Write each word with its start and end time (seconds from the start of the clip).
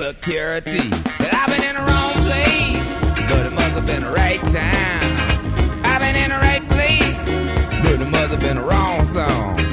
My 0.00 0.08
insecurity. 0.08 0.78
That 1.18 1.34
I've 1.34 1.48
been 1.54 1.64
in 1.68 1.76
the 1.76 1.82
wrong 1.82 2.12
place, 2.24 3.28
but 3.28 3.46
it 3.46 3.52
must 3.52 3.74
have 3.74 3.86
been 3.86 4.02
the 4.02 4.10
right 4.10 4.40
time. 4.40 5.84
I've 5.84 6.00
been 6.00 6.16
in 6.16 6.30
the 6.30 6.38
right 6.38 6.66
place, 6.68 7.82
but 7.82 8.00
it 8.00 8.08
must 8.08 8.30
have 8.30 8.40
been 8.40 8.56
the 8.56 8.62
wrong 8.62 9.04
song. 9.06 9.69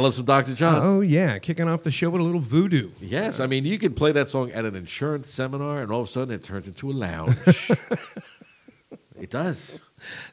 Love 0.00 0.14
some 0.14 0.24
Dr. 0.24 0.54
John. 0.54 0.80
Oh, 0.82 1.00
yeah, 1.00 1.38
kicking 1.38 1.68
off 1.68 1.82
the 1.82 1.90
show 1.90 2.10
with 2.10 2.20
a 2.20 2.24
little 2.24 2.40
voodoo. 2.40 2.90
Yes, 3.00 3.38
I 3.38 3.46
mean, 3.46 3.64
you 3.64 3.78
could 3.78 3.96
play 3.96 4.12
that 4.12 4.28
song 4.28 4.50
at 4.52 4.64
an 4.64 4.74
insurance 4.74 5.28
seminar, 5.28 5.82
and 5.82 5.92
all 5.92 6.02
of 6.02 6.08
a 6.08 6.10
sudden 6.10 6.34
it 6.34 6.42
turns 6.42 6.66
into 6.66 6.90
a 6.90 6.92
lounge. 6.92 7.36
it 9.20 9.30
does. 9.30 9.82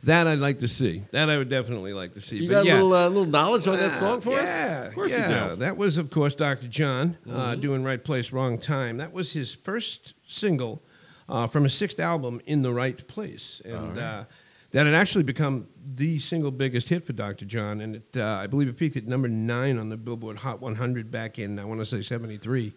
That 0.03 0.27
I'd 0.27 0.39
like 0.39 0.59
to 0.59 0.67
see. 0.67 1.03
That 1.11 1.29
I 1.29 1.37
would 1.37 1.49
definitely 1.49 1.93
like 1.93 2.13
to 2.13 2.21
see. 2.21 2.37
You 2.37 2.47
but 2.47 2.53
got 2.53 2.65
yeah. 2.65 2.73
a 2.73 2.75
little, 2.75 2.93
uh, 2.93 3.07
little 3.09 3.25
knowledge 3.25 3.67
on 3.67 3.77
that 3.77 3.91
song 3.91 4.21
for 4.21 4.31
us? 4.31 4.45
yeah, 4.45 4.85
Of 4.85 4.95
course 4.95 5.11
yeah. 5.11 5.27
you 5.27 5.27
do. 5.27 5.39
Mm-hmm. 5.39 5.59
That 5.59 5.77
was, 5.77 5.97
of 5.97 6.09
course, 6.09 6.35
Dr. 6.35 6.67
John 6.67 7.17
uh, 7.29 7.55
doing 7.55 7.83
Right 7.83 8.03
Place, 8.03 8.31
Wrong 8.31 8.57
Time. 8.57 8.97
That 8.97 9.11
was 9.11 9.33
his 9.33 9.53
first 9.53 10.13
single 10.25 10.81
uh, 11.27 11.47
from 11.47 11.65
his 11.65 11.73
sixth 11.73 11.99
album, 11.99 12.41
In 12.45 12.61
the 12.61 12.73
Right 12.73 13.05
Place. 13.07 13.61
And 13.65 13.99
uh, 13.99 14.23
that 14.71 14.85
had 14.85 14.95
actually 14.95 15.23
become 15.23 15.67
the 15.95 16.19
single 16.19 16.51
biggest 16.51 16.89
hit 16.89 17.03
for 17.03 17.13
Dr. 17.13 17.45
John. 17.45 17.81
And 17.81 17.95
it, 17.97 18.17
uh, 18.17 18.25
I 18.25 18.47
believe 18.47 18.67
it 18.67 18.77
peaked 18.77 18.97
at 18.97 19.07
number 19.07 19.27
nine 19.27 19.77
on 19.77 19.89
the 19.89 19.97
Billboard 19.97 20.37
Hot 20.39 20.61
100 20.61 21.09
back 21.11 21.39
in, 21.39 21.57
I 21.59 21.65
want 21.65 21.79
to 21.79 21.85
say, 21.85 22.01
73. 22.01 22.73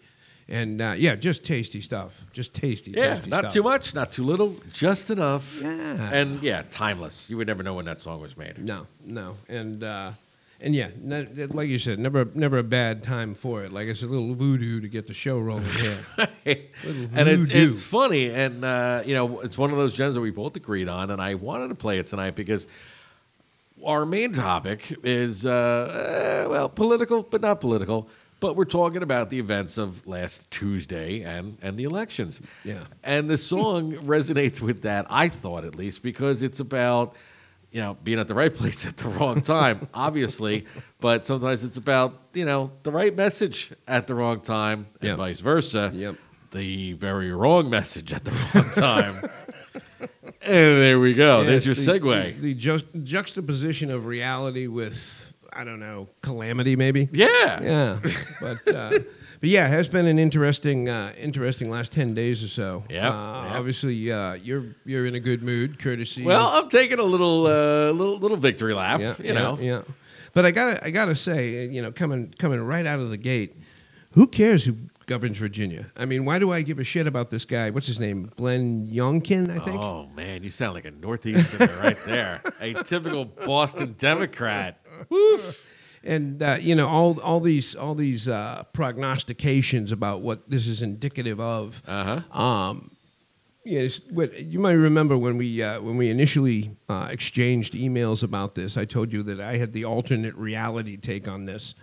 And 0.49 0.81
uh, 0.83 0.95
yeah, 0.97 1.15
just 1.15 1.45
tasty 1.45 1.81
stuff. 1.81 2.25
Just 2.33 2.55
tasty, 2.55 2.91
Yeah, 2.93 3.15
tasty 3.15 3.31
not 3.31 3.41
stuff. 3.41 3.53
too 3.53 3.63
much, 3.63 3.95
not 3.95 4.11
too 4.11 4.25
little, 4.25 4.57
just 4.73 5.11
enough. 5.11 5.59
Yeah. 5.63 6.11
And 6.13 6.43
yeah, 6.43 6.63
timeless. 6.71 7.31
You 7.31 7.37
would 7.37 7.47
never 7.47 7.63
know 7.63 7.75
when 7.75 7.85
that 7.85 7.99
song 8.01 8.21
was 8.21 8.37
made. 8.37 8.59
No, 8.59 8.87
no, 9.05 9.37
and 9.49 9.85
uh, 9.85 10.11
and 10.63 10.75
yeah, 10.75 10.91
like 11.03 11.69
you 11.69 11.79
said, 11.79 11.99
never 11.99 12.27
never 12.35 12.59
a 12.59 12.63
bad 12.63 13.03
time 13.03 13.35
for 13.35 13.65
it. 13.65 13.73
Like 13.73 13.89
it's 13.89 14.03
a 14.03 14.07
little 14.07 14.35
voodoo 14.35 14.81
to 14.81 14.89
get 14.89 15.07
the 15.07 15.15
show 15.15 15.39
rolling 15.39 15.65
here. 15.65 15.99
Little 16.45 17.09
and 17.15 17.29
it's 17.29 17.51
it's 17.51 17.83
funny, 17.83 18.29
and 18.29 18.65
uh, 18.65 19.03
you 19.05 19.15
know, 19.15 19.41
it's 19.41 19.57
one 19.57 19.71
of 19.71 19.77
those 19.77 19.97
gems 19.97 20.15
that 20.15 20.21
we 20.21 20.31
both 20.31 20.57
agreed 20.57 20.89
on, 20.89 21.11
and 21.11 21.21
I 21.21 21.35
wanted 21.35 21.69
to 21.69 21.75
play 21.75 21.99
it 21.99 22.07
tonight 22.07 22.35
because 22.35 22.67
our 23.85 24.05
main 24.05 24.33
topic 24.33 24.95
is 25.03 25.47
uh, 25.47 26.43
eh, 26.45 26.47
well 26.47 26.69
political, 26.69 27.23
but 27.23 27.41
not 27.41 27.61
political. 27.61 28.09
But 28.41 28.57
we're 28.57 28.65
talking 28.65 29.03
about 29.03 29.29
the 29.29 29.39
events 29.39 29.77
of 29.77 30.07
last 30.07 30.51
Tuesday 30.51 31.23
and 31.23 31.59
and 31.63 31.77
the 31.77 31.85
elections. 31.85 32.41
Yeah. 32.65 32.85
and 33.05 33.29
the 33.29 33.37
song 33.39 33.93
resonates 34.03 34.61
with 34.61 34.83
that. 34.83 35.07
I 35.11 35.29
thought 35.29 35.65
at 35.65 35.75
least 35.75 36.03
because 36.03 36.43
it's 36.43 36.61
about 36.61 37.17
you 37.73 37.81
know 37.81 37.97
being 38.03 38.19
at 38.19 38.29
the 38.29 38.35
right 38.35 38.53
place 38.55 38.87
at 38.91 38.97
the 38.97 39.09
wrong 39.09 39.41
time, 39.43 39.89
obviously. 39.95 40.67
But 41.01 41.25
sometimes 41.27 41.65
it's 41.65 41.77
about 41.77 42.15
you 42.35 42.45
know 42.45 42.73
the 42.83 42.91
right 42.93 43.15
message 43.17 43.73
at 43.89 44.07
the 44.07 44.15
wrong 44.15 44.41
time, 44.41 44.87
and 45.01 45.09
Yeah. 45.11 45.17
vice 45.17 45.41
versa 45.41 45.91
Yep. 45.95 46.17
the 46.53 46.93
very 46.95 47.33
wrong 47.33 47.71
message 47.71 48.13
at 48.13 48.25
the 48.25 48.33
wrong 48.55 48.71
time. 48.71 49.31
And 50.43 50.79
there 50.79 50.99
we 50.99 51.15
go. 51.15 51.41
Yeah, 51.41 51.47
There's 51.47 51.67
your 51.67 51.75
the- 51.75 51.81
segue. 52.01 52.35
The, 52.37 52.41
the 52.41 52.55
ju- 52.55 53.01
juxtaposition 53.05 53.91
of 53.91 54.07
reality 54.07 54.67
with, 54.69 55.35
I 55.53 55.65
don't 55.65 55.81
know, 55.81 56.09
calamity 56.23 56.77
maybe. 56.77 57.09
yeah. 57.13 57.63
Yeah, 57.63 57.99
but 58.41 58.75
uh, 58.75 58.99
but 59.41 59.49
yeah, 59.49 59.67
it 59.67 59.71
has 59.71 59.89
been 59.89 60.07
an 60.07 60.19
interesting 60.19 60.89
uh, 60.89 61.13
interesting 61.19 61.71
last 61.71 61.93
ten 61.93 62.15
days 62.15 62.45
or 62.45 62.49
so. 62.49 62.85
Yeah. 62.91 63.09
Uh, 63.09 63.45
yep. 63.45 63.53
Obviously, 63.55 64.13
uh, 64.13 64.35
you're 64.35 64.65
you're 64.85 65.07
in 65.07 65.15
a 65.15 65.21
good 65.21 65.43
mood, 65.43 65.79
courtesy. 65.79 66.25
Well, 66.25 66.49
of, 66.49 66.65
I'm 66.65 66.71
taking 66.71 66.99
a 66.99 67.05
little, 67.05 67.47
uh, 67.47 67.91
little, 67.91 68.19
little 68.19 68.37
victory 68.37 68.75
lap. 68.75 69.01
yeah, 69.01 69.15
you 69.19 69.25
yeah, 69.27 69.33
know. 69.33 69.59
yeah. 69.61 69.83
But 70.33 70.47
I 70.47 70.51
gotta 70.51 70.85
I 70.85 70.91
gotta 70.91 71.17
say, 71.17 71.65
uh, 71.65 71.71
you 71.71 71.83
know, 71.83 71.91
coming 71.91 72.35
coming 72.39 72.61
right 72.61 72.87
out 72.87 73.01
of 73.01 73.11
the 73.11 73.17
gate, 73.17 73.57
who 74.13 74.27
cares 74.27 74.65
who 74.65 74.77
governs 75.07 75.39
Virginia? 75.39 75.91
I 75.97 76.05
mean, 76.05 76.25
why 76.25 76.39
do 76.39 76.53
I 76.53 76.63
give 76.63 76.79
a 76.79 76.85
shit 76.85 77.07
about 77.07 77.31
this 77.31 77.45
guy? 77.45 77.71
What's 77.71 77.87
his 77.87 77.99
name? 77.99 78.31
Glenn 78.37 78.87
Youngkin, 78.87 79.51
I 79.51 79.59
think. 79.65 79.81
Oh 79.81 80.07
man, 80.15 80.43
you 80.45 80.51
sound 80.51 80.75
like 80.75 80.85
a 80.85 80.91
northeasterner 80.93 81.77
right 81.81 81.99
there. 82.05 82.43
A 82.61 82.75
typical 82.75 83.25
Boston 83.25 83.95
Democrat. 83.99 84.81
Woof. 85.09 85.67
And 86.05 86.43
uh, 86.43 86.57
you 86.61 86.75
know 86.75 86.89
all 86.89 87.21
all 87.21 87.41
these 87.41 87.75
all 87.75 87.95
these 87.95 88.29
uh, 88.29 88.63
prognostications 88.73 89.93
about 89.93 90.21
what 90.23 90.49
this 90.51 90.67
is 90.67 90.83
indicative 90.83 91.41
of. 91.41 91.83
Uh 91.87 92.23
huh. 92.31 92.39
Um, 92.43 92.91
yes, 93.65 94.01
you 94.39 94.59
might 94.59 94.73
remember 94.73 95.17
when 95.19 95.37
we 95.37 95.63
uh, 95.63 95.81
when 95.81 95.97
we 95.97 96.11
initially 96.11 96.77
uh, 96.89 97.09
exchanged 97.11 97.75
emails 97.75 98.23
about 98.23 98.55
this, 98.55 98.77
I 98.77 98.85
told 98.85 99.13
you 99.13 99.23
that 99.25 99.41
I 99.41 99.57
had 99.57 99.73
the 99.73 99.85
alternate 99.85 100.35
reality 100.37 100.97
take 100.97 101.29
on 101.29 101.45
this. 101.45 101.75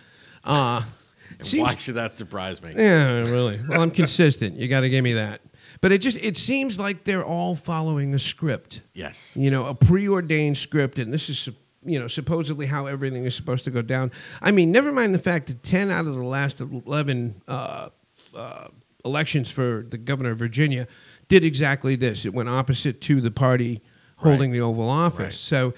Uh, 0.44 0.82
seems- 1.42 1.62
Why 1.62 1.74
should 1.76 1.94
that 1.96 2.14
surprise 2.14 2.62
me? 2.62 2.72
yeah, 2.76 3.20
really. 3.20 3.60
Well, 3.68 3.80
I'm 3.80 3.90
consistent. 3.90 4.56
You 4.56 4.68
got 4.68 4.80
to 4.80 4.88
give 4.90 5.04
me 5.04 5.14
that. 5.14 5.40
But 5.80 5.92
it 5.92 5.98
just 5.98 6.16
it 6.16 6.36
seems 6.36 6.76
like 6.78 7.04
they're 7.04 7.24
all 7.24 7.54
following 7.54 8.12
a 8.14 8.18
script 8.18 8.82
Yes. 8.94 9.36
you 9.36 9.50
know, 9.50 9.66
a 9.66 9.74
preordained 9.74 10.58
script, 10.58 10.98
and 10.98 11.12
this 11.12 11.28
is, 11.28 11.48
you 11.84 11.98
know, 11.98 12.08
supposedly 12.08 12.66
how 12.66 12.86
everything 12.86 13.24
is 13.24 13.34
supposed 13.34 13.64
to 13.64 13.70
go 13.70 13.82
down. 13.82 14.10
I 14.42 14.50
mean, 14.50 14.72
never 14.72 14.90
mind 14.92 15.14
the 15.14 15.18
fact 15.18 15.46
that 15.46 15.62
10 15.62 15.90
out 15.90 16.06
of 16.06 16.14
the 16.14 16.22
last 16.22 16.60
11 16.60 17.42
uh, 17.46 17.88
uh, 18.36 18.68
elections 19.04 19.50
for 19.50 19.84
the 19.88 19.98
governor 19.98 20.32
of 20.32 20.38
Virginia 20.38 20.86
did 21.28 21.44
exactly 21.44 21.94
this. 21.96 22.26
It 22.26 22.34
went 22.34 22.48
opposite 22.48 23.00
to 23.02 23.20
the 23.20 23.30
party 23.30 23.80
holding 24.16 24.50
Right. 24.50 24.58
the 24.58 24.64
Oval 24.64 24.88
Office. 24.90 25.20
Right. 25.20 25.32
So, 25.34 25.74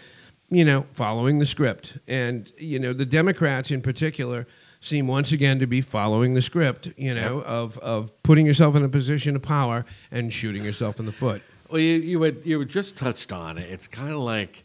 you 0.49 0.65
know, 0.65 0.87
following 0.93 1.39
the 1.39 1.47
script. 1.47 1.99
And, 2.09 2.51
you 2.59 2.79
know, 2.79 2.93
the 2.93 3.07
Democrats 3.07 3.71
in 3.71 3.83
particular 3.83 4.47
seem 4.81 5.07
once 5.07 5.31
again 5.33 5.59
to 5.59 5.67
be 5.67 5.83
following 5.83 6.33
the 6.35 6.41
script, 6.41 6.89
you 6.97 7.15
know, 7.15 7.43
of, 7.43 7.77
of 7.79 8.11
putting 8.23 8.47
yourself 8.47 8.75
in 8.75 8.83
a 8.83 8.89
position 8.89 9.37
of 9.37 9.43
power 9.43 9.85
and 10.11 10.33
shooting 10.33 10.65
yourself 10.65 10.99
in 10.99 11.05
the 11.07 11.13
foot. 11.13 11.43
Well, 11.69 11.79
you 11.81 11.97
you 11.99 12.23
had 12.23 12.45
you 12.45 12.59
had 12.59 12.69
just 12.69 12.97
touched 12.97 13.31
on 13.31 13.57
it. 13.59 13.71
It's 13.71 13.87
kind 13.87 14.11
of 14.11 14.19
like, 14.19 14.61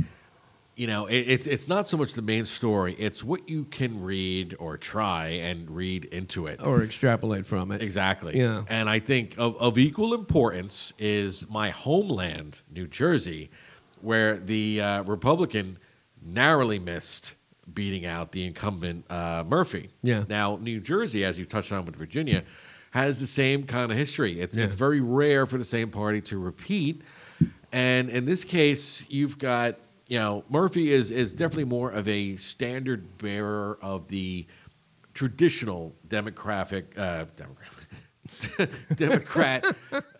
you 0.75 0.87
know, 0.87 1.05
it, 1.05 1.19
it's 1.19 1.47
it's 1.47 1.67
not 1.67 1.87
so 1.87 1.97
much 1.97 2.13
the 2.13 2.21
main 2.21 2.45
story. 2.45 2.95
It's 2.99 3.23
what 3.23 3.47
you 3.47 3.63
can 3.65 4.03
read 4.03 4.55
or 4.59 4.77
try 4.77 5.27
and 5.27 5.69
read 5.71 6.05
into 6.05 6.47
it. 6.47 6.61
Or 6.61 6.83
extrapolate 6.83 7.45
from 7.45 7.71
it. 7.71 7.81
Exactly. 7.81 8.37
Yeah. 8.37 8.63
And 8.67 8.89
I 8.89 8.99
think 8.99 9.35
of, 9.37 9.55
of 9.57 9.77
equal 9.77 10.13
importance 10.13 10.93
is 10.99 11.49
my 11.49 11.69
homeland, 11.69 12.61
New 12.73 12.87
Jersey, 12.87 13.49
where 14.01 14.35
the 14.37 14.81
uh, 14.81 15.03
Republican 15.03 15.77
narrowly 16.21 16.79
missed 16.79 17.35
beating 17.73 18.05
out 18.05 18.31
the 18.31 18.45
incumbent 18.45 19.09
uh, 19.09 19.43
Murphy. 19.47 19.89
Yeah. 20.03 20.25
Now, 20.29 20.57
New 20.61 20.79
Jersey, 20.79 21.23
as 21.25 21.39
you 21.39 21.45
touched 21.45 21.71
on 21.71 21.85
with 21.85 21.95
Virginia, 21.95 22.43
has 22.91 23.19
the 23.19 23.25
same 23.25 23.63
kind 23.65 23.91
of 23.91 23.97
history. 23.97 24.39
It's, 24.39 24.55
Yeah. 24.55 24.65
it's 24.65 24.75
very 24.75 25.01
rare 25.01 25.45
for 25.45 25.57
the 25.57 25.65
same 25.65 25.89
party 25.89 26.21
to 26.21 26.37
repeat. 26.37 27.01
And 27.71 28.09
in 28.09 28.25
this 28.25 28.43
case, 28.43 29.03
you've 29.09 29.37
got, 29.37 29.77
you 30.07 30.19
know, 30.19 30.43
Murphy 30.49 30.91
is, 30.91 31.11
is 31.11 31.33
definitely 31.33 31.65
more 31.65 31.91
of 31.91 32.07
a 32.07 32.35
standard 32.37 33.17
bearer 33.17 33.77
of 33.81 34.07
the 34.07 34.45
traditional 35.13 35.95
democratic, 36.07 36.97
uh, 36.97 37.25
democratic, 37.35 37.71
Democrat 38.95 39.63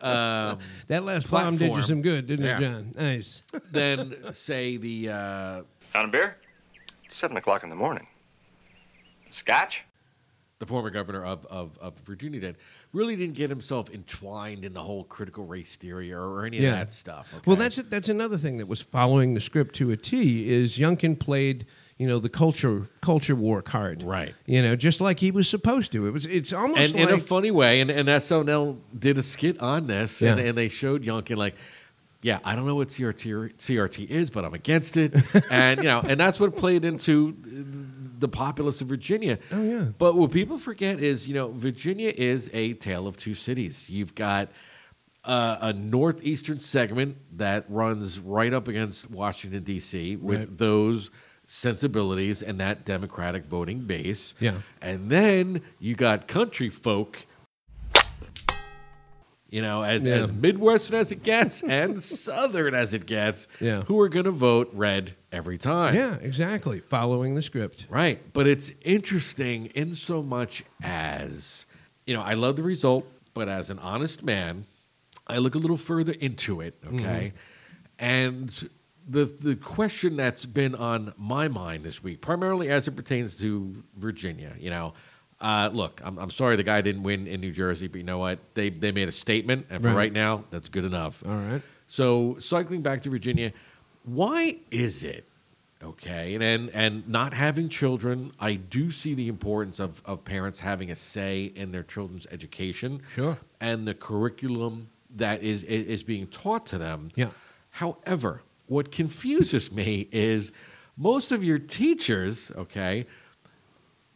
um, 0.01 0.59
That 0.87 1.03
last 1.03 1.29
bomb 1.29 1.57
did 1.57 1.73
you 1.73 1.81
some 1.81 2.01
good, 2.01 2.27
didn't 2.27 2.45
Yeah. 2.45 2.57
it, 2.57 2.59
John? 2.59 2.93
Nice. 2.95 3.43
then 3.71 4.15
say, 4.31 4.77
the 4.77 5.09
uh, 5.09 5.61
On 5.95 6.05
a 6.05 6.07
beer? 6.07 6.37
It's 7.05 7.15
seven 7.15 7.37
o'clock 7.37 7.63
in 7.63 7.69
the 7.69 7.75
morning. 7.75 8.07
Scotch? 9.31 9.83
the 10.59 10.65
former 10.65 10.89
governor 10.89 11.23
of, 11.23 11.45
of, 11.47 11.77
of 11.79 11.97
Virginia 12.05 12.39
did, 12.39 12.57
really 12.95 13.15
didn't 13.15 13.35
get 13.35 13.49
himself 13.49 13.93
entwined 13.93 14.63
in 14.65 14.73
the 14.73 14.81
whole 14.81 15.03
critical 15.03 15.45
race 15.45 15.75
theory 15.75 16.11
or, 16.13 16.21
or 16.21 16.45
any 16.45 16.57
Yeah. 16.57 16.69
of 16.69 16.75
that 16.75 16.91
stuff. 16.91 17.33
Okay? 17.33 17.43
Well, 17.45 17.55
that's 17.57 17.75
that's 17.75 18.09
another 18.09 18.37
thing 18.37 18.57
that 18.57 18.67
was 18.67 18.81
following 18.81 19.33
the 19.33 19.41
script 19.41 19.75
to 19.75 19.91
a 19.91 19.97
T. 19.97 20.49
Is 20.49 20.77
Youngkin 20.77 21.19
played, 21.19 21.65
you 21.97 22.07
know, 22.07 22.19
the 22.19 22.29
culture 22.29 22.87
culture 23.01 23.35
war 23.35 23.61
card, 23.61 24.01
Right. 24.01 24.33
You 24.45 24.61
know, 24.61 24.75
just 24.75 25.01
like 25.01 25.19
he 25.19 25.29
was 25.31 25.47
supposed 25.49 25.91
to. 25.91 26.07
It 26.07 26.11
was. 26.11 26.25
It's 26.25 26.53
almost 26.53 26.79
and 26.79 26.93
like 26.95 27.09
in 27.09 27.15
a 27.15 27.19
funny 27.19 27.51
way, 27.51 27.81
and, 27.81 27.91
and 27.91 28.07
SNL 28.07 28.77
did 28.97 29.17
a 29.17 29.23
skit 29.23 29.59
on 29.61 29.87
this, 29.87 30.21
and, 30.21 30.39
Yeah. 30.39 30.45
and 30.47 30.57
they 30.57 30.69
showed 30.69 31.03
Youngkin 31.03 31.35
like, 31.37 31.55
yeah, 32.21 32.39
I 32.43 32.55
don't 32.55 32.65
know 32.65 32.73
what 32.75 32.87
CRT, 32.87 33.53
CRT 33.57 34.09
is, 34.09 34.31
but 34.31 34.43
I'm 34.45 34.55
against 34.55 34.97
it, 34.97 35.13
and 35.51 35.77
you 35.77 35.83
know, 35.83 35.99
and 36.01 36.19
that's 36.19 36.39
what 36.39 36.55
played 36.55 36.83
into 36.83 37.35
the 38.19 38.27
populace 38.27 38.81
of 38.81 38.87
Virginia. 38.87 39.39
Oh, 39.51 39.63
yeah. 39.63 39.85
But 39.97 40.15
what 40.15 40.31
people 40.31 40.57
forget 40.57 40.99
is, 41.01 41.27
you 41.27 41.33
know, 41.33 41.51
Virginia 41.51 42.11
is 42.15 42.49
a 42.53 42.73
tale 42.73 43.07
of 43.07 43.17
two 43.17 43.33
cities. 43.35 43.89
You've 43.89 44.15
got 44.15 44.49
uh, 45.23 45.57
a 45.61 45.73
northeastern 45.73 46.59
segment 46.59 47.17
that 47.37 47.65
runs 47.69 48.19
right 48.19 48.53
up 48.53 48.67
against 48.67 49.09
Washington 49.09 49.63
D.C. 49.63 50.15
with 50.17 50.39
Right. 50.39 50.57
those 50.57 51.09
sensibilities 51.47 52.41
and 52.41 52.59
that 52.59 52.85
Democratic 52.85 53.45
voting 53.45 53.79
base. 53.81 54.33
Yeah. 54.39 54.55
And 54.81 55.09
then 55.09 55.61
you 55.79 55.95
got 55.95 56.27
country 56.27 56.69
folk, 56.69 57.25
you 59.55 59.61
know, 59.61 59.83
as, 59.83 60.05
Yeah. 60.05 60.15
as 60.15 60.33
Midwestern 60.33 60.99
as 60.99 61.13
it 61.13 61.23
gets 61.23 61.63
and 61.63 62.01
Southern 62.27 62.73
as 62.73 62.93
it 62.93 63.05
gets, 63.05 63.47
Yeah. 63.61 63.83
who 63.83 63.97
are 64.01 64.09
going 64.09 64.25
to 64.25 64.31
vote 64.31 64.69
red 64.73 65.15
every 65.31 65.57
time. 65.57 65.95
yeah, 65.95 66.15
exactly, 66.15 66.81
following 66.81 67.35
the 67.35 67.41
script. 67.41 67.87
Right. 67.89 68.19
But 68.33 68.47
it's 68.47 68.73
interesting 68.81 69.67
in 69.67 69.95
so 69.95 70.21
much 70.21 70.65
as, 70.83 71.65
you 72.05 72.13
know, 72.13 72.21
I 72.21 72.33
love 72.33 72.57
the 72.57 72.63
result, 72.63 73.07
but 73.33 73.47
as 73.47 73.69
an 73.69 73.79
honest 73.79 74.25
man, 74.25 74.65
I 75.25 75.37
look 75.37 75.55
a 75.55 75.59
little 75.59 75.77
further 75.77 76.13
into 76.19 76.59
it, 76.59 76.81
mm-hmm. 76.83 76.99
okay? 76.99 77.31
And 77.97 78.69
the 79.07 79.23
the 79.23 79.55
question 79.55 80.17
that's 80.17 80.45
been 80.45 80.75
on 80.75 81.13
my 81.17 81.47
mind 81.47 81.83
this 81.83 82.03
week, 82.03 82.19
primarily 82.19 82.69
as 82.69 82.89
it 82.89 82.95
pertains 82.97 83.37
to 83.37 83.83
Virginia, 83.95 84.53
you 84.59 84.69
know, 84.69 84.93
uh, 85.41 85.69
look, 85.73 86.01
I'm, 86.03 86.17
I'm 86.17 86.29
sorry 86.31 86.55
the 86.55 86.63
guy 86.63 86.81
didn't 86.81 87.03
win 87.03 87.27
in 87.27 87.41
New 87.41 87.51
Jersey, 87.51 87.87
but 87.87 87.97
you 87.97 88.03
know 88.03 88.17
what? 88.19 88.39
They 88.53 88.69
they 88.69 88.91
made 88.91 89.09
a 89.09 89.11
statement, 89.11 89.67
and 89.69 89.81
for 89.81 89.89
Right. 89.89 89.95
right 89.95 90.13
now, 90.13 90.45
that's 90.49 90.69
good 90.69 90.85
enough. 90.85 91.23
All 91.25 91.33
right. 91.35 91.61
So 91.87 92.37
cycling 92.39 92.81
back 92.81 93.01
to 93.03 93.09
Virginia, 93.09 93.51
why 94.03 94.57
is 94.71 95.03
it 95.03 95.27
okay? 95.83 96.35
And 96.35 96.43
and, 96.43 96.69
and 96.71 97.07
not 97.07 97.33
having 97.33 97.69
children, 97.69 98.31
I 98.39 98.55
do 98.55 98.91
see 98.91 99.13
the 99.13 99.27
importance 99.27 99.79
of, 99.79 100.01
of 100.05 100.23
parents 100.23 100.59
having 100.59 100.89
a 100.91 100.95
say 100.95 101.45
in 101.55 101.71
their 101.71 101.83
children's 101.83 102.25
education. 102.31 103.01
Sure. 103.13 103.37
And 103.59 103.87
the 103.87 103.93
curriculum 103.93 104.87
that 105.15 105.43
is 105.43 105.63
is, 105.63 105.85
is 105.87 106.03
being 106.03 106.27
taught 106.27 106.65
to 106.67 106.77
them. 106.77 107.11
Yeah. 107.15 107.29
However, 107.71 108.41
what 108.67 108.91
confuses 108.91 109.71
me 109.79 110.07
is 110.11 110.51
most 110.97 111.31
of 111.33 111.43
your 111.43 111.59
teachers, 111.59 112.51
okay, 112.55 113.05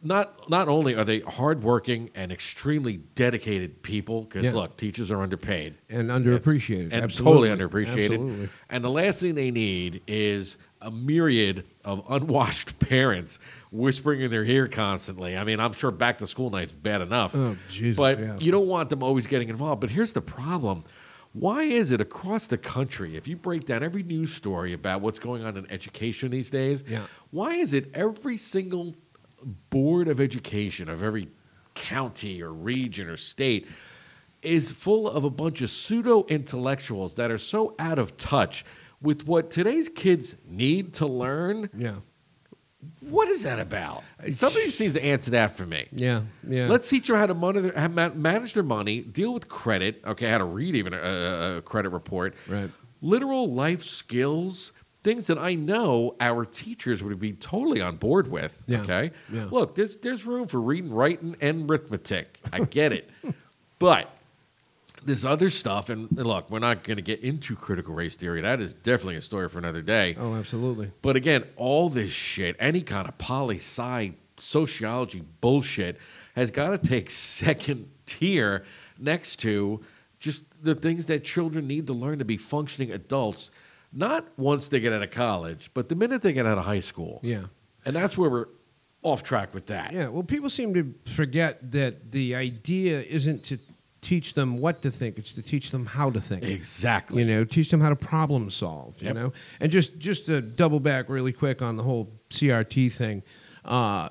not 0.02 0.48
not 0.48 0.68
only 0.68 0.94
are 0.94 1.04
they 1.04 1.20
hardworking 1.20 2.10
and 2.14 2.32
extremely 2.32 2.96
dedicated 3.14 3.82
people, 3.82 4.22
because 4.22 4.44
Yeah. 4.46 4.52
look, 4.52 4.76
teachers 4.76 5.10
are 5.10 5.20
underpaid 5.22 5.74
And 5.90 6.08
underappreciated. 6.08 6.84
and 6.92 6.94
Absolutely. 7.04 7.48
totally 7.50 7.68
underappreciated. 7.68 8.12
Absolutely. 8.12 8.48
And 8.70 8.82
the 8.84 8.90
last 8.90 9.20
thing 9.20 9.34
they 9.34 9.50
need 9.50 10.02
is 10.06 10.56
a 10.80 10.90
myriad 10.90 11.64
of 11.84 12.02
unwashed 12.08 12.78
parents 12.88 13.38
whispering 13.70 14.22
in 14.22 14.30
their 14.30 14.44
ear 14.44 14.66
constantly. 14.68 15.36
I 15.36 15.44
mean, 15.44 15.60
I'm 15.60 15.74
sure 15.74 15.90
back 15.90 16.18
to 16.18 16.26
school 16.26 16.48
night's 16.50 16.72
bad 16.72 17.02
enough. 17.02 17.34
Oh, 17.34 17.56
Jesus, 17.68 17.96
But 17.98 18.18
yeah. 18.18 18.38
you 18.38 18.50
don't 18.50 18.66
want 18.66 18.88
them 18.88 19.02
always 19.02 19.26
getting 19.26 19.48
involved. 19.50 19.80
But 19.82 19.90
here's 19.90 20.14
the 20.14 20.22
problem. 20.22 20.84
Why 21.32 21.62
is 21.62 21.92
it 21.92 22.00
across 22.00 22.48
the 22.48 22.58
country, 22.58 23.16
if 23.16 23.28
you 23.28 23.36
break 23.36 23.64
down 23.66 23.82
every 23.84 24.02
news 24.02 24.32
story 24.32 24.72
about 24.72 25.00
what's 25.02 25.18
going 25.20 25.44
on 25.44 25.56
in 25.56 25.70
education 25.70 26.30
these 26.30 26.50
days, 26.50 26.82
Yeah. 26.88 27.04
why 27.30 27.54
is 27.54 27.72
it 27.74 27.90
every 27.94 28.36
single 28.38 28.96
board 29.44 30.08
of 30.08 30.20
education 30.20 30.88
of 30.88 31.02
every 31.02 31.28
county 31.74 32.42
or 32.42 32.52
region 32.52 33.08
or 33.08 33.16
state 33.16 33.66
is 34.42 34.72
full 34.72 35.08
of 35.08 35.24
a 35.24 35.30
bunch 35.30 35.60
of 35.62 35.70
pseudo 35.70 36.24
intellectuals 36.28 37.14
that 37.14 37.30
are 37.30 37.38
so 37.38 37.74
out 37.78 37.98
of 37.98 38.16
touch 38.16 38.64
with 39.02 39.26
what 39.26 39.50
today's 39.50 39.88
kids 39.88 40.36
need 40.48 40.94
to 40.94 41.06
learn? 41.06 41.68
Yeah. 41.76 41.96
What 43.00 43.28
is 43.28 43.42
that 43.42 43.58
about? 43.58 44.02
Somebody 44.32 44.64
needs 44.66 44.94
to 44.94 45.04
answer 45.04 45.30
that 45.32 45.50
for 45.50 45.66
me. 45.66 45.86
Yeah. 45.92 46.22
Yeah. 46.48 46.68
Let's 46.68 46.88
teach 46.88 47.08
them 47.08 47.16
how 47.16 47.26
to 47.26 47.34
monitor, 47.34 47.72
how 47.78 47.88
ma- 47.88 48.08
manage 48.10 48.54
their 48.54 48.62
money, 48.62 49.00
deal 49.00 49.34
with 49.34 49.48
credit. 49.48 50.02
Okay, 50.06 50.30
how 50.30 50.38
to 50.38 50.44
read 50.44 50.74
even 50.74 50.94
a, 50.94 50.98
a- 50.98 51.56
a 51.58 51.62
credit 51.62 51.90
report. 51.90 52.34
Right. 52.48 52.70
literal 53.02 53.52
life 53.52 53.84
skills, 53.84 54.72
things 55.02 55.26
that 55.28 55.38
I 55.38 55.54
know 55.54 56.14
our 56.20 56.44
teachers 56.44 57.02
would 57.02 57.18
be 57.20 57.32
totally 57.32 57.80
on 57.80 57.96
board 57.96 58.28
with. 58.28 58.62
Yeah. 58.66 58.82
Okay. 58.82 59.10
Yeah. 59.32 59.48
Look, 59.50 59.74
there's 59.74 59.96
there's 59.98 60.24
room 60.26 60.48
for 60.48 60.60
reading, 60.60 60.92
writing, 60.92 61.36
and 61.40 61.70
arithmetic. 61.70 62.38
I 62.52 62.60
get 62.64 62.92
it, 62.92 63.10
but 63.78 64.10
this 65.04 65.24
other 65.24 65.50
stuff, 65.50 65.88
and 65.88 66.08
look, 66.12 66.50
we're 66.50 66.58
not 66.58 66.82
going 66.84 66.96
to 66.96 67.02
get 67.02 67.20
into 67.20 67.56
critical 67.56 67.94
race 67.94 68.16
theory. 68.16 68.40
That 68.42 68.60
is 68.60 68.74
definitely 68.74 69.16
a 69.16 69.22
story 69.22 69.48
for 69.48 69.58
another 69.58 69.82
day. 69.82 70.16
Oh, 70.18 70.34
absolutely. 70.34 70.90
But 71.02 71.16
again, 71.16 71.44
all 71.56 71.88
this 71.88 72.12
shit, 72.12 72.56
any 72.58 72.82
kind 72.82 73.08
of 73.08 73.16
poli 73.18 73.56
sci 73.56 74.12
sociology 74.36 75.22
bullshit, 75.40 75.98
has 76.34 76.50
got 76.50 76.70
to 76.70 76.78
take 76.78 77.10
second 77.10 77.90
tier 78.06 78.64
next 78.98 79.36
to 79.36 79.80
just 80.18 80.44
the 80.62 80.74
things 80.74 81.06
that 81.06 81.24
children 81.24 81.66
need 81.66 81.86
to 81.86 81.92
learn 81.94 82.18
to 82.18 82.24
be 82.24 82.36
functioning 82.36 82.92
adults, 82.92 83.50
not 83.92 84.26
once 84.36 84.68
they 84.68 84.80
get 84.80 84.92
out 84.92 85.02
of 85.02 85.10
college, 85.10 85.70
but 85.74 85.88
the 85.88 85.94
minute 85.94 86.22
they 86.22 86.32
get 86.32 86.46
out 86.46 86.58
of 86.58 86.64
high 86.64 86.80
school. 86.80 87.20
Yeah. 87.22 87.44
And 87.84 87.94
that's 87.96 88.16
where 88.16 88.30
we're 88.30 88.46
off 89.02 89.22
track 89.22 89.54
with 89.54 89.66
that. 89.66 89.92
Yeah, 89.92 90.08
well, 90.08 90.22
people 90.22 90.50
seem 90.50 90.74
to 90.74 90.94
forget 91.10 91.72
that 91.72 92.12
the 92.12 92.34
idea 92.34 93.00
isn't 93.02 93.44
to 93.44 93.58
teach 94.02 94.34
them 94.34 94.58
what 94.58 94.82
to 94.82 94.90
think; 94.90 95.18
it's 95.18 95.32
to 95.34 95.42
teach 95.42 95.70
them 95.70 95.86
how 95.86 96.10
to 96.10 96.20
think. 96.20 96.42
Exactly. 96.44 97.22
You 97.22 97.28
know, 97.28 97.44
teach 97.44 97.70
them 97.70 97.80
how 97.80 97.88
to 97.88 97.96
problem 97.96 98.50
solve. 98.50 99.00
You 99.00 99.08
Yep. 99.08 99.14
know, 99.16 99.32
and 99.60 99.72
just 99.72 99.98
just 99.98 100.26
to 100.26 100.40
double 100.42 100.80
back 100.80 101.08
really 101.08 101.32
quick 101.32 101.62
on 101.62 101.76
the 101.76 101.82
whole 101.82 102.12
CRT 102.30 102.92
thing, 102.92 103.22
uh, 103.64 104.10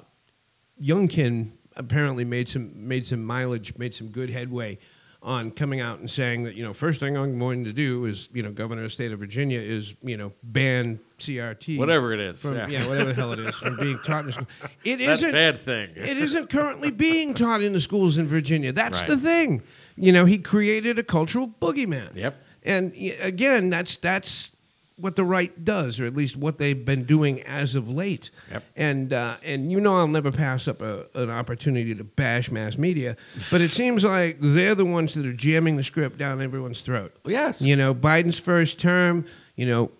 Youngkin 0.81 1.51
apparently 1.75 2.23
made 2.25 2.49
some 2.49 2.87
made 2.87 3.05
some 3.05 3.23
mileage, 3.23 3.77
made 3.77 3.93
some 3.93 4.07
good 4.09 4.29
headway 4.29 4.77
on 5.21 5.51
coming 5.51 5.81
out 5.81 5.99
and 5.99 6.09
saying 6.09 6.43
that 6.43 6.55
you 6.55 6.63
know 6.63 6.73
first 6.73 6.99
thing 7.01 7.17
I'm 7.17 7.37
going 7.37 7.65
to 7.65 7.73
do 7.73 8.05
is 8.05 8.29
you 8.31 8.41
know 8.41 8.51
governor 8.51 8.81
of 8.81 8.85
the 8.85 8.89
state 8.89 9.11
of 9.11 9.19
Virginia 9.19 9.59
is 9.59 9.95
you 10.01 10.15
know 10.15 10.31
ban 10.43 10.99
CRT 11.17 11.77
Whatever 11.77 12.13
it 12.13 12.21
is, 12.21 12.41
from, 12.41 12.55
yeah. 12.55 12.67
yeah. 12.67 12.87
whatever 12.87 13.09
the 13.09 13.13
hell 13.15 13.33
it 13.33 13.39
is 13.39 13.53
from 13.55 13.75
being 13.77 13.99
taught 14.05 14.21
in 14.21 14.25
the 14.27 14.31
school. 14.33 14.47
It 14.85 14.97
That 14.99 15.21
not 15.21 15.31
bad 15.33 15.61
thing. 15.61 15.89
it 15.95 16.17
isn't 16.17 16.49
currently 16.49 16.91
being 16.91 17.33
taught 17.33 17.61
in 17.61 17.73
the 17.73 17.81
schools 17.81 18.17
in 18.17 18.27
Virginia. 18.27 18.71
That's 18.71 18.99
Right. 19.01 19.09
the 19.09 19.17
thing. 19.17 19.61
You 19.97 20.13
know, 20.13 20.23
he 20.23 20.37
created 20.37 20.97
a 20.97 21.03
cultural 21.03 21.49
boogeyman. 21.61 22.15
Yep. 22.15 22.41
And 22.63 22.93
again, 23.21 23.69
that's 23.69 23.97
that's 23.97 24.51
what 24.99 25.15
the 25.15 25.23
right 25.23 25.63
does, 25.63 25.99
or 25.99 26.05
at 26.05 26.15
least 26.15 26.35
what 26.35 26.57
they've 26.57 26.83
been 26.85 27.03
doing 27.03 27.41
as 27.43 27.75
of 27.75 27.89
late. 27.89 28.29
Yep. 28.51 28.63
And 28.75 29.13
uh, 29.13 29.37
and 29.43 29.71
you 29.71 29.79
know, 29.79 29.97
I'll 29.97 30.07
never 30.07 30.31
pass 30.31 30.67
up 30.67 30.81
a, 30.81 31.05
an 31.15 31.29
opportunity 31.29 31.95
to 31.95 32.03
bash 32.03 32.51
mass 32.51 32.77
media, 32.77 33.17
but 33.51 33.61
it 33.61 33.69
seems 33.69 34.03
like 34.03 34.37
they're 34.39 34.75
the 34.75 34.85
ones 34.85 35.13
that 35.13 35.25
are 35.25 35.33
jamming 35.33 35.77
the 35.77 35.83
script 35.83 36.17
down 36.17 36.41
everyone's 36.41 36.81
throat. 36.81 37.15
Yes. 37.25 37.61
You 37.61 37.75
know, 37.75 37.93
Biden's 37.93 38.39
first 38.39 38.79
term. 38.79 39.25
You 39.55 39.65
know, 39.65 39.91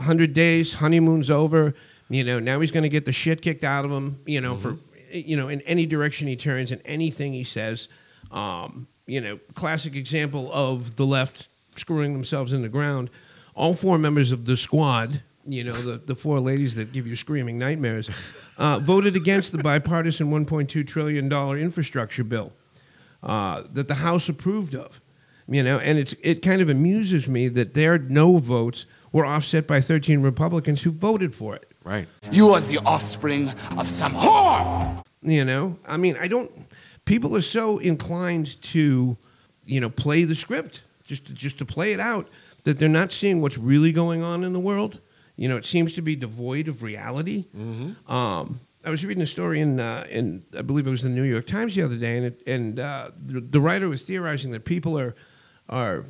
hundred 0.00 0.32
days, 0.32 0.74
honeymoon's 0.74 1.30
over. 1.30 1.74
You 2.08 2.24
know, 2.24 2.38
now 2.38 2.60
he's 2.60 2.70
going 2.70 2.84
to 2.84 2.88
get 2.88 3.04
the 3.04 3.12
shit 3.12 3.42
kicked 3.42 3.64
out 3.64 3.84
of 3.84 3.90
him. 3.90 4.20
You 4.26 4.40
know, 4.40 4.56
for 4.56 4.78
you 5.10 5.36
know, 5.36 5.48
in 5.48 5.60
any 5.62 5.86
direction 5.86 6.28
he 6.28 6.36
turns 6.36 6.72
and 6.72 6.80
anything 6.84 7.32
he 7.32 7.44
says. 7.44 7.88
Um, 8.30 8.88
you 9.06 9.20
know, 9.22 9.38
classic 9.54 9.96
example 9.96 10.52
of 10.52 10.96
the 10.96 11.06
left 11.06 11.48
screwing 11.76 12.12
themselves 12.12 12.52
in 12.52 12.62
the 12.62 12.68
ground. 12.68 13.10
All 13.58 13.74
four 13.74 13.98
members 13.98 14.30
of 14.30 14.46
the 14.46 14.56
squad, 14.56 15.20
you 15.44 15.64
know, 15.64 15.72
the, 15.72 15.98
the 15.98 16.14
four 16.14 16.38
ladies 16.38 16.76
that 16.76 16.92
give 16.92 17.08
you 17.08 17.16
screaming 17.16 17.58
nightmares, 17.58 18.08
uh, 18.56 18.78
voted 18.78 19.16
against 19.16 19.50
the 19.50 19.58
bipartisan 19.58 20.30
$1.2 20.30 20.86
trillion 20.86 21.32
infrastructure 21.58 22.22
bill 22.22 22.52
uh, 23.24 23.64
that 23.72 23.88
the 23.88 23.96
House 23.96 24.28
approved 24.28 24.76
of. 24.76 25.00
You 25.48 25.62
know, 25.62 25.78
and 25.78 25.98
it's 25.98 26.14
it 26.22 26.42
kind 26.42 26.60
of 26.60 26.68
amuses 26.68 27.26
me 27.26 27.48
that 27.48 27.74
their 27.74 27.98
no 27.98 28.36
votes 28.36 28.86
were 29.12 29.24
offset 29.26 29.66
by 29.66 29.80
13 29.80 30.20
Republicans 30.20 30.82
who 30.82 30.92
voted 30.92 31.34
for 31.34 31.56
it. 31.56 31.72
Right. 31.82 32.06
You 32.30 32.50
are 32.50 32.60
the 32.60 32.78
offspring 32.78 33.48
of 33.76 33.88
some 33.88 34.14
whore! 34.14 35.02
You 35.22 35.44
know, 35.44 35.78
I 35.86 35.96
mean, 35.96 36.16
I 36.20 36.28
don't. 36.28 36.52
People 37.06 37.34
are 37.34 37.42
so 37.42 37.78
inclined 37.78 38.60
to, 38.62 39.16
you 39.64 39.80
know, 39.80 39.90
play 39.90 40.24
the 40.24 40.36
script 40.36 40.82
just 41.06 41.26
to, 41.26 41.32
just 41.32 41.58
to 41.58 41.64
play 41.64 41.92
it 41.92 41.98
out 41.98 42.28
that 42.64 42.78
they're 42.78 42.88
not 42.88 43.12
seeing 43.12 43.40
what's 43.40 43.58
really 43.58 43.92
going 43.92 44.22
on 44.22 44.44
in 44.44 44.52
the 44.52 44.60
world. 44.60 45.00
You 45.36 45.48
know, 45.48 45.56
it 45.56 45.64
seems 45.64 45.92
to 45.94 46.02
be 46.02 46.16
devoid 46.16 46.66
of 46.68 46.82
reality. 46.82 47.44
Um, 48.06 48.60
I 48.84 48.90
was 48.90 49.04
reading 49.04 49.22
a 49.22 49.26
story 49.26 49.60
in 49.60 49.80
uh, 49.80 50.06
in 50.10 50.44
I 50.56 50.62
believe 50.62 50.86
it 50.86 50.90
was 50.90 51.02
the 51.02 51.08
New 51.08 51.22
York 51.24 51.46
Times 51.46 51.74
the 51.74 51.82
other 51.82 51.96
day, 51.96 52.16
and 52.16 52.26
it, 52.26 52.42
and 52.46 52.80
uh, 52.80 53.10
the, 53.16 53.40
the 53.40 53.60
writer 53.60 53.88
was 53.88 54.02
theorizing 54.02 54.52
that 54.52 54.64
people 54.64 54.98
are 54.98 55.14
are 55.68 56.04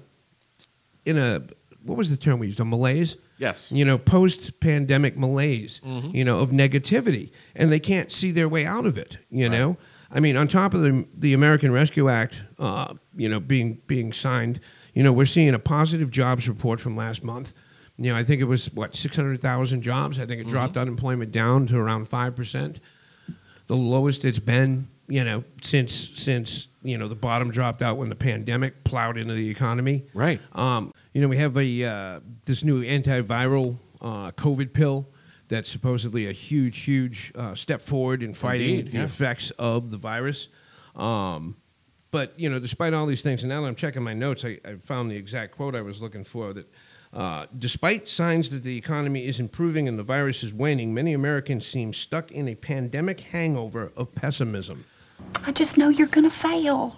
in 1.04 1.18
a 1.18 1.42
what 1.82 1.96
was 1.96 2.10
the 2.10 2.16
term 2.16 2.38
we 2.38 2.46
used 2.48 2.60
a 2.60 2.64
malaise 2.64 3.16
Yes. 3.38 3.70
you 3.70 3.84
know, 3.84 3.98
post 3.98 4.58
pandemic 4.60 5.16
malaise, 5.16 5.80
you 6.12 6.24
know, 6.24 6.40
of 6.40 6.50
negativity, 6.50 7.30
and 7.54 7.70
they 7.70 7.78
can't 7.80 8.10
see 8.10 8.32
their 8.32 8.48
way 8.48 8.66
out 8.66 8.84
of 8.84 8.98
it. 8.98 9.18
You 9.30 9.48
know, 9.48 9.76
I 10.10 10.18
mean, 10.20 10.36
on 10.36 10.48
top 10.48 10.74
of 10.74 10.80
the 10.82 11.06
the 11.16 11.34
American 11.34 11.70
Rescue 11.72 12.08
Act, 12.08 12.42
uh, 12.58 12.94
you 13.16 13.28
know, 13.28 13.38
being 13.40 13.80
being 13.86 14.12
signed, 14.12 14.58
you 14.98 15.04
know, 15.04 15.12
we're 15.12 15.26
seeing 15.26 15.54
a 15.54 15.60
positive 15.60 16.10
jobs 16.10 16.48
report 16.48 16.80
from 16.80 16.96
last 16.96 17.22
month. 17.22 17.54
You 17.98 18.10
know, 18.10 18.18
I 18.18 18.24
think 18.24 18.40
it 18.40 18.46
was 18.46 18.74
what 18.74 18.96
six 18.96 19.14
hundred 19.14 19.40
thousand 19.40 19.82
jobs. 19.82 20.18
I 20.18 20.26
think 20.26 20.40
it 20.40 20.48
dropped 20.48 20.76
unemployment 20.76 21.30
down 21.30 21.68
to 21.68 21.78
around 21.78 22.08
five 22.08 22.34
percent, 22.34 22.80
the 23.68 23.76
lowest 23.76 24.24
it's 24.24 24.40
been. 24.40 24.88
You 25.06 25.22
know, 25.22 25.44
since 25.62 25.92
since 25.92 26.66
you 26.82 26.98
know 26.98 27.06
the 27.06 27.14
bottom 27.14 27.52
dropped 27.52 27.80
out 27.80 27.96
when 27.96 28.08
the 28.08 28.16
pandemic 28.16 28.82
plowed 28.82 29.16
into 29.16 29.34
the 29.34 29.48
economy. 29.48 30.04
Right. 30.14 30.40
Um, 30.50 30.92
you 31.12 31.20
know, 31.20 31.28
we 31.28 31.36
have 31.36 31.56
a 31.56 31.84
uh, 31.84 32.20
this 32.46 32.64
new 32.64 32.82
antiviral 32.82 33.78
uh, 34.02 34.32
COVID 34.32 34.72
pill 34.72 35.06
that's 35.46 35.70
supposedly 35.70 36.26
a 36.26 36.32
huge, 36.32 36.80
huge 36.80 37.30
uh, 37.36 37.54
step 37.54 37.82
forward 37.82 38.24
in 38.24 38.34
fighting 38.34 38.80
Indeed, 38.80 38.92
the 38.92 38.98
yeah. 38.98 39.04
effects 39.04 39.52
of 39.52 39.92
the 39.92 39.96
virus. 39.96 40.48
Um, 40.96 41.56
but 42.10 42.32
you 42.38 42.48
know, 42.48 42.58
despite 42.58 42.94
all 42.94 43.06
these 43.06 43.22
things, 43.22 43.42
and 43.42 43.50
now 43.50 43.60
that 43.62 43.66
I'm 43.68 43.74
checking 43.74 44.02
my 44.02 44.14
notes, 44.14 44.44
I, 44.44 44.58
I 44.64 44.74
found 44.76 45.10
the 45.10 45.16
exact 45.16 45.52
quote 45.56 45.74
I 45.74 45.80
was 45.82 46.00
looking 46.00 46.24
for. 46.24 46.52
That 46.52 46.66
uh, 47.12 47.46
despite 47.58 48.08
signs 48.08 48.50
that 48.50 48.62
the 48.62 48.76
economy 48.76 49.26
is 49.26 49.40
improving 49.40 49.88
and 49.88 49.98
the 49.98 50.02
virus 50.02 50.42
is 50.42 50.52
waning, 50.52 50.92
many 50.94 51.12
Americans 51.14 51.66
seem 51.66 51.92
stuck 51.94 52.30
in 52.32 52.48
a 52.48 52.54
pandemic 52.54 53.20
hangover 53.20 53.92
of 53.96 54.12
pessimism. 54.12 54.84
I 55.44 55.52
just 55.52 55.76
know 55.78 55.88
you're 55.88 56.06
gonna 56.06 56.30
fail. 56.30 56.96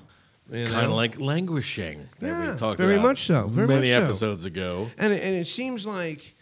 you 0.52 0.67
Kind 0.67 0.87
of 0.87 0.93
like 0.93 1.19
languishing 1.21 2.09
that 2.19 2.26
Yeah, 2.26 2.40
we 2.40 2.47
talked 2.49 2.61
about. 2.61 2.79
very 2.79 2.95
about 2.97 3.02
much 3.07 3.23
so, 3.25 3.47
very 3.49 3.67
many 3.69 3.81
much 3.88 3.97
so. 3.97 4.02
episodes 4.02 4.45
ago. 4.45 4.90
And 4.99 5.12
it, 5.12 5.23
and 5.23 5.35
it 5.35 5.47
seems 5.47 5.87
like, 5.87 6.35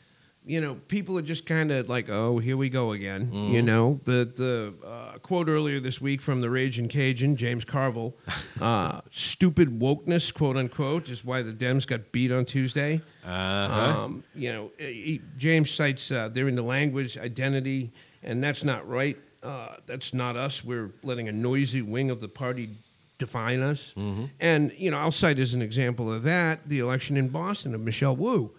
you 0.48 0.62
know, 0.62 0.76
people 0.88 1.18
are 1.18 1.22
just 1.22 1.44
kind 1.44 1.70
of 1.70 1.90
like, 1.90 2.08
oh, 2.08 2.38
here 2.38 2.56
we 2.56 2.70
go 2.70 2.92
again. 2.92 3.30
You 3.52 3.60
know, 3.60 4.00
the 4.04 4.24
the 4.34 4.74
uh, 4.84 5.18
quote 5.18 5.46
earlier 5.46 5.78
this 5.78 6.00
week 6.00 6.22
from 6.22 6.40
the 6.40 6.48
Raging 6.48 6.88
Cajun, 6.88 7.36
James 7.36 7.66
Carville, 7.66 8.14
uh, 8.60 9.02
"Stupid 9.10 9.78
wokeness," 9.78 10.32
quote 10.32 10.56
unquote, 10.56 11.10
is 11.10 11.22
why 11.22 11.42
the 11.42 11.52
Dems 11.52 11.86
got 11.86 12.12
beat 12.12 12.32
on 12.32 12.46
Tuesday. 12.46 13.02
Uh-huh. 13.26 14.04
Um, 14.04 14.24
you 14.34 14.50
know, 14.50 14.70
he, 14.78 15.20
James 15.36 15.70
cites 15.70 16.10
uh, 16.10 16.30
they're 16.30 16.48
into 16.48 16.62
language, 16.62 17.18
identity, 17.18 17.90
and 18.22 18.42
that's 18.42 18.64
not 18.64 18.88
right. 18.88 19.18
Uh, 19.42 19.74
that's 19.84 20.14
not 20.14 20.34
us. 20.36 20.64
We're 20.64 20.90
letting 21.02 21.28
a 21.28 21.32
noisy 21.32 21.82
wing 21.82 22.10
of 22.10 22.22
the 22.22 22.28
party 22.28 22.70
define 23.18 23.60
us. 23.60 23.92
And 24.40 24.72
you 24.78 24.90
know, 24.90 24.98
I'll 24.98 25.12
cite 25.12 25.38
as 25.38 25.52
an 25.52 25.60
example 25.60 26.10
of 26.10 26.22
that 26.22 26.66
the 26.66 26.78
election 26.78 27.18
in 27.18 27.28
Boston 27.28 27.74
of 27.74 27.82
Michelle 27.82 28.16
Wu, 28.16 28.52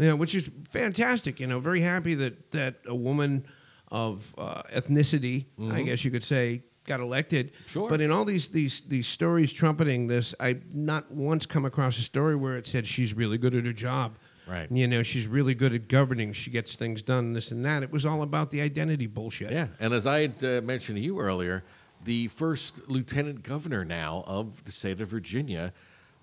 you 0.00 0.08
know, 0.08 0.16
which 0.16 0.34
is 0.34 0.50
fantastic. 0.70 1.40
You 1.40 1.46
know, 1.46 1.60
very 1.60 1.80
happy 1.80 2.14
that 2.14 2.50
that 2.52 2.76
a 2.86 2.94
woman 2.94 3.46
of 3.88 4.34
uh, 4.38 4.62
ethnicity, 4.74 5.46
I 5.70 5.82
guess 5.82 6.04
you 6.04 6.10
could 6.10 6.22
say, 6.22 6.62
got 6.86 7.00
elected. 7.00 7.52
Sure. 7.66 7.88
But 7.88 8.00
in 8.00 8.10
all 8.10 8.24
these 8.24 8.48
these 8.48 8.82
these 8.88 9.06
stories 9.06 9.52
trumpeting 9.52 10.06
this, 10.06 10.34
I've 10.40 10.74
not 10.74 11.10
once 11.10 11.46
come 11.46 11.64
across 11.64 11.98
a 11.98 12.02
story 12.02 12.36
where 12.36 12.56
it 12.56 12.66
said 12.66 12.86
she's 12.86 13.14
really 13.14 13.38
good 13.38 13.54
at 13.54 13.64
her 13.64 13.72
job. 13.72 14.16
Right. 14.46 14.70
You 14.72 14.88
know, 14.88 15.04
she's 15.04 15.28
really 15.28 15.54
good 15.54 15.74
at 15.74 15.86
governing. 15.86 16.32
She 16.32 16.50
gets 16.50 16.74
things 16.74 17.02
done, 17.02 17.34
this 17.34 17.52
and 17.52 17.64
that. 17.64 17.84
It 17.84 17.92
was 17.92 18.04
all 18.04 18.22
about 18.22 18.50
the 18.50 18.60
identity 18.62 19.06
bullshit. 19.06 19.52
Yeah, 19.52 19.68
and 19.78 19.92
as 19.92 20.06
I 20.06 20.22
had 20.22 20.42
uh, 20.42 20.60
mentioned 20.62 20.96
to 20.96 21.02
you 21.02 21.20
earlier, 21.20 21.62
the 22.04 22.26
first 22.28 22.88
lieutenant 22.88 23.42
governor 23.42 23.84
now 23.84 24.24
of 24.26 24.64
the 24.64 24.72
state 24.72 25.00
of 25.00 25.08
Virginia, 25.08 25.72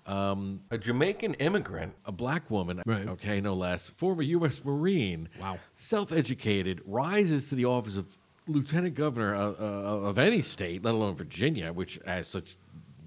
um, 0.08 0.60
a 0.70 0.78
Jamaican 0.78 1.34
immigrant, 1.34 1.94
a 2.04 2.12
black 2.12 2.50
woman, 2.50 2.82
Right. 2.86 3.06
okay, 3.06 3.40
no 3.40 3.54
less, 3.54 3.90
former 3.90 4.22
U.S. 4.22 4.64
Marine, 4.64 5.28
Wow. 5.40 5.58
self-educated, 5.74 6.80
rises 6.86 7.48
to 7.50 7.54
the 7.54 7.66
office 7.66 7.96
of 7.96 8.16
lieutenant 8.46 8.94
governor 8.94 9.34
uh, 9.34 9.50
uh, 9.60 10.08
of 10.08 10.18
any 10.18 10.42
state, 10.42 10.82
let 10.84 10.94
alone 10.94 11.14
Virginia, 11.14 11.72
which 11.72 12.00
has 12.06 12.26
such 12.26 12.56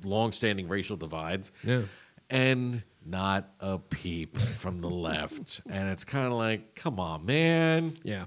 long-standing 0.03 0.67
racial 0.67 0.95
divides. 0.97 1.51
Yeah. 1.63 1.81
And 2.29 2.83
not 3.05 3.49
a 3.59 3.77
peep 3.79 4.37
from 4.37 4.79
the 4.79 4.89
left. 4.89 5.61
And 5.69 5.89
it's 5.89 6.03
kind 6.03 6.27
of 6.27 6.33
like, 6.33 6.75
come 6.75 6.99
on, 6.99 7.25
man. 7.25 7.97
Yeah. 8.03 8.25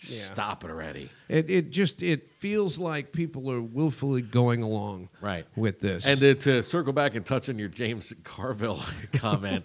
Yeah. 0.00 0.08
Stop 0.20 0.62
it 0.64 0.70
already. 0.70 1.08
It 1.28 1.48
it 1.50 1.70
just 1.70 2.02
it 2.02 2.30
feels 2.38 2.78
like 2.78 3.12
people 3.12 3.50
are 3.50 3.62
willfully 3.62 4.20
going 4.22 4.62
along 4.62 5.08
Right. 5.22 5.46
with 5.56 5.78
this. 5.80 6.06
And 6.06 6.20
to, 6.20 6.34
to 6.34 6.62
circle 6.62 6.92
back 6.92 7.14
and 7.14 7.24
touch 7.24 7.48
on 7.48 7.58
your 7.58 7.68
James 7.68 8.12
Carville 8.22 8.82
comment, 9.14 9.64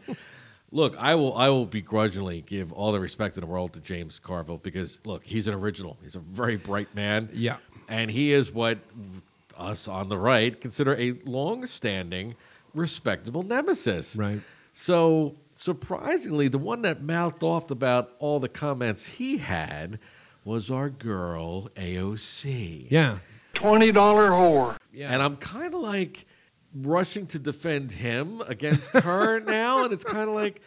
Look, 0.74 0.96
I 0.98 1.16
will 1.16 1.36
I 1.36 1.50
will 1.50 1.66
begrudgingly 1.66 2.42
give 2.42 2.72
all 2.72 2.94
the 2.94 3.00
respect 3.02 3.36
in 3.36 3.42
the 3.42 3.48
world 3.48 3.74
to 3.74 3.82
James 3.82 4.20
Carville 4.20 4.58
because 4.58 5.06
look, 5.06 5.26
he's 5.26 5.48
an 5.48 5.54
original. 5.54 5.98
He's 6.02 6.16
a 6.16 6.20
very 6.20 6.56
bright 6.56 6.96
man. 6.96 7.28
Yeah. 7.34 7.58
And 7.90 8.10
he 8.10 8.32
is 8.32 8.54
what 8.54 8.80
us 9.58 9.90
on 9.90 10.08
the 10.08 10.18
right 10.18 10.60
consider 10.62 10.96
a 10.96 11.12
long-standing, 11.26 12.36
respectable 12.74 13.44
nemesis. 13.44 14.16
Right. 14.16 14.40
So 14.74 15.36
surprisingly, 15.52 16.48
the 16.48 16.58
one 16.58 16.84
that 16.84 17.04
mouthed 17.04 17.44
off 17.44 17.70
about 17.70 18.12
all 18.20 18.40
the 18.40 18.48
comments 18.48 19.06
he 19.06 19.38
had 19.40 20.00
was 20.44 20.72
our 20.72 20.90
girl 20.90 21.70
AOC. 21.76 22.88
Yeah. 22.90 23.18
$20 23.54 23.94
whore. 23.94 24.78
Yeah. 24.94 25.12
And 25.14 25.22
I'm 25.22 25.38
kind 25.38 25.74
of 25.74 25.82
like 25.82 26.26
rushing 26.74 27.28
to 27.28 27.38
defend 27.38 27.92
him 27.92 28.42
against 28.48 28.94
her 28.94 29.40
now. 29.46 29.84
And 29.84 29.92
it's 29.94 30.06
kind 30.06 30.30
of 30.30 30.36
like, 30.36 30.62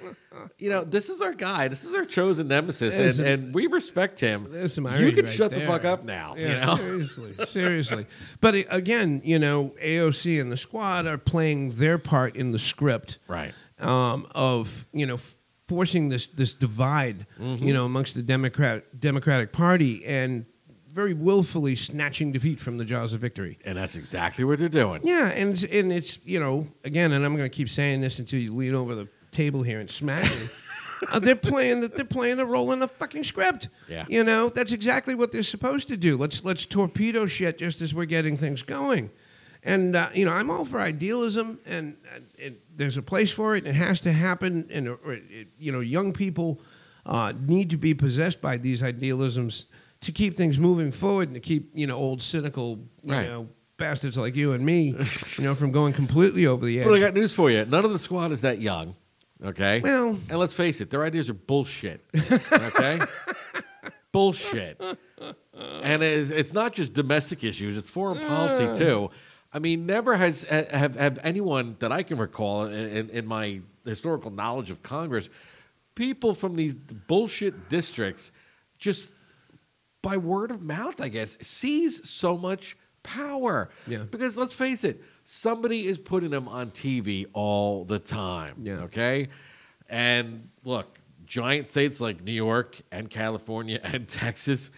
you 0.58 0.68
know, 0.68 0.84
this 0.84 1.08
is 1.08 1.20
our 1.22 1.32
guy. 1.32 1.66
This 1.68 1.84
is 1.84 1.94
our 1.94 2.04
chosen 2.04 2.46
nemesis. 2.48 2.98
And, 2.98 3.12
some- 3.14 3.26
and 3.26 3.54
we 3.54 3.66
respect 3.66 4.20
him. 4.20 4.48
There's 4.50 4.74
some 4.74 4.86
irony 4.86 5.06
you 5.06 5.12
can 5.12 5.24
right 5.24 5.34
shut 5.34 5.50
the 5.50 5.60
fuck 5.62 5.84
up 5.84 6.04
now. 6.04 6.34
Yeah, 6.36 6.60
you 6.60 6.66
know? 6.66 6.76
seriously, 6.76 7.34
seriously. 7.46 8.06
But 8.40 8.54
uh, 8.54 8.62
again, 8.68 9.22
you 9.24 9.38
know, 9.38 9.74
AOC 9.82 10.40
and 10.40 10.52
the 10.52 10.56
squad 10.58 11.06
are 11.06 11.18
playing 11.18 11.72
their 11.76 11.96
part 11.98 12.36
in 12.36 12.52
the 12.52 12.58
script, 12.58 13.18
Right. 13.26 13.54
Um, 13.80 14.26
of 14.34 14.86
you 14.92 15.04
know 15.06 15.18
forcing 15.68 16.08
this 16.08 16.26
this 16.26 16.54
divide, 16.54 17.26
Mm-hmm. 17.40 17.64
you 17.66 17.72
know, 17.74 17.84
amongst 17.84 18.14
the 18.14 18.22
Democrat 18.22 19.00
Democratic 19.00 19.52
Party 19.52 20.04
and 20.04 20.46
very 20.92 21.14
willfully 21.14 21.74
snatching 21.74 22.30
defeat 22.30 22.60
from 22.60 22.78
the 22.78 22.84
jaws 22.84 23.12
of 23.14 23.20
victory. 23.20 23.58
And 23.64 23.76
that's 23.76 23.96
exactly 23.96 24.44
what 24.44 24.60
they're 24.60 24.68
doing. 24.68 25.00
Yeah, 25.02 25.28
and 25.30 25.52
it's, 25.54 25.64
and 25.64 25.92
it's 25.92 26.18
you 26.24 26.38
know 26.40 26.66
again, 26.84 27.12
and 27.12 27.24
I'm 27.24 27.36
going 27.36 27.50
to 27.50 27.54
keep 27.56 27.68
saying 27.68 28.00
this 28.00 28.18
until 28.18 28.38
you 28.40 28.54
lean 28.54 28.74
over 28.74 28.94
the 28.94 29.08
table 29.32 29.62
here 29.62 29.80
and 29.80 29.90
smack 29.90 30.24
me. 30.24 30.48
uh, 31.10 31.18
they're 31.18 31.34
playing 31.34 31.80
the, 31.80 31.88
they're 31.88 32.04
playing 32.04 32.36
the 32.36 32.46
role 32.46 32.70
in 32.72 32.78
the 32.78 32.86
fucking 32.86 33.24
script. 33.24 33.68
Yeah. 33.88 34.04
you 34.08 34.22
know 34.22 34.48
that's 34.50 34.70
exactly 34.72 35.14
what 35.16 35.32
they're 35.32 35.42
supposed 35.42 35.88
to 35.88 35.96
do. 35.96 36.16
Let's 36.16 36.44
let's 36.44 36.64
torpedo 36.66 37.26
shit 37.26 37.58
just 37.58 37.80
as 37.80 37.92
we're 37.94 38.04
getting 38.04 38.36
things 38.36 38.62
going. 38.62 39.10
And 39.64 39.96
uh, 39.96 40.10
you 40.14 40.24
know, 40.26 40.32
I'm 40.32 40.50
all 40.50 40.64
for 40.64 40.78
idealism, 40.78 41.58
and, 41.66 41.96
there's 42.76 42.96
a 42.96 43.02
place 43.02 43.30
for 43.32 43.54
it. 43.54 43.58
And 43.64 43.68
it 43.68 43.78
has 43.78 44.00
to 44.02 44.12
happen, 44.12 44.68
and 44.70 44.88
uh, 44.88 44.96
it, 45.06 45.48
you 45.58 45.72
know, 45.72 45.80
young 45.80 46.12
people 46.12 46.60
uh, 47.06 47.32
need 47.40 47.70
to 47.70 47.76
be 47.76 47.94
possessed 47.94 48.40
by 48.42 48.56
these 48.58 48.82
idealisms 48.82 49.66
to 50.00 50.12
keep 50.12 50.36
things 50.36 50.58
moving 50.58 50.92
forward, 50.92 51.28
and 51.28 51.34
to 51.34 51.40
keep 51.40 51.70
you 51.74 51.86
know 51.86 51.96
old 51.96 52.20
cynical 52.22 52.80
you 53.02 53.12
Right. 53.12 53.28
know 53.28 53.48
bastards 53.76 54.18
like 54.18 54.36
you 54.36 54.52
and 54.52 54.64
me, 54.64 54.94
you 55.38 55.44
know, 55.44 55.54
from 55.54 55.72
going 55.72 55.92
completely 55.94 56.46
over 56.46 56.64
the 56.66 56.80
edge. 56.80 56.86
But 56.88 56.94
I 56.94 57.00
got 57.00 57.14
news 57.14 57.32
for 57.32 57.50
you. 57.50 57.64
None 57.64 57.84
of 57.84 57.92
the 57.92 57.98
squad 57.98 58.32
is 58.32 58.42
that 58.42 58.60
young. 58.60 58.94
Okay. 59.42 59.80
Well- 59.80 60.18
and 60.28 60.38
let's 60.38 60.54
face 60.54 60.80
it, 60.80 60.90
their 60.90 61.04
ideas 61.04 61.30
are 61.30 61.34
bullshit. 61.34 62.04
Okay. 62.52 63.00
bullshit. 64.12 64.80
And 65.82 66.02
it's, 66.02 66.30
it's 66.30 66.52
not 66.52 66.72
just 66.72 66.92
domestic 66.92 67.44
issues; 67.44 67.76
it's 67.76 67.90
foreign 67.90 68.18
policy 68.18 68.78
too. 68.78 69.10
I 69.54 69.60
mean, 69.60 69.86
never 69.86 70.16
has 70.16 70.42
have 70.42 70.96
have 70.96 71.18
anyone 71.22 71.76
that 71.78 71.92
I 71.92 72.02
can 72.02 72.18
recall 72.18 72.64
in, 72.66 72.74
in, 72.74 73.10
in 73.10 73.26
my 73.26 73.60
historical 73.84 74.32
knowledge 74.32 74.70
of 74.70 74.82
Congress, 74.82 75.30
people 75.94 76.34
from 76.34 76.56
these 76.56 76.74
bullshit 76.74 77.68
districts, 77.68 78.32
just 78.78 79.12
by 80.02 80.16
word 80.16 80.50
of 80.50 80.60
mouth, 80.60 81.00
I 81.00 81.08
guess, 81.08 81.38
seize 81.40 82.10
so 82.10 82.36
much 82.36 82.76
power. 83.04 83.70
Yeah. 83.86 83.98
Because 84.10 84.36
let's 84.36 84.54
face 84.54 84.82
it, 84.82 85.02
somebody 85.22 85.86
is 85.86 85.98
putting 85.98 86.30
them 86.30 86.48
on 86.48 86.72
TV 86.72 87.26
all 87.32 87.84
the 87.84 88.00
time. 88.00 88.56
Yeah. 88.62 88.80
Okay. 88.80 89.28
And 89.88 90.48
look, 90.64 90.98
giant 91.26 91.68
states 91.68 92.00
like 92.00 92.22
New 92.22 92.32
York 92.32 92.80
and 92.90 93.08
California 93.08 93.78
and 93.84 94.08
Texas, 94.08 94.70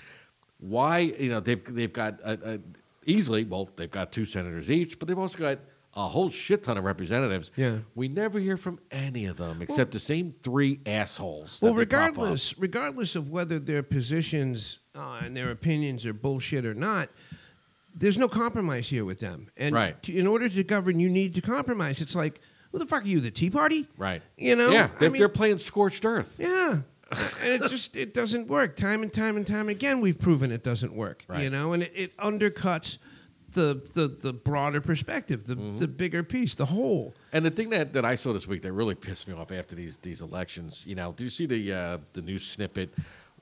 why 0.58 0.98
you 0.98 1.30
know 1.30 1.40
they've 1.40 1.64
they've 1.64 1.92
got 1.92 2.20
a, 2.20 2.54
a, 2.54 2.58
easily 3.06 3.44
well 3.44 3.70
they've 3.76 3.90
got 3.90 4.12
two 4.12 4.24
senators 4.24 4.70
each, 4.70 4.98
but 4.98 5.08
they've 5.08 5.18
also 5.18 5.38
got 5.38 5.58
a 5.94 6.06
whole 6.08 6.28
shit 6.28 6.62
ton 6.62 6.76
of 6.76 6.84
representatives. 6.84 7.50
Yeah. 7.56 7.78
We 7.94 8.08
never 8.08 8.38
hear 8.38 8.58
from 8.58 8.78
any 8.90 9.24
of 9.26 9.38
them 9.38 9.62
except 9.62 9.92
the 9.92 10.00
same 10.00 10.34
three 10.42 10.80
assholes. 10.84 11.58
well, 11.62 11.72
that 11.72 11.88
pop 11.88 11.98
up. 11.98 12.12
regardless, 12.16 12.58
regardless 12.58 13.16
of 13.16 13.30
whether 13.30 13.58
their 13.58 13.82
positions 13.82 14.78
uh, 14.94 15.20
and 15.24 15.34
their 15.34 15.50
opinions 15.50 16.04
are 16.04 16.12
bullshit 16.12 16.66
or 16.66 16.74
not, 16.74 17.08
there's 17.94 18.18
no 18.18 18.28
compromise 18.28 18.88
here 18.90 19.06
with 19.06 19.20
them. 19.20 19.48
And 19.56 19.74
Right. 19.74 20.02
to, 20.02 20.14
in 20.14 20.26
order 20.26 20.50
to 20.50 20.62
govern, 20.64 21.00
you 21.00 21.08
need 21.08 21.34
to 21.36 21.40
compromise. 21.40 22.02
It's 22.02 22.14
like, 22.14 22.40
who 22.72 22.78
the 22.78 22.84
fuck 22.84 23.04
are 23.04 23.08
you, 23.08 23.20
the 23.20 23.30
Tea 23.30 23.48
Party? 23.48 23.86
Right. 23.96 24.20
You 24.36 24.54
know? 24.54 24.68
Yeah, 24.70 24.90
they're, 24.98 25.08
mean- 25.10 25.18
they're 25.18 25.30
playing 25.30 25.56
scorched 25.58 26.04
earth. 26.04 26.36
Yeah. 26.38 26.80
And 27.12 27.62
it 27.62 27.68
just 27.70 27.96
it 27.96 28.12
doesn't 28.14 28.48
work. 28.48 28.76
Time 28.76 29.02
and 29.02 29.12
time 29.12 29.36
and 29.36 29.46
time 29.46 29.68
again, 29.68 30.00
we've 30.00 30.18
proven 30.18 30.50
it 30.52 30.62
doesn't 30.64 30.92
work. 30.92 31.24
You 31.38 31.50
know, 31.50 31.72
and 31.72 31.82
it, 31.84 31.92
it 31.94 32.16
undercuts 32.16 32.98
the, 33.52 33.80
the 33.94 34.08
the 34.08 34.32
broader 34.32 34.80
perspective, 34.80 35.46
the 35.46 35.54
Mm-hmm. 35.56 35.78
the 35.78 35.88
bigger 35.88 36.22
piece, 36.22 36.54
the 36.54 36.66
whole. 36.66 37.14
And 37.32 37.44
the 37.46 37.50
thing 37.50 37.70
that, 37.70 37.92
that 37.94 38.04
I 38.04 38.16
saw 38.16 38.32
this 38.32 38.46
week 38.48 38.62
that 38.62 38.72
really 38.72 38.94
pissed 38.96 39.28
me 39.28 39.34
off 39.34 39.52
after 39.52 39.74
these 39.76 39.98
these 39.98 40.20
elections, 40.20 40.84
you 40.86 40.94
know, 40.96 41.12
do 41.12 41.24
you 41.24 41.30
see 41.30 41.46
the 41.46 41.72
uh, 41.72 41.98
the 42.12 42.22
news 42.22 42.44
snippet 42.46 42.90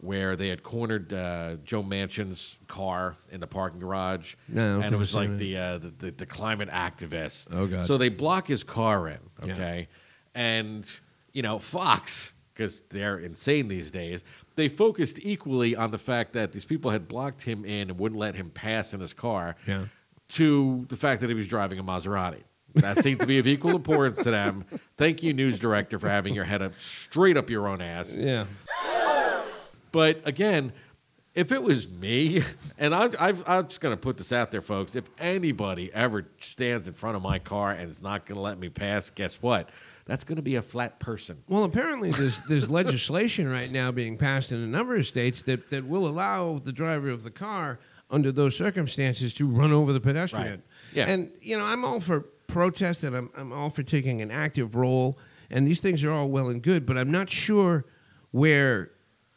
where 0.01 0.37
they 0.37 0.49
had 0.49 0.63
cornered 0.63 1.13
uh, 1.15 1.57
Joe 1.65 1.83
Manchin's 1.83 2.59
car 2.69 3.17
in 3.33 3.41
the 3.41 3.47
parking 3.47 3.81
garage? 3.81 4.35
No, 4.47 4.81
and 4.83 4.95
it 4.95 4.99
was 4.99 5.15
like 5.15 5.39
the, 5.39 5.57
uh, 5.57 5.79
the, 5.79 5.89
the 5.99 6.11
the 6.11 6.27
climate 6.27 6.69
activist. 6.69 7.49
Oh, 7.51 7.67
God. 7.67 7.87
So 7.87 7.97
they 7.97 8.11
block 8.11 8.47
his 8.47 8.63
car 8.63 9.09
in, 9.09 9.19
Yeah. 9.45 9.55
okay, 9.55 9.89
and 10.35 10.87
you 11.33 11.41
know 11.43 11.59
Fox 11.59 12.34
because 12.55 12.83
they're 12.91 13.19
insane 13.19 13.69
these 13.69 13.91
days. 13.91 14.23
They 14.55 14.69
focused 14.69 15.19
equally 15.23 15.75
on 15.75 15.91
the 15.91 15.99
fact 15.99 16.33
that 16.35 16.53
these 16.53 16.65
people 16.65 16.91
had 16.93 17.09
blocked 17.09 17.43
him 17.43 17.65
in 17.65 17.91
and 17.91 17.99
wouldn't 17.99 18.19
let 18.21 18.37
him 18.37 18.51
pass 18.51 18.95
in 18.95 19.01
his 19.01 19.13
car 19.13 19.57
Yeah. 19.67 19.87
to 20.29 20.87
the 20.89 20.97
fact 20.97 21.21
that 21.23 21.29
he 21.29 21.35
was 21.35 21.49
driving 21.49 21.79
a 21.79 21.85
Maserati. 21.85 22.43
That 22.75 23.03
seemed 23.03 23.21
to 23.21 23.27
be 23.27 23.39
of 23.39 23.47
equal 23.47 23.77
importance 23.77 24.23
to 24.25 24.31
them. 24.33 24.65
Thank 24.97 25.23
you, 25.23 25.33
news 25.33 25.59
director, 25.61 25.99
for 25.99 26.09
having 26.09 26.35
your 26.35 26.45
head 26.45 26.61
up 26.63 26.73
straight 26.79 27.37
up 27.37 27.49
your 27.51 27.69
own 27.69 27.81
ass. 27.81 28.15
Yeah. 28.15 28.47
But 29.93 30.21
again, 30.25 30.73
if 31.35 31.53
it 31.53 31.63
was 31.63 31.89
me, 31.89 32.43
and 32.79 32.95
I, 32.95 33.11
I've, 33.19 33.49
I'm 33.49 33.69
just 33.69 33.81
going 33.81 33.93
to 33.93 34.01
put 34.01 34.19
this 34.19 34.33
out 34.33 34.51
there, 34.51 34.61
folks. 34.63 34.95
If 34.97 35.05
anybody 35.19 35.93
ever 35.93 36.27
stands 36.41 36.89
in 36.89 36.95
front 36.95 37.17
of 37.17 37.23
my 37.23 37.39
car 37.39 37.73
and 37.73 37.91
is 37.91 38.03
not 38.03 38.27
going 38.27 38.37
to 38.37 38.43
let 38.43 38.59
me 38.59 38.69
pass, 38.69 39.11
guess 39.11 39.41
what? 39.43 39.69
That's 40.07 40.23
going 40.25 40.37
to 40.37 40.43
be 40.43 40.57
a 40.57 40.63
flat 40.63 41.01
person. 41.01 41.43
Well, 41.49 41.65
apparently 41.65 42.11
there's 42.11 42.43
there's 42.43 42.71
legislation 42.71 43.49
right 43.49 43.71
now 43.71 43.91
being 43.91 44.19
passed 44.19 44.53
in 44.53 44.59
a 44.59 44.67
number 44.67 44.97
of 44.97 45.07
states 45.07 45.43
that, 45.43 45.71
that 45.71 45.87
will 45.87 46.07
allow 46.07 46.59
the 46.59 46.73
driver 46.73 47.09
of 47.09 47.23
the 47.25 47.31
car 47.31 47.79
under 48.11 48.31
those 48.31 48.55
circumstances 48.57 49.33
to 49.35 49.49
run 49.49 49.73
over 49.73 49.93
the 49.95 50.01
pedestrian. 50.01 50.47
Right. 50.51 50.61
Yeah. 50.93 51.09
And 51.09 51.31
you 51.41 51.57
know, 51.57 51.65
I'm 51.65 51.85
all 51.85 52.01
for 52.01 52.21
protest 52.47 53.03
and 53.03 53.17
I'm 53.17 53.31
I'm 53.37 53.53
all 53.53 53.71
for 53.71 53.83
taking 53.83 54.21
an 54.21 54.31
active 54.31 54.77
role 54.77 55.19
and 55.51 55.67
these 55.67 55.81
things 55.81 56.05
are 56.05 56.13
all 56.13 56.29
well 56.31 56.49
and 56.49 56.63
good, 56.63 56.85
but 56.85 56.99
I'm 56.99 57.11
not 57.11 57.31
sure 57.31 57.87
where 58.31 58.91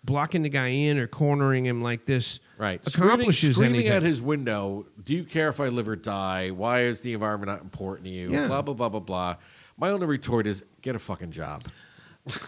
blocking 0.04 0.42
the 0.42 0.50
guy 0.50 0.68
in 0.68 0.98
or 0.98 1.08
cornering 1.08 1.66
him 1.66 1.82
like 1.82 2.06
this 2.06 2.40
Right. 2.58 2.86
accomplishes 2.88 3.52
screaming, 3.52 3.54
screaming 3.54 3.76
anything. 3.82 3.98
at 3.98 4.04
his 4.04 4.22
window, 4.22 4.88
do 5.04 5.14
you 5.14 5.24
care 5.24 5.48
if 5.50 5.60
I 5.60 5.68
live 5.68 5.88
or 5.88 5.96
die? 5.96 6.50
Why 6.50 6.84
is 6.84 7.02
the 7.02 7.14
environment 7.14 7.52
not 7.52 7.62
important 7.62 8.06
to 8.06 8.12
you? 8.12 8.32
Yeah. 8.32 8.48
Blah, 8.48 8.64
blah, 8.64 8.74
blah, 8.74 8.90
blah, 8.90 9.00
blah. 9.00 9.36
My 9.78 9.90
only 9.90 10.08
retort 10.08 10.48
is 10.48 10.64
get 10.82 10.96
a 10.96 11.00
fucking 11.00 11.32
job. 11.32 11.66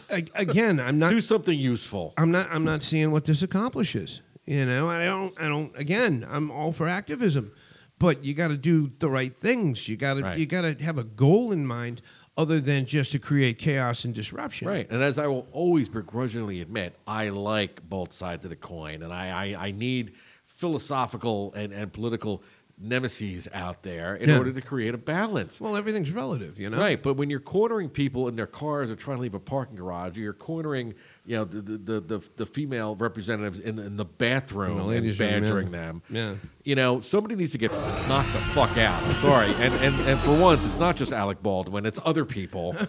Again, 0.09 0.79
I'm 0.79 0.99
not 0.99 1.09
Do 1.11 1.21
something 1.21 1.57
useful. 1.57 2.13
I'm 2.17 2.31
not 2.31 2.49
I'm 2.51 2.63
not 2.65 2.83
seeing 2.83 3.11
what 3.11 3.25
this 3.25 3.43
accomplishes. 3.43 4.21
You 4.45 4.65
know, 4.65 4.89
I 4.89 5.05
don't 5.05 5.39
I 5.39 5.47
don't 5.47 5.71
again, 5.77 6.25
I'm 6.29 6.51
all 6.51 6.71
for 6.71 6.87
activism. 6.87 7.51
But 7.99 8.23
you 8.23 8.33
got 8.33 8.47
to 8.47 8.57
do 8.57 8.89
the 8.99 9.09
right 9.09 9.35
things. 9.35 9.89
You 9.89 9.97
got 9.97 10.13
to 10.15 10.21
Right. 10.21 10.37
you 10.37 10.45
got 10.45 10.61
to 10.61 10.83
have 10.83 10.97
a 10.97 11.03
goal 11.03 11.51
in 11.51 11.65
mind 11.67 12.01
other 12.37 12.61
than 12.61 12.85
just 12.85 13.11
to 13.11 13.19
create 13.19 13.57
chaos 13.57 14.05
and 14.05 14.13
disruption. 14.13 14.67
Right. 14.69 14.89
And 14.89 15.03
as 15.03 15.19
I 15.19 15.27
will 15.27 15.47
always 15.51 15.89
begrudgingly 15.89 16.61
admit, 16.61 16.95
I 17.05 17.27
like 17.29 17.87
both 17.89 18.13
sides 18.13 18.45
of 18.45 18.49
the 18.49 18.55
coin. 18.55 19.03
And 19.03 19.11
I, 19.13 19.53
I, 19.55 19.67
I 19.67 19.71
need 19.71 20.13
philosophical 20.45 21.53
and, 21.53 21.73
and 21.73 21.91
political 21.91 22.41
nemesis 22.81 23.47
out 23.53 23.83
there 23.83 24.15
in 24.15 24.29
Yeah. 24.29 24.37
order 24.37 24.53
to 24.53 24.61
create 24.61 24.93
a 24.93 24.97
balance. 24.97 25.59
Well, 25.59 25.75
everything's 25.75 26.11
relative, 26.11 26.59
you 26.59 26.69
know. 26.69 26.79
Right, 26.79 27.01
but 27.01 27.15
when 27.15 27.29
you're 27.29 27.41
cornering 27.41 27.89
people 27.89 28.27
in 28.29 28.35
their 28.37 28.47
cars 28.47 28.89
or 28.89 28.95
trying 28.95 29.17
to 29.17 29.21
leave 29.21 29.33
a 29.33 29.39
parking 29.39 29.75
garage, 29.75 30.17
or 30.17 30.21
you're 30.21 30.31
cornering, 30.33 30.93
you 31.25 31.35
know, 31.35 31.43
the 31.43 31.61
the, 31.61 31.99
the, 31.99 32.29
the 32.37 32.45
female 32.45 32.95
representatives 32.95 33.59
in, 33.59 33.79
in 33.79 33.97
the 33.97 34.05
bathroom 34.05 34.79
In 34.79 35.03
the 35.03 35.09
and 35.09 35.17
badgering 35.17 35.71
them. 35.71 36.01
Yeah. 36.09 36.35
You 36.63 36.75
know, 36.75 36.99
somebody 37.01 37.35
needs 37.35 37.51
to 37.51 37.57
get 37.57 37.71
knocked 38.07 38.31
the 38.31 38.39
fuck 38.39 38.77
out. 38.77 39.09
Sorry, 39.21 39.49
and, 39.55 39.73
and 39.75 39.95
and 40.07 40.19
for 40.21 40.37
once, 40.39 40.65
it's 40.65 40.79
not 40.79 40.95
just 40.95 41.11
Alec 41.11 41.43
Baldwin; 41.43 41.85
it's 41.85 41.99
other 42.05 42.23
people. 42.25 42.75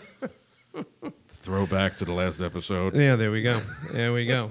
Throwback 1.43 1.97
to 1.97 2.05
the 2.05 2.13
last 2.13 2.41
episode. 2.41 2.95
Yeah, 2.95 3.17
there 3.17 3.31
we 3.31 3.43
go. 3.43 3.61
There 3.93 4.13
we 4.13 4.27
go. 4.27 4.51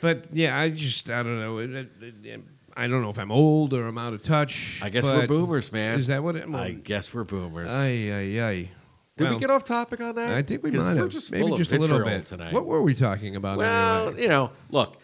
But 0.00 0.26
yeah, 0.32 0.58
I 0.58 0.70
just 0.70 1.08
I 1.10 1.22
don't 1.22 1.38
know. 1.38 1.58
It- 1.58 1.70
it- 1.70 1.90
it- 2.24 2.40
I 2.78 2.86
don't 2.86 3.02
know 3.02 3.10
if 3.10 3.18
I'm 3.18 3.32
old 3.32 3.74
or 3.74 3.86
I'm 3.88 3.98
out 3.98 4.12
of 4.12 4.22
touch. 4.22 4.80
I 4.84 4.88
guess 4.88 5.02
we're 5.04 5.20
but- 5.22 5.28
boomers, 5.28 5.72
man. 5.72 5.98
Is 5.98 6.06
that 6.06 6.22
what 6.22 6.36
it? 6.36 6.48
I 6.48 6.70
guess 6.72 7.12
we're 7.12 7.24
boomers. 7.24 7.68
Ay 7.70 8.10
ay 8.12 8.40
ay. 8.40 8.68
Did 9.16 9.24
Well, 9.24 9.34
we 9.34 9.40
get 9.40 9.50
off 9.50 9.64
topic 9.64 10.00
on 10.00 10.14
that? 10.14 10.30
I 10.30 10.42
think 10.42 10.62
we 10.62 10.70
'Cause 10.70 10.84
might 10.84 10.94
we're 10.94 11.00
have. 11.02 11.08
just 11.10 11.32
Maybe 11.32 11.48
full 11.48 11.56
just 11.56 11.72
a 11.72 11.76
little 11.78 11.98
vitriol 11.98 12.18
bit. 12.20 12.26
tonight. 12.28 12.52
What 12.52 12.66
were 12.66 12.80
we 12.80 12.94
talking 12.94 13.34
about 13.34 13.58
Well, 13.58 14.06
anyway? 14.10 14.22
you 14.22 14.28
know, 14.28 14.52
look, 14.70 14.96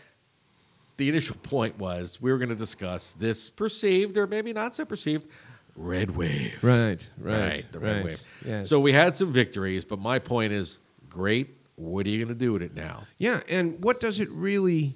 the 0.99 1.09
initial 1.09 1.35
point 1.43 1.77
was 1.81 2.23
we 2.23 2.31
were 2.31 2.39
going 2.39 2.51
to 2.51 2.55
discuss 2.55 3.11
this 3.15 3.51
perceived 3.51 4.17
or 4.17 4.29
maybe 4.29 4.53
not 4.53 4.77
so 4.77 4.85
perceived 4.85 5.27
red 5.75 6.13
wave. 6.13 6.63
Right, 6.63 7.05
right, 7.19 7.65
the 7.73 7.81
red 7.81 8.05
wave. 8.05 8.21
Yes. 8.47 8.69
So 8.69 8.79
we 8.79 8.93
had 8.93 9.17
some 9.17 9.33
victories, 9.33 9.85
but 9.85 9.99
my 9.99 10.21
point 10.21 10.53
is 10.53 10.79
great. 11.09 11.49
What 11.75 12.07
are 12.07 12.11
you 12.11 12.19
going 12.25 12.29
to 12.29 12.39
do 12.39 12.53
with 12.53 12.63
it 12.63 12.77
now? 12.77 13.09
Yeah, 13.19 13.41
and 13.49 13.83
what 13.83 13.99
does 13.99 14.21
it 14.21 14.31
really 14.31 14.95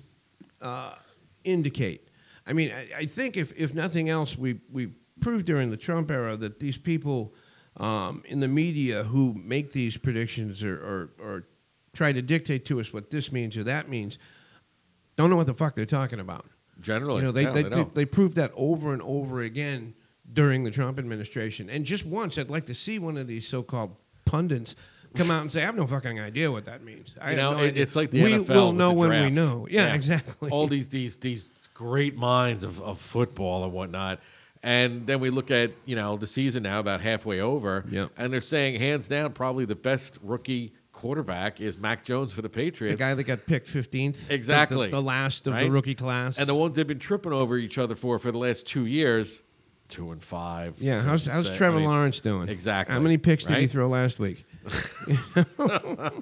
uh, 0.62 0.92
indicate? 1.42 2.07
I 2.48 2.52
mean, 2.54 2.72
I, 2.72 3.00
I 3.00 3.04
think 3.06 3.36
if, 3.36 3.52
if 3.56 3.74
nothing 3.74 4.08
else, 4.08 4.36
we 4.38 4.60
we 4.72 4.88
proved 5.20 5.46
during 5.46 5.70
the 5.70 5.76
Trump 5.76 6.10
era 6.10 6.36
that 6.36 6.58
these 6.60 6.78
people 6.78 7.34
um, 7.76 8.22
in 8.26 8.40
the 8.40 8.48
media 8.48 9.04
who 9.04 9.34
make 9.34 9.72
these 9.72 9.96
predictions 9.96 10.64
or, 10.64 10.74
or 10.76 11.10
or 11.24 11.44
try 11.92 12.12
to 12.12 12.22
dictate 12.22 12.64
to 12.66 12.80
us 12.80 12.92
what 12.92 13.10
this 13.10 13.30
means 13.32 13.56
or 13.56 13.64
that 13.64 13.88
means 13.88 14.18
don't 15.16 15.30
know 15.30 15.36
what 15.36 15.46
the 15.46 15.54
fuck 15.54 15.74
they're 15.74 15.84
talking 15.84 16.20
about. 16.20 16.46
Generally, 16.80 17.20
You 17.20 17.26
know, 17.26 17.32
they 17.32 17.42
yeah, 17.42 17.50
they, 17.50 17.62
they 17.64 17.84
they, 17.94 18.04
proved 18.06 18.36
that 18.36 18.52
over 18.54 18.92
and 18.92 19.02
over 19.02 19.40
again 19.40 19.94
during 20.32 20.62
the 20.62 20.70
Trump 20.70 20.96
administration. 20.98 21.68
And 21.68 21.84
just 21.84 22.06
once, 22.06 22.38
I'd 22.38 22.50
like 22.50 22.66
to 22.66 22.74
see 22.74 23.00
one 23.00 23.16
of 23.16 23.26
these 23.26 23.48
so-called 23.48 23.96
pundits 24.24 24.76
come 25.16 25.28
out 25.30 25.40
and 25.42 25.50
say, 25.50 25.62
"I 25.62 25.66
have 25.66 25.74
no 25.74 25.88
fucking 25.88 26.20
idea 26.20 26.52
what 26.52 26.66
that 26.66 26.84
means." 26.84 27.16
I 27.20 27.32
you 27.32 27.36
know, 27.36 27.54
no 27.54 27.64
it- 27.64 27.76
it's 27.76 27.96
like 27.96 28.12
the 28.12 28.22
we 28.22 28.32
NFL. 28.34 28.54
will 28.54 28.72
know 28.72 28.92
when 28.92 29.10
we 29.10 29.30
know. 29.30 29.66
Yeah, 29.68 29.92
exactly. 29.94 30.50
All 30.50 30.68
these 30.68 30.88
these 30.88 31.16
these 31.16 31.50
great 31.78 32.16
minds 32.16 32.64
of, 32.64 32.82
of 32.82 32.98
football 32.98 33.62
and 33.62 33.72
whatnot. 33.72 34.18
And 34.64 35.06
then 35.06 35.20
we 35.20 35.30
look 35.30 35.52
at 35.52 35.70
you 35.84 35.94
know 35.94 36.16
the 36.16 36.26
season 36.26 36.64
now 36.64 36.80
about 36.80 37.00
halfway 37.00 37.40
over, 37.40 37.84
Yep. 37.88 38.10
and 38.16 38.32
they're 38.32 38.40
saying 38.40 38.80
hands 38.80 39.06
down 39.06 39.32
probably 39.32 39.64
the 39.64 39.76
best 39.76 40.18
rookie 40.20 40.72
quarterback 40.92 41.60
is 41.60 41.78
Mac 41.78 42.04
Jones 42.04 42.32
for 42.32 42.42
the 42.42 42.48
Patriots. 42.48 42.98
the 42.98 42.98
guy 42.98 43.14
that 43.14 43.22
got 43.22 43.46
picked 43.46 43.68
fifteenth, 43.68 44.32
Exactly. 44.32 44.88
the, 44.88 44.96
the 44.96 45.02
last 45.02 45.46
of 45.46 45.54
the 45.54 45.70
rookie 45.70 45.94
class, 45.94 46.38
and 46.38 46.48
the 46.48 46.56
ones 46.56 46.74
they've 46.74 46.84
been 46.84 46.98
tripping 46.98 47.32
over 47.32 47.56
each 47.56 47.78
other 47.78 47.94
for 47.94 48.18
for 48.18 48.32
the 48.32 48.38
last 48.38 48.66
two 48.66 48.86
years, 48.86 49.44
two 49.86 50.10
and 50.10 50.20
five. 50.20 50.74
Yeah, 50.80 51.00
how's 51.00 51.26
how's. 51.26 51.56
Trevor 51.56 51.76
I 51.76 51.80
mean, 51.80 51.88
Lawrence 51.88 52.18
doing? 52.18 52.48
Exactly. 52.48 52.92
How 52.92 53.00
many 53.00 53.16
picks 53.16 53.44
did 53.44 53.58
he 53.58 53.68
throw 53.68 53.86
last 53.86 54.18
week? 54.18 54.44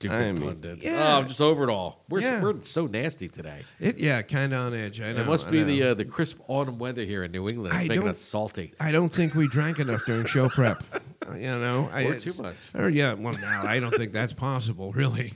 Stupid 0.00 0.14
I 0.16 0.32
mean, 0.32 0.42
pundits. 0.42 0.86
yeah. 0.86 1.14
Oh, 1.14 1.18
I'm 1.18 1.28
just 1.28 1.42
over 1.42 1.62
it 1.64 1.68
all. 1.68 2.02
We're 2.08 2.20
Yeah. 2.20 2.42
we're 2.42 2.58
so 2.62 2.86
nasty 2.86 3.28
today. 3.28 3.64
It, 3.78 3.98
yeah, 3.98 4.22
kind 4.22 4.54
of 4.54 4.62
on 4.68 4.74
edge. 4.74 4.98
I 5.02 5.12
know. 5.12 5.20
it 5.20 5.26
must 5.26 5.48
I 5.48 5.50
be 5.50 5.62
the 5.62 5.82
uh, 5.82 5.94
the 5.94 6.06
crisp 6.06 6.38
autumn 6.48 6.78
weather 6.78 7.04
here 7.04 7.22
in 7.22 7.32
New 7.32 7.46
England. 7.50 7.74
It's 7.74 7.84
I 7.84 7.88
making 7.88 8.08
us 8.08 8.18
salty. 8.18 8.72
I 8.80 8.92
don't 8.92 9.10
think 9.10 9.34
we 9.34 9.46
drank 9.46 9.78
enough 9.78 10.06
during 10.06 10.24
show 10.24 10.48
prep. 10.48 10.82
You 11.34 11.60
know, 11.60 11.88
I, 11.92 12.04
Or 12.06 12.18
too 12.18 12.32
much. 12.42 12.56
Or 12.74 12.88
yeah, 12.88 13.12
well, 13.12 13.34
now 13.34 13.62
I 13.64 13.78
don't 13.78 13.94
think 13.94 14.12
that's 14.12 14.32
possible, 14.32 14.90
really. 14.92 15.34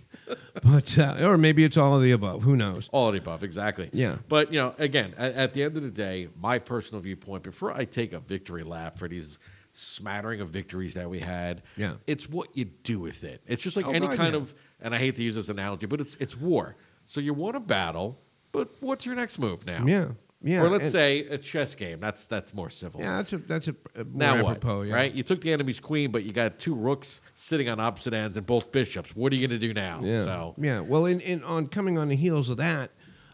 But 0.63 0.99
uh, 0.99 1.19
or 1.21 1.37
maybe 1.37 1.63
it's 1.63 1.77
all 1.77 1.95
of 1.95 2.03
the 2.03 2.11
above. 2.11 2.43
Who 2.43 2.57
knows? 2.57 2.89
All 2.91 3.09
of 3.09 3.13
the 3.13 3.21
above, 3.21 3.45
exactly. 3.45 3.91
Yeah. 3.93 4.17
But 4.29 4.53
you 4.53 4.59
know, 4.61 4.75
again, 4.79 5.15
at, 5.19 5.35
at 5.35 5.53
the 5.53 5.63
end 5.63 5.77
of 5.77 5.83
the 5.85 5.91
day, 5.91 6.31
my 6.41 6.59
personal 6.59 7.01
viewpoint, 7.01 7.45
before 7.45 7.71
I 7.77 7.85
take 7.85 8.13
a 8.13 8.19
victory 8.19 8.65
lap 8.65 8.97
for 8.99 9.07
these 9.09 9.39
smattering 9.77 10.41
of 10.41 10.49
victories 10.51 10.95
that 10.95 11.09
we 11.11 11.19
had, 11.21 11.63
Yeah. 11.77 11.95
it's 12.07 12.29
what 12.29 12.57
you 12.57 12.65
do 12.67 13.01
with 13.01 13.25
it. 13.25 13.43
It's 13.47 13.63
just 13.63 13.77
like 13.77 13.87
Oh, 13.87 13.91
any 13.93 14.07
God, 14.07 14.17
kind 14.17 14.35
yeah. 14.35 14.41
of, 14.41 14.55
and 14.81 14.95
I 14.95 14.99
hate 14.99 15.17
to 15.17 15.23
use 15.23 15.35
this 15.35 15.49
analogy, 15.49 15.87
but 15.87 16.01
it's 16.01 16.17
it's 16.21 16.37
war. 16.37 16.77
So 17.07 17.21
you 17.21 17.35
won 17.35 17.55
a 17.55 17.61
battle, 17.61 18.21
but 18.53 18.71
what's 18.81 19.05
your 19.05 19.15
next 19.17 19.39
move 19.39 19.67
now? 19.67 19.85
Yeah, 19.87 20.11
yeah. 20.43 20.63
Or 20.63 20.69
let's 20.71 20.91
say 20.91 21.21
a 21.27 21.37
chess 21.39 21.75
game. 21.75 21.99
That's 22.01 22.27
that's 22.27 22.55
more 22.55 22.71
civil. 22.71 23.01
yeah, 23.01 23.17
that's 23.17 23.33
a 23.33 23.39
that's 23.39 23.69
a, 23.69 23.75
a 23.97 24.05
more 24.05 24.13
Now 24.15 24.43
what? 24.43 24.57
apropos. 24.57 24.83
Yeah. 24.83 24.95
Right? 24.95 25.13
You 25.13 25.23
took 25.23 25.41
the 25.41 25.53
enemy's 25.53 25.81
queen, 25.81 26.11
but 26.13 26.23
you 26.25 26.33
got 26.33 26.59
two 26.59 26.75
rooks 26.75 27.21
sitting 27.35 27.69
on 27.69 27.81
opposite 27.81 28.15
ends 28.15 28.37
and 28.37 28.47
both 28.47 28.71
bishops. 28.73 29.15
What 29.17 29.33
are 29.33 29.37
you 29.37 29.47
going 29.47 29.59
to 29.61 29.67
do 29.67 29.75
now? 29.75 30.01
Yeah. 30.03 30.25
So 30.25 30.55
Yeah. 30.59 30.81
Well, 30.81 31.07
in, 31.07 31.21
in 31.21 31.43
on 31.43 31.67
coming 31.67 31.99
on 31.99 32.09
the 32.09 32.17
heels 32.17 32.49
of 32.49 32.57
that, 32.59 32.91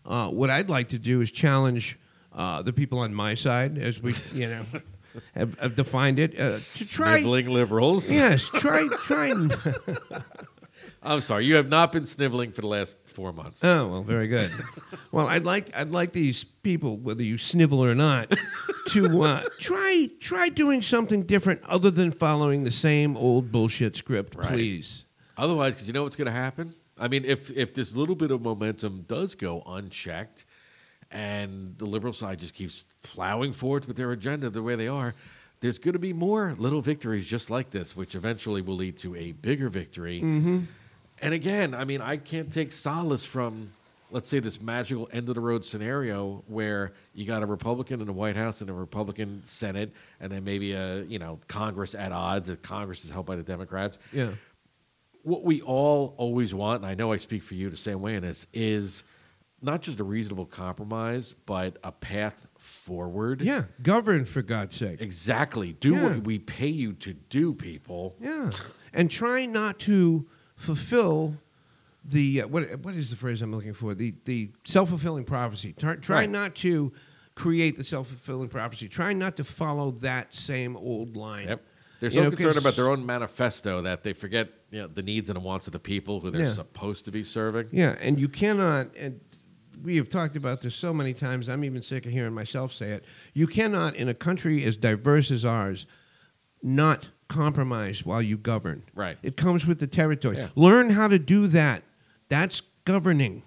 uh, 0.06 0.28
what 0.30 0.50
I'd 0.50 0.68
like 0.70 0.88
to 0.88 0.98
do 0.98 1.20
is 1.20 1.30
challenge 1.30 1.98
uh, 2.32 2.62
the 2.62 2.72
people 2.72 2.98
on 3.00 3.12
my 3.14 3.34
side, 3.34 3.76
as 3.76 4.00
we 4.02 4.14
you 4.34 4.46
know 4.48 4.62
have, 5.34 5.58
have 5.60 5.74
defined 5.74 6.18
it, 6.18 6.32
uh, 6.38 6.50
to 6.56 6.88
try. 6.88 7.18
sniveling 7.20 7.48
liberals. 7.50 8.10
Yes, 8.10 8.48
try 8.48 8.88
try 9.02 9.28
and. 9.28 9.54
I'm 11.02 11.20
sorry, 11.20 11.46
you 11.46 11.54
have 11.54 11.68
not 11.68 11.92
been 11.92 12.04
sniveling 12.04 12.52
for 12.52 12.60
the 12.60 12.66
last 12.66 12.98
four 13.06 13.32
months. 13.32 13.64
Oh 13.64 13.88
well, 13.88 14.02
very 14.02 14.28
good. 14.28 14.50
well, 15.12 15.26
I'd 15.28 15.44
like 15.44 15.74
I'd 15.74 15.90
like 15.90 16.12
these 16.12 16.44
people, 16.44 16.98
whether 16.98 17.22
you 17.22 17.38
snivel 17.38 17.82
or 17.84 17.94
not, 17.94 18.34
to 18.88 19.22
uh, 19.22 19.42
try 19.58 20.08
try 20.20 20.48
doing 20.48 20.82
something 20.82 21.22
different 21.22 21.62
other 21.64 21.90
than 21.90 22.12
following 22.12 22.64
the 22.64 22.70
same 22.70 23.16
old 23.16 23.50
bullshit 23.50 23.96
script, 23.96 24.34
Right. 24.34 24.48
please. 24.48 25.04
Otherwise, 25.38 25.74
because 25.74 25.86
you 25.86 25.94
know 25.94 26.02
what's 26.02 26.16
going 26.16 26.26
to 26.26 26.32
happen. 26.32 26.74
I 26.98 27.08
mean, 27.08 27.24
if 27.24 27.50
if 27.50 27.72
this 27.74 27.94
little 27.96 28.14
bit 28.16 28.30
of 28.30 28.42
momentum 28.42 29.04
does 29.08 29.34
go 29.34 29.62
unchecked, 29.66 30.44
and 31.10 31.76
the 31.78 31.86
liberal 31.86 32.12
side 32.12 32.38
just 32.38 32.54
keeps 32.54 32.84
plowing 33.02 33.52
forward 33.52 33.86
with 33.86 33.96
their 33.96 34.12
agenda 34.12 34.50
the 34.50 34.62
way 34.62 34.76
they 34.76 34.88
are, 34.88 35.14
there's 35.60 35.78
going 35.78 35.92
to 35.92 35.98
be 35.98 36.12
more 36.12 36.54
little 36.58 36.80
victories 36.80 37.28
just 37.28 37.50
like 37.50 37.70
this, 37.70 37.96
which 37.96 38.14
eventually 38.14 38.62
will 38.62 38.76
lead 38.76 38.96
to 38.98 39.14
a 39.16 39.32
bigger 39.32 39.68
victory. 39.68 40.20
Mm-hmm. 40.20 40.60
And 41.22 41.34
again, 41.34 41.74
I 41.74 41.84
mean, 41.84 42.00
I 42.00 42.16
can't 42.16 42.50
take 42.50 42.72
solace 42.72 43.26
from, 43.26 43.70
let's 44.10 44.28
say, 44.28 44.40
this 44.40 44.60
magical 44.60 45.08
end 45.12 45.28
of 45.28 45.34
the 45.34 45.40
road 45.40 45.66
scenario 45.66 46.42
where 46.46 46.92
you 47.12 47.26
got 47.26 47.42
a 47.42 47.46
Republican 47.46 48.00
in 48.00 48.06
the 48.06 48.12
White 48.12 48.36
House 48.36 48.62
and 48.62 48.70
a 48.70 48.72
Republican 48.72 49.42
Senate, 49.44 49.92
and 50.18 50.32
then 50.32 50.44
maybe 50.44 50.72
a 50.72 51.02
you 51.02 51.18
know 51.18 51.38
Congress 51.46 51.94
at 51.94 52.10
odds. 52.10 52.48
That 52.48 52.62
Congress 52.62 53.04
is 53.04 53.10
held 53.10 53.26
by 53.26 53.36
the 53.36 53.42
Democrats. 53.42 53.98
Yeah. 54.12 54.30
What 55.22 55.44
we 55.44 55.60
all 55.60 56.14
always 56.16 56.54
want, 56.54 56.80
and 56.80 56.90
I 56.90 56.94
know 56.94 57.12
I 57.12 57.18
speak 57.18 57.42
for 57.42 57.54
you 57.54 57.68
the 57.68 57.76
same 57.76 58.00
way 58.00 58.14
in 58.14 58.22
this, 58.22 58.46
is 58.54 59.02
not 59.62 59.82
just 59.82 60.00
a 60.00 60.04
reasonable 60.04 60.46
compromise, 60.46 61.34
but 61.46 61.76
a 61.84 61.92
path 61.92 62.46
forward. 62.56 63.40
Yeah. 63.42 63.64
Govern 63.82 64.24
for 64.24 64.42
God's 64.42 64.76
sake. 64.76 65.00
Exactly. 65.00 65.72
Do 65.74 65.94
Yeah. 65.94 66.04
what 66.04 66.24
we 66.24 66.38
pay 66.38 66.68
you 66.68 66.92
to 66.94 67.12
do, 67.14 67.52
people. 67.54 68.16
Yeah. 68.20 68.50
And 68.92 69.10
try 69.10 69.46
not 69.46 69.78
to 69.80 70.26
fulfill 70.56 71.36
the 72.04 72.42
uh, 72.42 72.46
what 72.48 72.64
what 72.80 72.94
is 72.94 73.10
the 73.10 73.16
phrase 73.16 73.42
I'm 73.42 73.52
looking 73.54 73.74
for? 73.74 73.94
The 73.94 74.14
the 74.24 74.50
self-fulfilling 74.64 75.24
prophecy. 75.24 75.74
Try, 75.78 75.96
try 75.96 76.16
Right. 76.20 76.30
not 76.30 76.54
to 76.56 76.92
create 77.34 77.76
the 77.76 77.84
self-fulfilling 77.84 78.48
prophecy. 78.48 78.88
Try 78.88 79.12
not 79.12 79.36
to 79.36 79.44
follow 79.44 79.90
that 80.00 80.34
same 80.34 80.76
old 80.76 81.16
line. 81.16 81.48
Yep. 81.48 81.64
They're 82.00 82.10
You 82.10 82.16
so 82.16 82.22
know, 82.24 82.30
concerned 82.30 82.56
about 82.56 82.76
their 82.76 82.88
own 82.90 83.04
manifesto 83.04 83.82
that 83.82 84.02
they 84.02 84.14
forget 84.14 84.48
you 84.70 84.80
know, 84.82 84.86
the 84.88 85.02
needs 85.02 85.28
and 85.28 85.36
the 85.36 85.40
wants 85.40 85.66
of 85.66 85.72
the 85.74 85.78
people 85.78 86.20
who 86.20 86.30
they're 86.30 86.46
Yeah. 86.46 86.52
supposed 86.52 87.04
to 87.04 87.10
be 87.10 87.22
serving. 87.22 87.68
Yeah, 87.72 87.96
and 88.00 88.18
you 88.18 88.28
cannot 88.28 88.96
and 88.96 89.20
we 89.82 89.96
have 89.96 90.08
talked 90.08 90.36
about 90.36 90.60
this 90.60 90.74
so 90.74 90.92
many 90.92 91.12
times. 91.12 91.48
I'm 91.48 91.64
even 91.64 91.82
sick 91.82 92.06
of 92.06 92.12
hearing 92.12 92.34
myself 92.34 92.72
say 92.72 92.90
it. 92.92 93.04
You 93.34 93.46
cannot 93.46 93.94
in 93.94 94.08
a 94.08 94.14
country 94.14 94.64
as 94.64 94.76
diverse 94.76 95.30
as 95.30 95.44
ours 95.44 95.86
not 96.62 97.08
compromise 97.28 98.04
while 98.04 98.20
you 98.20 98.36
govern. 98.36 98.82
Right. 98.94 99.16
It 99.22 99.36
comes 99.36 99.66
with 99.66 99.78
the 99.78 99.86
territory. 99.86 100.36
Yeah. 100.38 100.48
Learn 100.54 100.90
how 100.90 101.08
to 101.08 101.18
do 101.18 101.46
that. 101.48 101.82
That's 102.28 102.62
governing. 102.84 103.42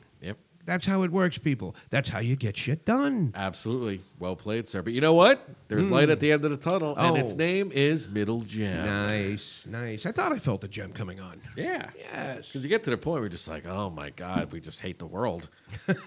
That's 0.66 0.86
how 0.86 1.04
it 1.04 1.12
works, 1.12 1.38
people. 1.38 1.76
That's 1.90 2.08
how 2.08 2.20
you 2.20 2.36
get 2.36 2.56
shit 2.56 2.86
done. 2.86 3.34
Absolutely. 3.36 4.02
Well 4.20 4.36
played, 4.36 4.68
sir. 4.68 4.82
But 4.82 4.94
you 4.94 5.02
know 5.02 5.14
what? 5.14 5.48
There's 5.68 5.88
light 5.90 6.06
hmm. 6.06 6.12
at 6.12 6.20
the 6.20 6.32
end 6.32 6.46
of 6.46 6.52
the 6.52 6.58
tunnel, 6.58 6.96
and 6.96 7.18
its 7.18 7.34
Oh. 7.34 7.38
name 7.38 7.72
is 7.74 8.08
Middle 8.08 8.42
Gem. 8.42 8.86
Nice, 8.86 9.66
nice. 9.68 10.06
I 10.06 10.12
thought 10.12 10.32
I 10.32 10.40
felt 10.40 10.62
the 10.62 10.68
gem 10.68 10.94
coming 10.94 11.20
on. 11.20 11.42
Yeah. 11.58 11.90
Yes. 11.98 12.50
Because 12.50 12.64
you 12.64 12.70
get 12.70 12.84
to 12.86 12.92
the 12.92 12.98
point 12.98 13.16
where 13.16 13.24
you're 13.24 13.30
just 13.30 13.48
like, 13.48 13.66
oh 13.66 13.90
my 13.90 14.12
God, 14.12 14.52
we 14.52 14.62
just 14.62 14.80
hate 14.80 15.00
the 15.00 15.06
world. 15.06 15.50
and 15.88 15.98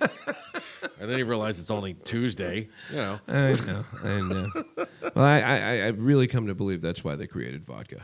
then 1.00 1.18
you 1.18 1.26
realize 1.26 1.58
it's 1.58 1.70
only 1.70 1.94
Tuesday. 1.94 2.68
You 2.90 2.96
know. 2.96 3.20
I 3.28 3.52
know, 3.52 3.84
I 4.02 4.20
know. 4.20 4.50
Well, 5.14 5.24
I, 5.24 5.40
I, 5.40 5.58
I 5.80 5.86
really 5.88 6.26
come 6.26 6.46
to 6.46 6.54
believe 6.54 6.80
that's 6.80 7.04
why 7.04 7.16
they 7.16 7.26
created 7.26 7.64
vodka. 7.64 8.02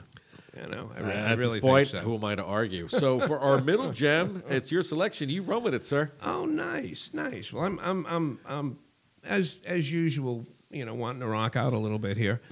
You 0.57 0.69
know, 0.69 0.91
I, 0.95 1.01
re- 1.01 1.13
I 1.15 1.33
really 1.33 1.61
this 1.61 1.69
point, 1.69 1.89
think 1.89 2.03
so. 2.03 2.09
who 2.09 2.15
am 2.17 2.25
I 2.25 2.35
to 2.35 2.45
argue? 2.45 2.87
So 2.87 3.21
for 3.27 3.39
our 3.39 3.61
middle 3.63 3.91
gem, 3.91 4.43
it's 4.49 4.71
your 4.71 4.83
selection. 4.83 5.31
You 5.31 5.43
run 5.43 5.63
with 5.63 5.73
it, 5.73 5.85
sir. 5.85 6.13
Oh, 6.23 6.45
nice, 6.45 7.11
nice. 7.15 7.53
Well, 7.53 7.65
I'm, 7.65 7.79
I'm, 7.83 8.07
I'm, 8.07 8.41
I'm 8.47 8.79
as 9.25 9.61
as 9.65 9.91
usual, 9.91 10.45
you 10.71 10.85
know, 10.85 10.95
wanting 10.95 11.21
to 11.21 11.27
rock 11.27 11.57
out 11.57 11.73
a 11.73 11.79
little 11.79 11.99
bit 11.99 12.19
here, 12.19 12.43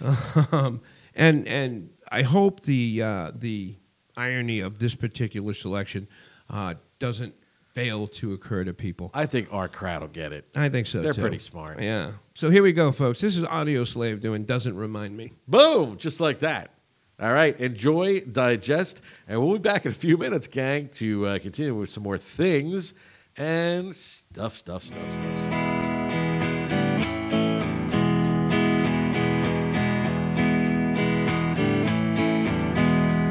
um, 0.52 0.80
and 1.16 1.48
and 1.48 1.90
I 2.12 2.22
hope 2.22 2.60
the 2.60 3.02
uh, 3.02 3.32
the 3.34 3.74
irony 4.16 4.60
of 4.60 4.78
this 4.78 4.94
particular 4.94 5.52
selection 5.52 6.06
uh, 6.50 6.74
doesn't 7.00 7.34
fail 7.72 8.06
to 8.08 8.32
occur 8.34 8.64
to 8.64 8.74
people. 8.74 9.10
I 9.14 9.26
think 9.26 9.52
our 9.52 9.68
crowd 9.68 10.02
will 10.02 10.08
get 10.08 10.32
it. 10.32 10.48
I 10.54 10.68
think 10.68 10.86
so. 10.86 11.00
They're 11.00 11.12
too. 11.12 11.22
pretty 11.22 11.38
smart. 11.38 11.82
Yeah. 11.82 12.12
So 12.34 12.50
here 12.50 12.62
we 12.62 12.72
go, 12.72 12.92
folks. 12.92 13.20
This 13.20 13.36
is 13.36 13.42
Audioslave 13.42 14.20
doing 14.20 14.44
"Doesn't 14.44 14.76
Remind 14.76 15.16
Me." 15.16 15.32
Boom, 15.48 15.96
just 15.96 16.20
like 16.20 16.38
that. 16.40 16.70
All 17.20 17.32
right, 17.32 17.58
enjoy, 17.58 18.20
digest, 18.20 19.00
and 19.26 19.40
we'll 19.40 19.54
be 19.54 19.58
back 19.58 19.84
in 19.84 19.90
a 19.90 19.94
few 19.94 20.16
minutes, 20.16 20.46
gang, 20.46 20.88
to 20.90 21.26
uh, 21.26 21.38
continue 21.40 21.74
with 21.74 21.90
some 21.90 22.04
more 22.04 22.16
things 22.16 22.94
and 23.36 23.92
stuff, 23.92 24.56
stuff, 24.56 24.84
stuff, 24.84 25.02
stuff. 25.08 25.44
stuff. 25.44 25.68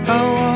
what's 0.08 0.47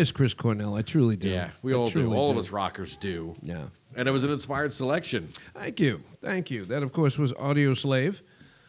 miss 0.00 0.12
Chris 0.12 0.32
Cornell. 0.32 0.74
I 0.76 0.80
truly 0.82 1.16
do. 1.16 1.28
Yeah, 1.28 1.50
we 1.60 1.74
I 1.74 1.76
all 1.76 1.90
do. 1.90 2.14
All 2.14 2.30
of 2.30 2.38
us 2.38 2.50
rockers 2.50 2.96
do. 2.96 3.36
Yeah. 3.42 3.64
And 3.94 4.08
it 4.08 4.12
was 4.12 4.24
an 4.24 4.32
inspired 4.32 4.72
selection. 4.72 5.28
Thank 5.54 5.78
you. 5.78 6.02
Thank 6.22 6.50
you. 6.50 6.64
That, 6.64 6.82
of 6.82 6.92
course, 6.92 7.18
was 7.18 7.34
Audioslave 7.34 8.22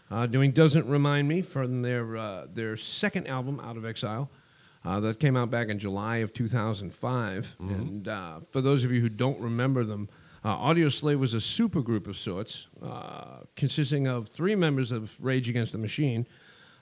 uh, 0.10 0.26
doing 0.26 0.52
Doesn't 0.52 0.90
Remind 0.90 1.30
Me 1.30 1.42
from 1.42 1.84
their, 1.84 2.18
uh, 2.18 2.48
their 2.54 2.76
second 2.76 3.28
album, 3.28 3.62
Out 3.62 3.78
of 3.78 3.86
Exile. 3.86 4.30
Uh, 4.84 5.00
that 5.00 5.20
came 5.20 5.38
out 5.38 5.52
back 5.52 5.70
in 5.70 5.78
July 5.78 6.18
of 6.18 6.34
2005. 6.34 7.56
And 7.60 8.08
uh, 8.08 8.40
for 8.50 8.62
those 8.62 8.84
of 8.84 8.92
you 8.92 9.00
who 9.00 9.10
don't 9.10 9.40
remember 9.40 9.84
them, 9.84 10.10
uh, 10.44 10.58
Audioslave 10.58 11.20
was 11.20 11.36
a 11.36 11.38
supergroup 11.38 12.08
of 12.08 12.18
sorts, 12.18 12.68
uh, 12.84 13.42
consisting 13.56 14.08
of 14.08 14.28
three 14.28 14.56
members 14.56 14.92
of 14.92 15.16
Rage 15.24 15.48
Against 15.48 15.72
the 15.72 15.78
Machine 15.78 16.26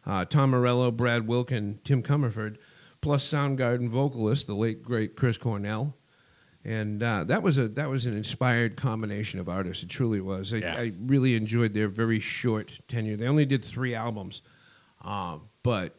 uh, 0.05 0.25
Tom 0.25 0.51
Morello, 0.51 0.91
Brad 0.91 1.27
Wilkin, 1.27 1.79
Tim 1.83 2.01
Commerford, 2.01 2.57
plus 3.01 3.29
Soundgarden 3.29 3.89
vocalist, 3.89 4.47
the 4.47 4.55
late, 4.55 4.83
great 4.83 5.15
Chris 5.15 5.37
Cornell 5.37 5.95
and 6.65 7.01
uh, 7.01 7.23
that 7.25 7.41
was 7.41 7.57
a 7.57 7.67
that 7.69 7.89
was 7.89 8.05
an 8.05 8.15
inspired 8.15 8.75
combination 8.75 9.39
of 9.39 9.47
artists. 9.47 9.83
It 9.83 9.89
truly 9.89 10.19
was. 10.21 10.53
I, 10.53 10.57
Yeah. 10.57 10.75
I 10.77 10.91
really 10.99 11.35
enjoyed 11.35 11.73
their 11.73 11.87
very 11.87 12.19
short 12.19 12.77
tenure. 12.87 13.15
They 13.15 13.27
only 13.27 13.45
did 13.45 13.63
three 13.63 13.95
albums, 13.95 14.41
um, 15.03 15.43
but 15.63 15.95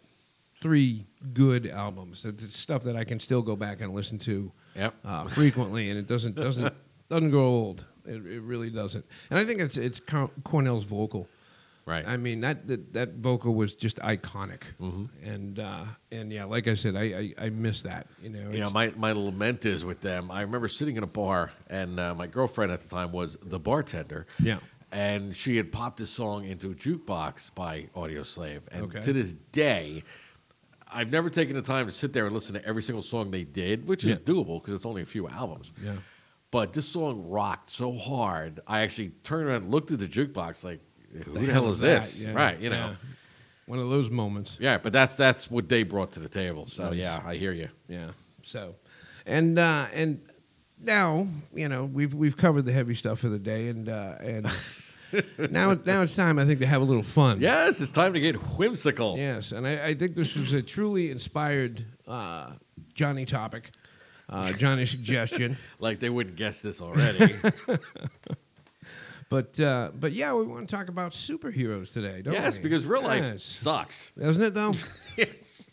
three 0.60 1.06
good 1.32 1.66
albums. 1.66 2.24
It's 2.24 2.54
stuff 2.54 2.82
that 2.82 2.94
I 2.94 3.04
can 3.04 3.18
still 3.18 3.42
go 3.42 3.56
back 3.56 3.80
and 3.80 3.92
listen 3.94 4.18
to 4.20 4.52
Yep. 4.76 4.94
uh, 5.04 5.24
frequently, 5.24 5.90
and 5.90 5.98
it 5.98 6.06
doesn't 6.06 6.36
doesn't 6.36 6.72
doesn't 7.08 7.30
grow 7.30 7.46
old. 7.46 7.86
It, 8.04 8.24
it 8.26 8.42
really 8.42 8.70
doesn't. 8.70 9.04
And 9.30 9.38
I 9.38 9.44
think 9.44 9.60
it's 9.60 9.76
it's 9.78 10.00
Cornell's 10.44 10.84
vocal. 10.84 11.26
Right. 11.86 12.06
I 12.06 12.16
mean 12.16 12.40
that 12.42 12.68
that, 12.68 12.92
that 12.92 13.14
vocal 13.14 13.54
was 13.54 13.74
just 13.74 13.96
iconic. 13.98 14.62
Mm-hmm. 14.80 15.04
And 15.28 15.58
uh, 15.58 15.84
and 16.12 16.32
yeah, 16.32 16.44
like 16.44 16.68
I 16.68 16.74
said, 16.74 16.94
I 16.96 17.02
I, 17.02 17.34
I 17.46 17.50
miss 17.50 17.82
that. 17.82 18.06
You 18.22 18.30
know, 18.30 18.50
You 18.50 18.60
know, 18.60 18.70
my, 18.70 18.92
my 18.96 19.12
lament 19.12 19.66
is 19.66 19.84
with 19.84 20.00
them. 20.00 20.30
I 20.30 20.42
remember 20.42 20.68
sitting 20.68 20.96
in 20.96 21.02
a 21.02 21.06
bar, 21.08 21.52
and 21.68 21.98
uh, 21.98 22.14
my 22.14 22.26
girlfriend 22.26 22.70
at 22.72 22.80
the 22.80 22.88
time 22.88 23.12
was 23.12 23.36
the 23.42 23.58
bartender. 23.58 24.26
Yeah. 24.38 24.58
And 24.92 25.34
she 25.36 25.56
had 25.56 25.70
popped 25.70 25.98
this 25.98 26.10
song 26.10 26.44
into 26.44 26.72
a 26.72 26.74
jukebox 26.74 27.54
by 27.54 27.88
Audioslave. 27.94 28.62
And 28.72 28.84
Okay. 28.86 29.00
to 29.00 29.12
this 29.12 29.34
day, 29.52 30.02
I've 30.92 31.12
never 31.12 31.30
taken 31.30 31.54
the 31.54 31.62
time 31.62 31.86
to 31.86 31.92
sit 31.92 32.12
there 32.12 32.26
and 32.26 32.34
listen 32.34 32.54
to 32.54 32.64
every 32.66 32.82
single 32.82 33.02
song 33.02 33.30
they 33.30 33.44
did, 33.44 33.86
which 33.86 34.04
is 34.04 34.18
doable 34.18 34.60
because 34.60 34.74
it's 34.74 34.86
only 34.86 35.02
a 35.02 35.06
few 35.06 35.28
albums. 35.28 35.72
Yeah. 35.82 35.92
But 36.50 36.72
this 36.72 36.88
song 36.88 37.28
rocked 37.28 37.70
so 37.70 37.96
hard, 37.96 38.58
I 38.66 38.80
actually 38.80 39.10
turned 39.22 39.46
around 39.48 39.62
and 39.62 39.70
looked 39.70 39.92
at 39.92 40.00
the 40.00 40.08
jukebox 40.08 40.64
like, 40.64 40.80
who 41.12 41.18
the, 41.18 41.30
The 41.40 41.40
hell 41.46 41.62
hell 41.62 41.68
is 41.68 41.76
is 41.76 41.80
this? 41.80 42.26
Yeah, 42.26 42.32
Right, 42.34 42.60
you 42.60 42.70
know. 42.70 42.76
yeah. 42.90 42.94
one 43.66 43.78
of 43.78 43.88
those 43.90 44.10
moments. 44.10 44.56
Yeah, 44.60 44.78
but 44.78 44.92
that's 44.92 45.14
that's 45.14 45.50
what 45.50 45.68
they 45.68 45.82
brought 45.82 46.12
to 46.12 46.20
the 46.20 46.28
table. 46.28 46.66
So 46.66 46.90
Nice. 46.90 46.98
yeah, 46.98 47.20
I 47.24 47.36
hear 47.36 47.52
you. 47.52 47.68
Yeah. 47.88 48.10
So, 48.42 48.74
and 49.26 49.58
uh, 49.58 49.86
and 49.94 50.20
now 50.82 51.26
you 51.54 51.68
know 51.68 51.84
we've 51.84 52.14
we've 52.14 52.36
covered 52.36 52.62
the 52.66 52.72
heavy 52.72 52.94
stuff 52.94 53.18
for 53.20 53.28
the 53.28 53.38
day, 53.38 53.68
and 53.68 53.88
uh, 53.88 54.14
and 54.20 54.46
now 55.52 55.74
now 55.84 56.02
it's 56.02 56.14
time 56.16 56.38
I 56.38 56.44
think 56.46 56.60
to 56.60 56.66
have 56.66 56.80
a 56.82 56.84
little 56.84 57.02
fun. 57.02 57.40
Yes, 57.40 57.80
it's 57.80 57.92
time 57.92 58.12
to 58.14 58.20
get 58.20 58.34
whimsical. 58.58 59.16
Yes, 59.18 59.52
and 59.52 59.66
I, 59.66 59.86
I 59.88 59.94
think 59.94 60.14
this 60.14 60.34
was 60.36 60.52
a 60.52 60.62
truly 60.62 61.10
inspired 61.10 61.84
uh, 62.08 62.52
Johnny 62.94 63.24
topic, 63.26 63.70
uh, 64.28 64.52
Johnny 64.52 64.86
suggestion. 64.86 65.56
Like 65.80 65.98
they 66.00 66.10
wouldn't 66.10 66.36
guess 66.36 66.60
this 66.60 66.80
already. 66.80 67.34
But 69.30 69.58
uh, 69.60 69.92
but 69.98 70.12
yeah, 70.12 70.34
we 70.34 70.44
want 70.44 70.68
to 70.68 70.76
talk 70.76 70.88
about 70.88 71.12
superheroes 71.12 71.92
today, 71.92 72.20
don't 72.20 72.34
we? 72.34 72.40
yes, 72.40 72.58
we? 72.58 72.64
because 72.64 72.84
real 72.84 73.02
life 73.02 73.22
Yes. 73.22 73.42
sucks. 73.44 74.10
doesn't 74.18 74.42
it 74.42 74.54
though? 74.54 74.74
yes. 75.16 75.70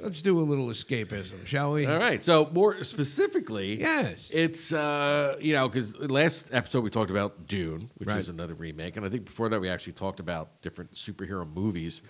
Let's 0.00 0.22
do 0.22 0.38
a 0.38 0.40
little 0.40 0.68
escapism, 0.68 1.44
shall 1.44 1.72
we? 1.72 1.84
All 1.84 1.98
right. 1.98 2.22
So 2.22 2.48
more 2.52 2.82
specifically, 2.84 3.78
Yes. 3.78 4.30
it's 4.32 4.72
uh, 4.72 5.36
you 5.40 5.52
know 5.52 5.68
because 5.68 5.94
last 5.98 6.48
episode 6.54 6.82
we 6.84 6.90
talked 6.90 7.10
about 7.10 7.46
Dune, 7.48 7.90
which 7.98 8.08
Right. 8.08 8.18
is 8.20 8.28
another 8.30 8.54
remake, 8.54 8.96
and 8.96 9.04
I 9.04 9.08
think 9.10 9.24
before 9.26 9.48
that 9.50 9.60
we 9.60 9.68
actually 9.68 9.92
talked 9.94 10.20
about 10.20 10.62
different 10.62 10.92
superhero 10.92 11.46
movies, 11.52 12.02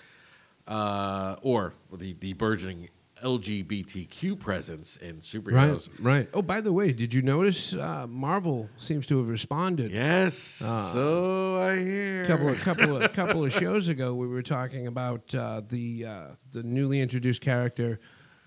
uh, 0.68 1.36
or 1.42 1.72
the 1.92 2.12
the 2.20 2.34
burgeoning 2.34 2.88
LGBTQ 3.22 4.38
presence 4.38 4.96
in 4.96 5.16
superheroes. 5.16 5.88
right. 6.00 6.28
Oh, 6.34 6.42
by 6.42 6.60
the 6.60 6.72
way, 6.72 6.92
did 6.92 7.14
you 7.14 7.22
notice 7.22 7.74
uh, 7.74 8.06
Marvel 8.08 8.68
seems 8.76 9.06
to 9.06 9.18
have 9.18 9.28
responded? 9.28 9.90
Yes. 9.92 10.34
so 10.34 11.60
I 11.60 11.78
hear. 11.78 12.22
A 12.24 12.26
couple 12.26 12.48
of 12.48 12.60
couple 12.60 12.96
of 13.02 13.12
couple 13.12 13.44
of 13.44 13.52
shows 13.52 13.88
ago, 13.88 14.14
we 14.14 14.26
were 14.26 14.42
talking 14.42 14.86
about 14.86 15.34
uh, 15.34 15.62
the 15.68 16.04
uh, 16.06 16.24
the 16.52 16.62
newly 16.62 17.00
introduced 17.00 17.40
character 17.40 18.00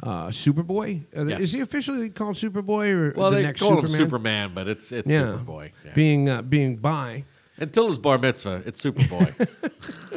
uh, 0.04 0.28
Superboy. 0.28 1.06
Uh, 1.18 1.26
Yes. 1.26 1.40
Is 1.42 1.52
he 1.54 1.62
officially 1.62 2.10
called 2.10 2.36
Superboy 2.36 2.92
or 2.94 3.14
well, 3.16 3.32
the 3.32 3.38
they 3.38 3.44
next 3.44 3.62
call 3.62 3.70
Superman? 3.82 3.92
him 3.92 3.98
Superman, 4.06 4.52
but 4.54 4.68
it's 4.68 4.92
it's 4.92 5.10
yeah, 5.10 5.22
Superboy. 5.24 5.72
Yeah. 5.86 5.92
being 5.94 6.30
uh, 6.30 6.42
being 6.42 6.76
bi, 6.78 7.24
Until 7.58 7.88
his 7.88 7.98
bar 7.98 8.18
mitzvah, 8.18 8.62
it's 8.66 8.84
Superboy. 8.84 9.48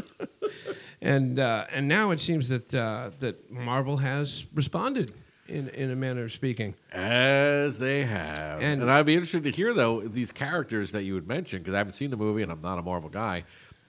and 1.01 1.39
uh, 1.39 1.67
and 1.73 1.87
now 1.89 2.11
it 2.11 2.21
seems 2.21 2.49
that 2.49 2.75
uh, 2.75 3.11
that 3.21 3.51
Marvel 3.51 3.97
has 3.99 4.47
responded 4.55 5.13
in 5.47 5.69
in 5.71 5.91
a 5.91 5.97
manner 5.97 6.25
of 6.25 6.33
speaking. 6.33 6.75
As 6.93 7.79
they 7.79 8.03
have. 8.05 8.61
And- 8.61 8.83
And, 8.83 8.91
I'd 8.91 9.07
be 9.07 9.15
interested 9.15 9.45
to 9.45 9.51
hear, 9.51 9.73
though, 9.73 10.01
these 10.03 10.31
characters 10.31 10.93
that 10.93 11.05
you 11.05 11.15
would 11.15 11.27
mention 11.27 11.61
because 11.61 11.75
I 11.75 11.79
haven't 11.79 11.95
seen 11.95 12.11
the 12.11 12.17
movie 12.17 12.43
and 12.43 12.53
I'm 12.53 12.61
not 12.61 12.79
a 12.79 12.83
Marvel 12.83 13.09
guy. 13.11 13.45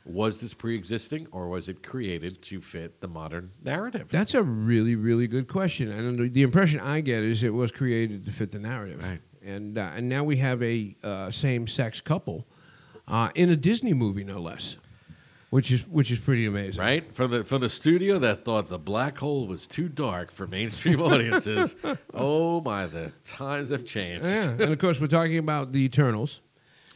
Was 0.06 0.39
this 0.39 0.54
pre 0.54 0.76
existing 0.76 1.28
or 1.32 1.50
was 1.50 1.67
it 1.67 1.84
created 1.84 2.41
to 2.43 2.62
fit 2.62 3.02
the 3.02 3.08
modern 3.08 3.52
narrative? 3.63 4.08
That's 4.10 4.34
a 4.34 4.41
really, 4.41 4.95
really 4.95 5.28
good 5.28 5.48
question. 5.48 5.91
And 5.91 6.34
the 6.34 6.41
impression 6.43 6.80
I 6.80 7.02
get 7.02 7.24
is 7.24 7.43
it 7.43 7.54
was 7.54 7.72
created 7.72 8.26
to 8.26 8.32
fit 8.32 8.52
the 8.52 8.60
narrative. 8.60 9.04
Right. 9.04 9.19
And, 9.43 9.78
uh, 9.78 9.91
and 9.95 10.08
now 10.10 10.24
we 10.24 10.38
have 10.38 10.63
a 10.63 10.95
uh, 11.04 11.30
same 11.32 11.67
sex 11.67 12.00
couple 12.02 12.48
uh, 13.08 13.30
in 13.36 13.50
a 13.50 13.56
Disney 13.56 13.93
movie, 13.93 14.24
no 14.24 14.39
less, 14.39 14.78
which 15.50 15.72
is, 15.72 15.88
which 15.88 16.12
is 16.12 16.20
pretty 16.20 16.46
amazing. 16.46 16.82
right? 16.82 17.12
From 17.14 17.32
the, 17.32 17.44
from 17.44 17.62
the 17.62 17.70
studio 17.70 18.20
that 18.20 18.46
thought 18.46 18.70
the 18.70 18.80
black 18.80 19.18
hole 19.18 19.48
was 19.48 19.68
too 19.68 19.90
dark 19.90 20.32
for 20.32 20.48
mainstream 20.48 21.02
audiences. 21.12 21.76
oh, 22.14 22.62
my, 22.62 22.86
the 22.86 23.12
times 23.24 23.70
have 23.70 23.86
changed. 23.86 24.26
Yeah. 24.26 24.52
and 24.52 24.62
of 24.74 24.80
course, 24.80 25.02
we're 25.02 25.08
talking 25.08 25.38
about 25.38 25.72
the 25.72 25.84
Eternals. 25.84 26.42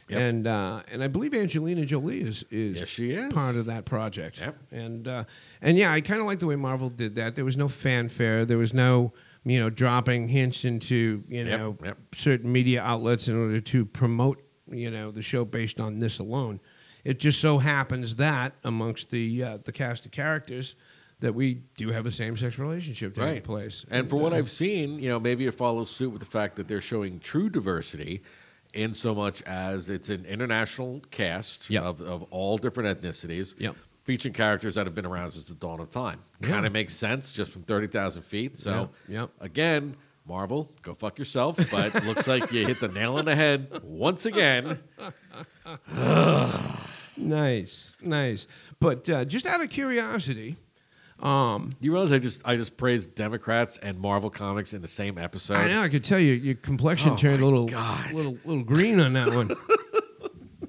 Yep. 0.08 0.20
And 0.20 0.46
uh, 0.46 0.82
and 0.92 1.02
I 1.02 1.08
believe 1.08 1.32
Angelina 1.32 1.86
Jolie 1.86 2.20
is 2.20 2.44
is 2.50 2.80
Yes, 2.80 2.88
she 2.88 3.12
is. 3.12 3.32
part 3.32 3.56
of 3.56 3.64
that 3.66 3.86
project. 3.86 4.38
Yep. 4.38 4.56
And 4.70 5.08
uh, 5.08 5.24
and 5.62 5.78
yeah, 5.78 5.92
I 5.92 6.02
kind 6.02 6.20
of 6.20 6.26
like 6.26 6.40
the 6.40 6.46
way 6.46 6.56
Marvel 6.56 6.90
did 6.90 7.14
that. 7.14 7.36
There 7.36 7.44
was 7.46 7.56
no 7.56 7.68
fanfare. 7.68 8.44
There 8.44 8.58
was 8.58 8.74
no 8.74 9.14
you 9.46 9.58
know 9.58 9.70
dropping 9.70 10.28
hints 10.28 10.64
into 10.66 11.24
you 11.26 11.44
know 11.44 11.78
yep. 11.82 11.96
certain 12.14 12.52
media 12.52 12.82
outlets 12.82 13.28
in 13.28 13.36
order 13.40 13.60
to 13.62 13.86
promote 13.86 14.42
you 14.70 14.90
know 14.90 15.10
the 15.10 15.22
show 15.22 15.44
based 15.46 15.80
on 15.80 16.00
this 16.00 16.18
alone. 16.18 16.60
It 17.04 17.18
just 17.20 17.40
so 17.40 17.58
happens 17.58 18.16
that 18.16 18.54
amongst 18.64 19.10
the 19.10 19.42
uh, 19.42 19.58
the 19.62 19.72
cast 19.72 20.06
of 20.06 20.12
characters 20.12 20.74
that 21.20 21.34
we 21.34 21.62
do 21.76 21.90
have 21.90 22.06
a 22.06 22.12
same 22.12 22.36
sex 22.36 22.58
relationship 22.58 23.14
taking 23.14 23.30
right. 23.30 23.44
place. 23.44 23.84
And 23.90 24.10
for 24.10 24.16
what 24.16 24.32
uh, 24.32 24.36
I've 24.36 24.50
seen, 24.50 24.98
you 24.98 25.08
know, 25.08 25.20
maybe 25.20 25.46
it 25.46 25.54
follows 25.54 25.90
suit 25.90 26.10
with 26.10 26.20
the 26.20 26.26
fact 26.26 26.56
that 26.56 26.68
they're 26.68 26.80
showing 26.80 27.20
true 27.20 27.48
diversity 27.48 28.22
in 28.74 28.92
so 28.92 29.14
much 29.14 29.40
as 29.42 29.88
it's 29.88 30.08
an 30.08 30.24
international 30.26 31.00
cast 31.10 31.70
Yep. 31.70 31.82
of, 31.82 32.00
of 32.02 32.22
all 32.30 32.58
different 32.58 33.00
ethnicities. 33.00 33.54
Yep. 33.58 33.76
Featuring 34.02 34.34
characters 34.34 34.74
that 34.74 34.86
have 34.86 34.94
been 34.94 35.06
around 35.06 35.30
since 35.30 35.46
the 35.46 35.54
dawn 35.54 35.80
of 35.80 35.88
time. 35.88 36.20
Yeah. 36.42 36.48
Kind 36.48 36.66
of 36.66 36.72
makes 36.72 36.92
sense 36.92 37.32
just 37.32 37.52
from 37.52 37.62
30,000 37.62 38.22
feet. 38.22 38.58
So, 38.58 38.90
Yeah, 39.08 39.20
yep. 39.20 39.30
again, 39.40 39.96
Marvel, 40.26 40.70
go 40.82 40.92
fuck 40.92 41.18
yourself. 41.18 41.56
But 41.70 42.04
looks 42.04 42.26
like 42.26 42.52
you 42.52 42.66
hit 42.66 42.80
the 42.80 42.88
nail 42.88 43.16
on 43.16 43.24
the 43.24 43.34
head 43.36 43.80
once 43.82 44.26
again. 44.26 44.78
Nice, 47.24 47.94
nice. 48.02 48.46
But 48.80 49.08
uh, 49.08 49.24
just 49.24 49.46
out 49.46 49.62
of 49.62 49.70
curiosity, 49.70 50.56
um, 51.20 51.70
You 51.80 51.92
realize 51.92 52.12
I 52.12 52.18
just 52.18 52.46
I 52.46 52.56
just 52.56 52.76
praised 52.76 53.14
Democrats 53.14 53.78
and 53.78 53.98
Marvel 53.98 54.30
Comics 54.30 54.72
in 54.74 54.82
the 54.82 54.88
same 54.88 55.16
episode? 55.18 55.54
I 55.56 55.68
know 55.68 55.82
I 55.82 55.88
could 55.88 56.04
tell 56.04 56.18
you 56.18 56.32
your 56.34 56.54
complexion 56.56 57.12
Oh, 57.12 57.16
turned 57.16 57.42
a 57.42 57.44
little, 57.44 57.66
God. 57.66 58.12
little, 58.12 58.38
little 58.44 58.64
green 58.64 59.00
on 59.00 59.12
that 59.14 59.32
one. 59.32 59.54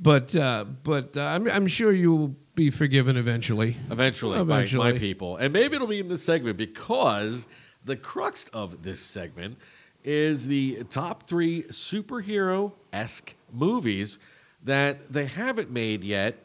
but 0.00 0.34
uh, 0.34 0.64
but 0.82 1.16
uh, 1.16 1.22
I'm, 1.22 1.48
I'm 1.48 1.66
sure 1.66 1.92
you 1.92 2.14
will 2.14 2.36
be 2.54 2.70
forgiven 2.70 3.16
eventually. 3.16 3.76
Eventually, 3.90 4.38
Eventually. 4.38 4.88
By 4.88 4.92
my 4.92 4.98
people. 4.98 5.36
And 5.36 5.52
maybe 5.52 5.76
it'll 5.76 5.86
be 5.86 6.00
in 6.00 6.08
this 6.08 6.24
segment 6.24 6.56
because 6.56 7.46
the 7.84 7.96
crux 7.96 8.46
of 8.48 8.82
this 8.82 9.00
segment 9.00 9.58
is 10.04 10.46
the 10.46 10.82
top 10.90 11.28
three 11.28 11.62
superhero 11.64 12.72
esque 12.92 13.34
movies 13.52 14.18
that 14.64 15.12
they 15.12 15.26
haven't 15.26 15.70
made 15.70 16.04
yet, 16.04 16.38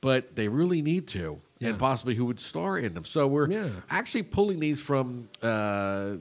but 0.00 0.34
they 0.36 0.48
really 0.48 0.82
need 0.82 1.06
to. 1.08 1.40
Yeah. 1.60 1.70
and 1.70 1.78
possibly 1.80 2.14
who 2.14 2.24
would 2.26 2.38
star 2.38 2.78
in 2.78 2.94
them. 2.94 3.04
So 3.04 3.26
we're 3.26 3.50
Yeah. 3.50 3.68
actually 3.90 4.22
pulling 4.22 4.60
these 4.60 4.80
from 4.80 5.28
uh, 5.42 6.12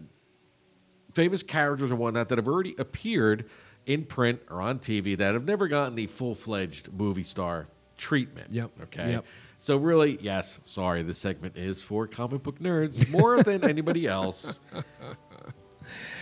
famous 1.14 1.44
characters 1.44 1.92
and 1.92 2.00
whatnot 2.00 2.30
that 2.30 2.40
have 2.40 2.48
already 2.48 2.74
appeared 2.80 3.46
in 3.86 4.04
print 4.06 4.40
or 4.50 4.62
on 4.64 4.80
TV 4.80 5.16
that 5.16 5.36
have 5.36 5.46
never 5.46 5.68
gotten 5.68 5.94
the 5.94 6.08
full 6.08 6.34
fledged 6.34 6.92
movie 6.92 7.22
star 7.22 7.68
treatment. 7.98 8.52
Yep. 8.52 8.72
Okay. 8.86 9.12
Yep. 9.12 9.26
So 9.60 9.78
really, 9.78 10.18
yes. 10.22 10.60
Sorry, 10.64 11.04
this 11.04 11.20
segment 11.20 11.56
is 11.56 11.84
for 11.84 12.08
comic 12.08 12.42
book 12.42 12.58
nerds 12.60 13.08
more 13.08 13.44
than 13.44 13.64
anybody 13.64 14.08
else. 14.08 14.60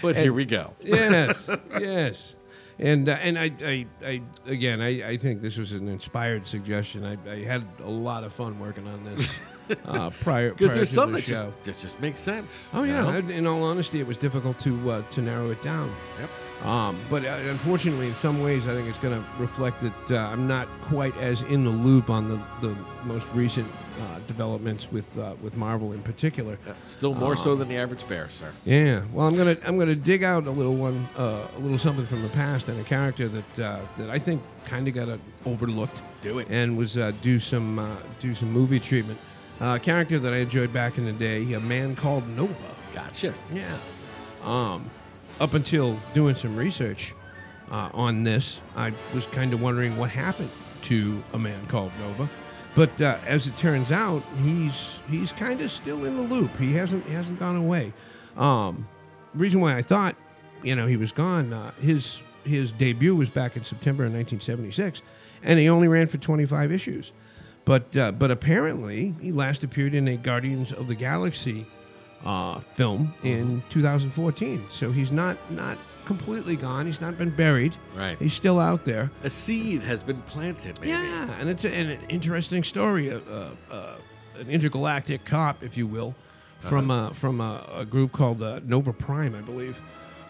But 0.02 0.16
here 0.16 0.32
we 0.34 0.46
go. 0.46 0.74
yes, 0.84 1.50
yes. 1.80 2.36
And 2.78 3.08
uh, 3.08 3.14
and 3.22 3.40
I, 3.40 3.52
I, 3.64 3.86
I 4.06 4.22
again 4.48 4.82
I, 4.82 5.12
I 5.12 5.18
think 5.18 5.42
this 5.42 5.58
was 5.58 5.72
an 5.72 5.88
inspired 5.88 6.46
suggestion. 6.46 7.06
I, 7.06 7.18
I 7.32 7.44
had 7.44 7.66
a 7.84 7.90
lot 7.90 8.24
of 8.24 8.34
fun 8.34 8.60
working 8.60 8.86
on 8.88 9.04
this 9.06 9.40
uh, 9.86 10.10
prior 10.22 10.52
Because 10.52 10.74
there's 10.74 10.90
to 10.90 10.96
some 10.96 11.12
the 11.14 11.20
that 11.20 11.26
show. 11.26 11.54
just, 11.58 11.64
just 11.64 11.82
just 11.82 12.00
makes 12.02 12.20
sense. 12.20 12.72
Oh 12.74 12.84
yeah. 12.84 13.02
know? 13.20 13.30
In 13.30 13.48
all 13.48 13.64
honesty, 13.64 14.00
it 14.02 14.08
was 14.08 14.18
difficult 14.18 14.60
to 14.60 14.92
uh, 14.92 15.02
to 15.04 15.22
narrow 15.22 15.52
it 15.52 15.62
down. 15.62 15.94
Yep. 16.20 16.30
Um, 16.66 17.00
but 17.10 17.24
uh, 17.24 17.38
unfortunately, 17.50 18.08
in 18.08 18.16
some 18.16 18.42
ways, 18.42 18.68
I 18.68 18.74
think 18.74 18.88
it's 18.90 18.98
going 18.98 19.22
to 19.22 19.30
reflect 19.38 19.82
that 19.82 20.12
uh, 20.12 20.30
I'm 20.30 20.48
not 20.48 20.68
quite 20.82 21.16
as 21.18 21.44
in 21.44 21.64
the 21.64 21.70
loop 21.70 22.10
on 22.10 22.28
the, 22.30 22.42
the 22.62 22.76
most 23.04 23.30
recent 23.34 23.70
uh, 24.02 24.20
developments 24.28 24.92
with 24.92 25.18
uh, 25.18 25.34
with 25.42 25.56
Marvel 25.56 25.94
in 25.94 26.02
particular. 26.02 26.58
Yeah, 26.66 26.74
Still 26.84 27.14
more 27.14 27.36
so 27.36 27.56
than 27.56 27.68
the 27.70 27.78
average 27.78 28.08
bear, 28.08 28.30
sir. 28.30 28.52
Yeah, 28.66 29.04
well, 29.14 29.28
I'm 29.28 29.36
gonna 29.36 29.58
I'm 29.66 29.78
gonna 29.78 29.96
dig 29.96 30.24
out 30.24 30.48
a 30.48 30.52
little 30.52 30.76
one, 30.76 31.08
uh, 31.18 31.48
a 31.56 31.60
little 31.60 31.78
something 31.78 32.06
from 32.06 32.22
the 32.22 32.30
past, 32.30 32.68
and 32.70 32.80
a 32.80 32.84
character 32.84 33.28
that 33.30 33.60
uh, 33.60 33.80
that 33.98 34.10
I 34.10 34.20
think 34.20 34.42
kind 34.66 34.88
of 34.88 34.94
got 34.94 35.10
uh, 35.10 35.18
overlooked. 35.46 36.02
Do 36.22 36.40
it. 36.40 36.48
and 36.50 36.78
was 36.78 36.98
uh, 36.98 37.12
do 37.22 37.40
some 37.40 37.80
uh, 37.80 37.98
do 38.20 38.34
some 38.34 38.52
movie 38.52 38.80
treatment. 38.80 39.20
Uh, 39.62 39.76
a 39.76 39.80
character 39.80 40.20
that 40.20 40.34
I 40.34 40.38
enjoyed 40.38 40.74
back 40.74 40.98
in 40.98 41.06
the 41.06 41.14
day, 41.14 41.54
a 41.54 41.60
man 41.60 41.96
called 41.96 42.28
Nova. 42.30 42.54
Gotcha. 42.94 43.34
Yeah. 43.54 43.78
Um, 44.44 44.90
up 45.40 45.54
until 45.54 45.98
doing 46.14 46.36
some 46.36 46.56
research 46.56 47.14
uh, 47.72 47.90
on 47.94 48.24
this, 48.24 48.60
I 48.76 48.92
was 49.14 49.26
kind 49.28 49.54
of 49.54 49.62
wondering 49.62 49.96
what 49.98 50.10
happened 50.10 50.50
to 50.84 51.24
a 51.34 51.40
man 51.40 51.66
called 51.68 51.92
Nova. 52.00 52.30
But 52.76 53.00
uh, 53.02 53.18
as 53.26 53.48
it 53.48 53.58
turns 53.58 53.92
out, 53.92 54.22
he's 54.44 55.00
he's 55.10 55.32
kind 55.32 55.62
of 55.62 55.72
still 55.72 56.04
in 56.04 56.18
the 56.18 56.24
loop. 56.24 56.56
He 56.58 56.74
hasn't 56.74 57.06
he 57.06 57.14
hasn't 57.14 57.40
gone 57.40 57.56
away. 57.56 57.94
Um, 58.36 58.88
reason 59.34 59.62
why 59.62 59.78
I 59.78 59.82
thought, 59.82 60.16
you 60.62 60.76
know, 60.76 60.86
he 60.86 60.98
was 60.98 61.14
gone. 61.14 61.54
Uh, 61.54 61.72
his 61.80 62.22
his 62.44 62.72
debut 62.74 63.16
was 63.16 63.30
back 63.30 63.56
in 63.56 63.64
September 63.64 64.04
of 64.04 64.14
1976, 64.14 65.02
and 65.42 65.58
he 65.58 65.70
only 65.70 65.88
ran 65.88 66.08
for 66.08 66.18
25 66.18 66.72
issues. 66.72 67.14
But 67.64 67.96
uh, 67.96 68.12
but 68.12 68.30
apparently, 68.30 69.16
he 69.22 69.32
last 69.32 69.64
appeared 69.64 69.96
in 69.96 70.08
a 70.08 70.18
Guardians 70.18 70.74
of 70.74 70.88
the 70.88 70.96
Galaxy 70.96 71.66
uh, 72.26 72.60
film 72.74 73.14
in 73.24 73.64
2014. 73.70 74.66
So 74.70 74.92
he's 74.92 75.12
not 75.12 75.38
not 75.50 75.78
completely 76.06 76.56
gone. 76.56 76.86
He's 76.86 77.02
not 77.02 77.18
been 77.18 77.30
buried. 77.32 77.76
Right. 77.96 78.18
He's 78.20 78.34
still 78.34 78.60
out 78.60 78.86
there. 78.86 79.12
A 79.24 79.30
seed 79.30 79.82
has 79.84 80.04
been 80.04 80.22
planted, 80.24 80.80
maybe. 80.80 80.92
Yeah, 80.92 81.40
and 81.40 81.50
it's 81.50 81.66
a, 81.66 81.74
and 81.74 81.92
an 81.92 82.00
interesting 82.10 82.64
story. 82.64 83.12
Uh, 83.12 83.20
uh, 83.30 83.50
uh, 83.72 83.96
an 84.40 84.50
intergalactic 84.50 85.24
cop, 85.26 85.64
if 85.64 85.78
you 85.78 85.88
will, 85.88 86.16
from 86.60 86.92
uh, 86.92 87.12
from 87.12 87.42
a, 87.42 87.66
a 87.74 87.86
group 87.86 88.12
called 88.12 88.42
uh, 88.42 88.60
Nova 88.66 88.92
Prime, 88.94 89.36
I 89.36 89.42
believe, 89.42 89.80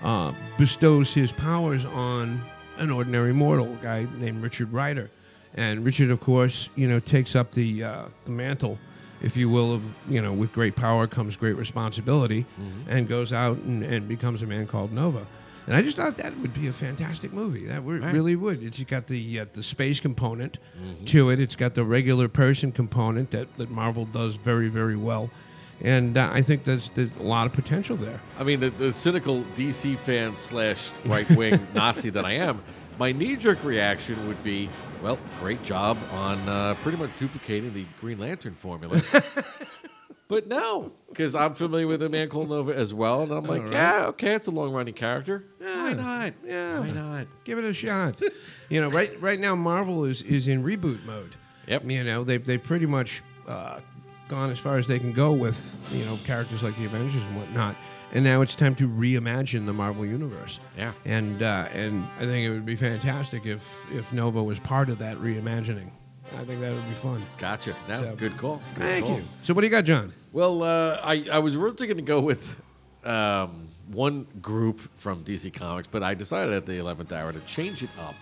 uh, 0.03 0.33
bestows 0.57 1.13
his 1.13 1.31
powers 1.31 1.85
on 1.85 2.41
an 2.77 2.91
ordinary 2.91 3.33
mortal, 3.33 3.73
a 3.73 3.83
guy 3.83 4.07
named 4.17 4.43
Richard 4.43 4.71
Rider, 4.73 5.09
and 5.53 5.85
Richard, 5.85 6.11
of 6.11 6.19
course, 6.19 6.69
you 6.75 6.87
know, 6.87 6.99
takes 6.99 7.35
up 7.35 7.51
the 7.53 7.83
uh, 7.83 8.05
the 8.25 8.31
mantle, 8.31 8.77
if 9.21 9.37
you 9.37 9.49
will, 9.49 9.73
of 9.73 9.81
you 10.07 10.21
know, 10.21 10.33
with 10.33 10.51
great 10.53 10.75
power 10.75 11.07
comes 11.07 11.35
great 11.37 11.55
responsibility, 11.57 12.45
and 12.87 13.07
goes 13.07 13.31
out 13.33 13.57
and, 13.57 13.81
and 13.83 14.07
becomes 14.07 14.43
a 14.43 14.47
man 14.47 14.67
called 14.67 14.91
Nova. 14.91 15.25
And 15.67 15.75
I 15.75 15.81
just 15.81 15.97
thought 15.97 16.17
that 16.17 16.37
would 16.39 16.53
be 16.53 16.67
a 16.67 16.71
fantastic 16.71 17.33
movie. 17.33 17.65
That 17.65 17.83
would, 17.83 18.03
Right. 18.03 18.13
really 18.13 18.35
would. 18.35 18.61
It's 18.63 18.83
got 18.83 19.07
the 19.07 19.39
uh, 19.39 19.45
the 19.53 19.63
space 19.63 19.99
component 19.99 20.59
to 21.05 21.29
it. 21.31 21.39
It's 21.39 21.55
got 21.55 21.73
the 21.75 21.83
regular 21.83 22.27
person 22.27 22.71
component 22.71 23.31
that, 23.31 23.47
that 23.57 23.71
Marvel 23.71 24.05
does 24.05 24.37
very 24.37 24.67
very 24.69 24.95
well, 24.95 25.31
and 25.81 26.17
uh, 26.17 26.29
I 26.31 26.41
think 26.43 26.65
there's 26.65 26.89
there's 26.89 27.09
a 27.19 27.23
lot 27.23 27.47
of 27.47 27.53
potential 27.53 27.97
there. 27.97 28.21
I 28.37 28.43
mean, 28.43 28.59
the, 28.59 28.69
the 28.69 28.93
cynical 28.93 29.43
DC 29.55 29.97
fan 29.97 30.35
slash 30.35 30.91
right 31.05 31.27
wing 31.35 31.65
Nazi 31.73 32.11
that 32.11 32.25
I 32.25 32.33
am, 32.33 32.61
my 32.99 33.11
knee 33.11 33.35
jerk 33.35 33.63
reaction 33.63 34.27
would 34.27 34.43
be, 34.43 34.69
well, 35.01 35.17
great 35.39 35.63
job 35.63 35.97
on 36.11 36.37
uh, 36.47 36.75
pretty 36.83 36.97
much 36.99 37.09
duplicating 37.17 37.73
the 37.73 37.85
Green 37.99 38.19
Lantern 38.19 38.53
formula. 38.53 39.01
but 40.27 40.47
no, 40.47 40.91
because 41.09 41.35
I'm 41.35 41.53
familiar 41.53 41.87
with 41.87 42.01
a 42.01 42.09
man 42.09 42.29
called 42.29 42.49
Nova 42.49 42.75
as 42.75 42.93
well, 42.93 43.21
and 43.21 43.31
I'm 43.31 43.45
like, 43.45 43.63
right. 43.63 43.71
yeah, 43.71 44.05
okay, 44.07 44.33
it's 44.33 44.47
a 44.47 44.51
long 44.51 44.71
running 44.71 44.93
character. 44.93 45.45
Yeah. 45.61 45.83
Why 45.83 45.93
not? 45.93 46.33
Yeah. 46.43 46.79
Why 46.79 46.91
not? 46.91 47.27
Give 47.43 47.59
it 47.59 47.65
a 47.65 47.73
shot. 47.73 48.21
you 48.69 48.81
know, 48.81 48.89
right 48.89 49.19
right 49.21 49.39
now 49.39 49.55
Marvel 49.55 50.05
is 50.05 50.23
is 50.23 50.47
in 50.47 50.63
reboot 50.63 51.05
mode. 51.05 51.35
Yep. 51.67 51.89
You 51.89 52.03
know, 52.03 52.23
they've 52.23 52.43
they 52.43 52.57
pretty 52.57 52.85
much 52.85 53.21
uh, 53.47 53.79
gone 54.27 54.51
as 54.51 54.59
far 54.59 54.77
as 54.77 54.87
they 54.87 54.99
can 54.99 55.11
go 55.13 55.31
with 55.31 55.77
you 55.91 56.05
know 56.05 56.17
characters 56.23 56.63
like 56.63 56.75
the 56.77 56.85
Avengers 56.85 57.23
and 57.23 57.37
whatnot. 57.37 57.75
And 58.11 58.23
now 58.23 58.41
it's 58.41 58.55
time 58.55 58.75
to 58.75 58.87
reimagine 58.87 59.65
the 59.65 59.73
Marvel 59.73 60.05
universe. 60.05 60.59
Yeah. 60.77 60.93
And 61.05 61.43
uh, 61.43 61.67
and 61.73 62.07
I 62.17 62.21
think 62.21 62.47
it 62.47 62.49
would 62.49 62.65
be 62.65 62.75
fantastic 62.75 63.45
if 63.45 63.63
if 63.91 64.11
Nova 64.13 64.43
was 64.43 64.57
part 64.57 64.89
of 64.89 64.99
that 64.99 65.17
reimagining. 65.17 65.91
I 66.33 66.43
think 66.43 66.59
that 66.61 66.73
would 66.73 66.87
be 66.87 66.95
fun. 66.95 67.21
Gotcha. 67.37 67.73
No, 67.87 68.01
So- 68.01 68.15
good 68.15 68.37
call. 68.37 68.61
Good 68.75 68.83
Thank 68.83 69.05
call. 69.05 69.17
you. 69.17 69.23
So 69.43 69.53
what 69.53 69.61
do 69.61 69.67
you 69.67 69.71
got, 69.71 69.85
John? 69.85 70.13
Well, 70.33 70.63
uh, 70.63 70.99
I, 71.03 71.25
I 71.31 71.39
was 71.39 71.55
originally 71.55 71.87
going 71.87 71.97
to 71.97 72.03
go 72.03 72.19
with 72.19 72.59
um, 73.03 73.67
one 73.91 74.27
group 74.41 74.79
from 74.95 75.23
DC 75.23 75.53
Comics, 75.53 75.87
but 75.91 76.03
I 76.03 76.13
decided 76.13 76.53
at 76.53 76.65
the 76.65 76.73
11th 76.73 77.11
hour 77.11 77.31
to 77.31 77.39
change 77.41 77.83
it 77.83 77.89
up 77.99 78.15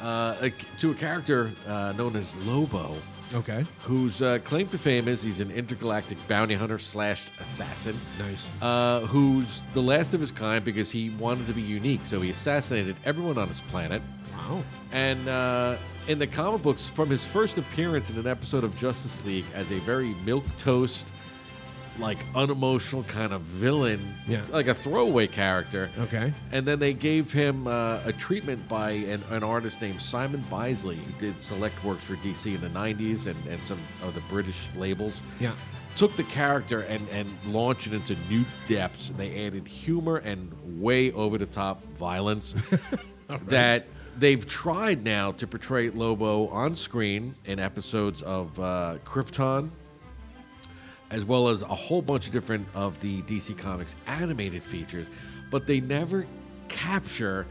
uh, 0.00 0.34
to 0.80 0.90
a 0.90 0.94
character 0.94 1.50
uh, 1.66 1.94
known 1.96 2.16
as 2.16 2.34
Lobo, 2.44 2.94
Okay. 3.32 3.64
whose 3.80 4.20
uh, 4.20 4.38
claim 4.44 4.68
to 4.68 4.78
fame 4.78 5.08
is 5.08 5.22
he's 5.22 5.40
an 5.40 5.50
intergalactic 5.50 6.18
bounty 6.28 6.54
hunter 6.54 6.78
slash 6.78 7.26
assassin. 7.40 7.98
Nice. 8.18 8.46
Uh, 8.60 9.00
who's 9.06 9.60
the 9.72 9.80
last 9.82 10.12
of 10.12 10.20
his 10.20 10.30
kind 10.30 10.62
because 10.64 10.90
he 10.90 11.10
wanted 11.10 11.46
to 11.46 11.52
be 11.54 11.62
unique, 11.62 12.04
so 12.04 12.20
he 12.20 12.30
assassinated 12.30 12.96
everyone 13.06 13.38
on 13.38 13.48
his 13.48 13.60
planet. 13.62 14.02
Wow. 14.48 14.62
And 14.92 15.28
uh, 15.28 15.76
in 16.08 16.18
the 16.18 16.26
comic 16.26 16.62
books, 16.62 16.86
from 16.88 17.08
his 17.08 17.24
first 17.24 17.58
appearance 17.58 18.10
in 18.10 18.18
an 18.18 18.26
episode 18.26 18.64
of 18.64 18.76
Justice 18.78 19.24
League 19.24 19.44
as 19.54 19.70
a 19.72 19.78
very 19.80 20.14
milk 20.24 20.44
toast, 20.58 21.12
like 21.98 22.18
unemotional 22.34 23.02
kind 23.04 23.32
of 23.32 23.40
villain, 23.42 23.98
Yeah. 24.28 24.42
like 24.50 24.66
a 24.68 24.74
throwaway 24.74 25.26
character. 25.26 25.88
Okay. 25.98 26.32
And 26.52 26.66
then 26.66 26.78
they 26.78 26.92
gave 26.92 27.32
him 27.32 27.66
uh, 27.66 28.00
a 28.04 28.12
treatment 28.12 28.68
by 28.68 28.90
an, 28.90 29.22
an 29.30 29.42
artist 29.42 29.80
named 29.80 30.00
Simon 30.02 30.44
Bisley, 30.50 30.96
who 30.96 31.12
did 31.18 31.38
select 31.38 31.82
works 31.82 32.04
for 32.04 32.14
DC 32.16 32.54
in 32.54 32.60
the 32.60 32.68
90s 32.68 33.26
and, 33.26 33.46
and 33.48 33.58
some 33.62 33.78
of 34.02 34.14
the 34.14 34.20
British 34.28 34.68
labels. 34.76 35.22
Yeah. 35.40 35.52
Took 35.96 36.14
the 36.16 36.24
character 36.24 36.80
and, 36.80 37.08
and 37.08 37.26
launched 37.46 37.86
it 37.86 37.94
into 37.94 38.14
new 38.28 38.44
depths. 38.68 39.10
They 39.16 39.46
added 39.46 39.66
humor 39.66 40.18
and 40.18 40.52
way 40.82 41.10
over 41.12 41.38
the 41.38 41.46
top 41.46 41.82
violence 41.94 42.54
that 43.48 43.86
they've 44.18 44.46
tried 44.46 45.04
now 45.04 45.32
to 45.32 45.46
portray 45.46 45.90
Lobo 45.90 46.48
on 46.48 46.74
screen 46.76 47.34
in 47.44 47.58
episodes 47.58 48.22
of 48.22 48.58
uh, 48.58 48.98
Krypton, 49.04 49.70
as 51.10 51.24
well 51.24 51.48
as 51.48 51.62
a 51.62 51.66
whole 51.66 52.02
bunch 52.02 52.26
of 52.26 52.32
different 52.32 52.66
of 52.74 52.98
the 53.00 53.22
DC 53.22 53.56
Comics 53.56 53.94
animated 54.06 54.64
features, 54.64 55.06
but 55.50 55.66
they 55.66 55.80
never 55.80 56.26
capture 56.68 57.46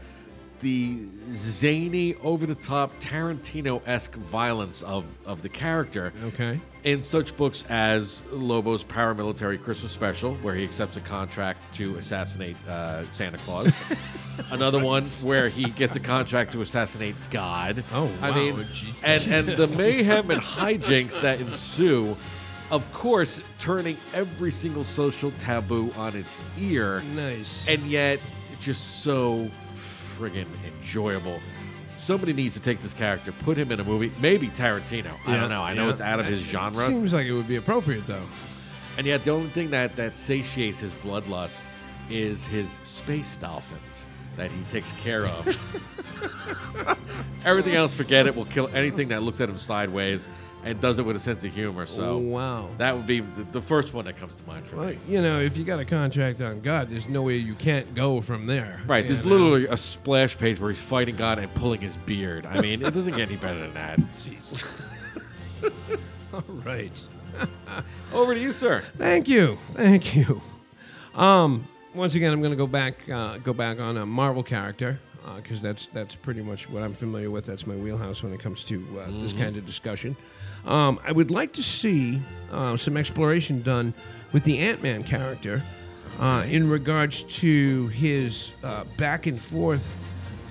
the 0.60 0.98
zany, 1.32 2.14
over 2.22 2.46
the 2.46 2.54
top, 2.54 2.90
Tarantino 3.00 3.80
esque 3.86 4.14
violence 4.14 4.82
of, 4.82 5.04
of 5.26 5.42
the 5.42 5.48
character 5.48 6.12
Okay. 6.24 6.60
in 6.84 7.02
such 7.02 7.36
books 7.36 7.64
as 7.68 8.22
Lobo's 8.30 8.82
paramilitary 8.84 9.60
Christmas 9.60 9.92
special, 9.92 10.34
where 10.36 10.54
he 10.54 10.64
accepts 10.64 10.96
a 10.96 11.00
contract 11.00 11.74
to 11.76 11.96
assassinate 11.96 12.56
uh, 12.68 13.04
Santa 13.12 13.38
Claus. 13.38 13.72
Another 14.50 14.82
one 14.82 15.04
where 15.22 15.48
he 15.48 15.64
gets 15.70 15.96
a 15.96 16.00
contract 16.00 16.52
to 16.52 16.60
assassinate 16.62 17.14
God. 17.30 17.82
Oh, 17.92 18.10
I 18.20 18.34
mean, 18.34 18.66
and 19.02 19.26
and 19.28 19.48
the 19.48 19.66
mayhem 19.68 20.30
and 20.30 20.40
hijinks 20.42 21.20
that 21.22 21.40
ensue, 21.40 22.14
of 22.70 22.90
course, 22.92 23.40
turning 23.58 23.96
every 24.12 24.50
single 24.52 24.84
social 24.84 25.30
taboo 25.38 25.90
on 25.96 26.14
its 26.16 26.38
ear, 26.58 27.02
Nice. 27.14 27.66
and 27.68 27.82
yet 27.86 28.20
just 28.60 29.02
so 29.02 29.50
friggin' 30.18 30.46
enjoyable. 30.76 31.40
Somebody 31.96 32.32
needs 32.32 32.54
to 32.54 32.60
take 32.60 32.80
this 32.80 32.92
character, 32.92 33.32
put 33.32 33.56
him 33.56 33.72
in 33.72 33.80
a 33.80 33.84
movie. 33.84 34.12
Maybe 34.20 34.48
Tarantino. 34.48 35.12
I 35.26 35.34
Yeah, 35.34 35.40
don't 35.40 35.50
know. 35.50 35.62
I 35.62 35.72
know 35.74 35.86
yeah. 35.86 35.92
it's 35.92 36.00
out 36.00 36.20
of 36.20 36.26
his 36.26 36.40
genre. 36.42 36.84
Seems 36.86 37.14
like 37.14 37.26
it 37.26 37.32
would 37.32 37.48
be 37.48 37.56
appropriate 37.56 38.06
though. 38.06 38.22
And 38.98 39.06
yet, 39.06 39.24
the 39.24 39.30
only 39.30 39.48
thing 39.48 39.70
that, 39.70 39.96
that 39.96 40.16
satiates 40.16 40.80
his 40.80 40.92
bloodlust 40.92 41.62
is 42.10 42.46
his 42.46 42.80
space 42.84 43.36
dolphins 43.36 44.06
that 44.36 44.50
he 44.50 44.62
takes 44.64 44.92
care 44.92 45.24
of. 45.26 46.98
Everything 47.44 47.74
else, 47.74 47.94
forget 47.94 48.26
it. 48.26 48.34
Will 48.34 48.44
kill 48.46 48.68
anything 48.74 49.08
that 49.08 49.22
looks 49.22 49.40
at 49.40 49.48
him 49.48 49.58
sideways. 49.58 50.28
And 50.66 50.80
does 50.80 50.98
it 50.98 51.06
with 51.06 51.16
a 51.16 51.20
sense 51.20 51.44
of 51.44 51.54
humor. 51.54 51.86
So 51.86 52.02
Oh, 52.14 52.18
wow. 52.18 52.68
that 52.78 52.94
would 52.96 53.06
be 53.06 53.20
the, 53.20 53.44
the 53.52 53.62
first 53.62 53.94
one 53.94 54.04
that 54.06 54.16
comes 54.16 54.36
to 54.36 54.46
mind 54.46 54.66
for 54.66 54.76
Well, 54.76 54.88
me. 54.90 54.98
you 55.08 55.22
know, 55.22 55.40
if 55.40 55.56
you 55.56 55.64
got 55.64 55.78
a 55.78 55.84
contract 55.84 56.40
on 56.42 56.60
God, 56.60 56.90
there's 56.90 57.08
no 57.08 57.22
way 57.22 57.36
you 57.36 57.54
can't 57.54 57.94
go 57.94 58.20
from 58.20 58.46
there. 58.46 58.80
Right, 58.86 59.04
you 59.04 59.08
there's 59.08 59.24
know? 59.24 59.30
literally 59.36 59.66
a 59.68 59.76
splash 59.76 60.36
page 60.36 60.60
where 60.60 60.70
he's 60.70 60.82
fighting 60.82 61.16
God 61.16 61.38
and 61.38 61.52
pulling 61.54 61.80
his 61.80 61.96
beard. 61.98 62.44
I 62.46 62.60
mean, 62.60 62.82
it 62.84 62.92
doesn't 62.92 63.14
get 63.16 63.28
any 63.28 63.36
better 63.36 63.60
than 63.60 63.74
that. 63.74 63.98
Jesus. 64.24 64.84
All 66.34 66.42
right. 66.64 67.02
Over 68.12 68.34
to 68.34 68.40
you, 68.40 68.52
sir. 68.52 68.82
Thank 68.96 69.28
you. 69.28 69.58
Thank 69.72 70.16
you. 70.16 70.40
Um, 71.14 71.66
once 71.94 72.14
again, 72.14 72.32
I'm 72.32 72.40
going 72.40 72.50
to 72.52 72.56
go 72.56 72.66
back 72.66 73.08
uh, 73.08 73.38
go 73.38 73.52
back 73.52 73.78
on 73.80 73.96
a 73.96 74.04
Marvel 74.04 74.42
character 74.42 75.00
because 75.36 75.60
that's 75.60 75.86
that's 75.92 76.14
pretty 76.16 76.42
much 76.42 76.70
what 76.70 76.82
I'm 76.82 76.94
familiar 76.94 77.30
with. 77.30 77.46
That's 77.46 77.66
my 77.66 77.74
wheelhouse 77.74 78.22
when 78.22 78.32
it 78.32 78.40
comes 78.40 78.62
to 78.64 78.76
uh, 79.00 79.10
this 79.22 79.32
Mhm. 79.32 79.38
kind 79.38 79.56
of 79.56 79.66
discussion. 79.66 80.16
Um, 80.64 80.98
I 81.04 81.12
would 81.12 81.30
like 81.30 81.52
to 81.54 81.62
see 81.62 82.20
uh, 82.52 82.76
some 82.76 82.96
exploration 82.96 83.62
done 83.62 83.92
with 84.32 84.44
the 84.44 84.58
Ant 84.58 84.82
Man 84.82 85.02
character 85.04 85.62
uh, 86.20 86.44
in 86.48 86.68
regards 86.70 87.22
to 87.40 87.88
his 87.88 88.50
uh, 88.64 88.84
back 88.96 89.26
and 89.26 89.40
forth 89.40 89.96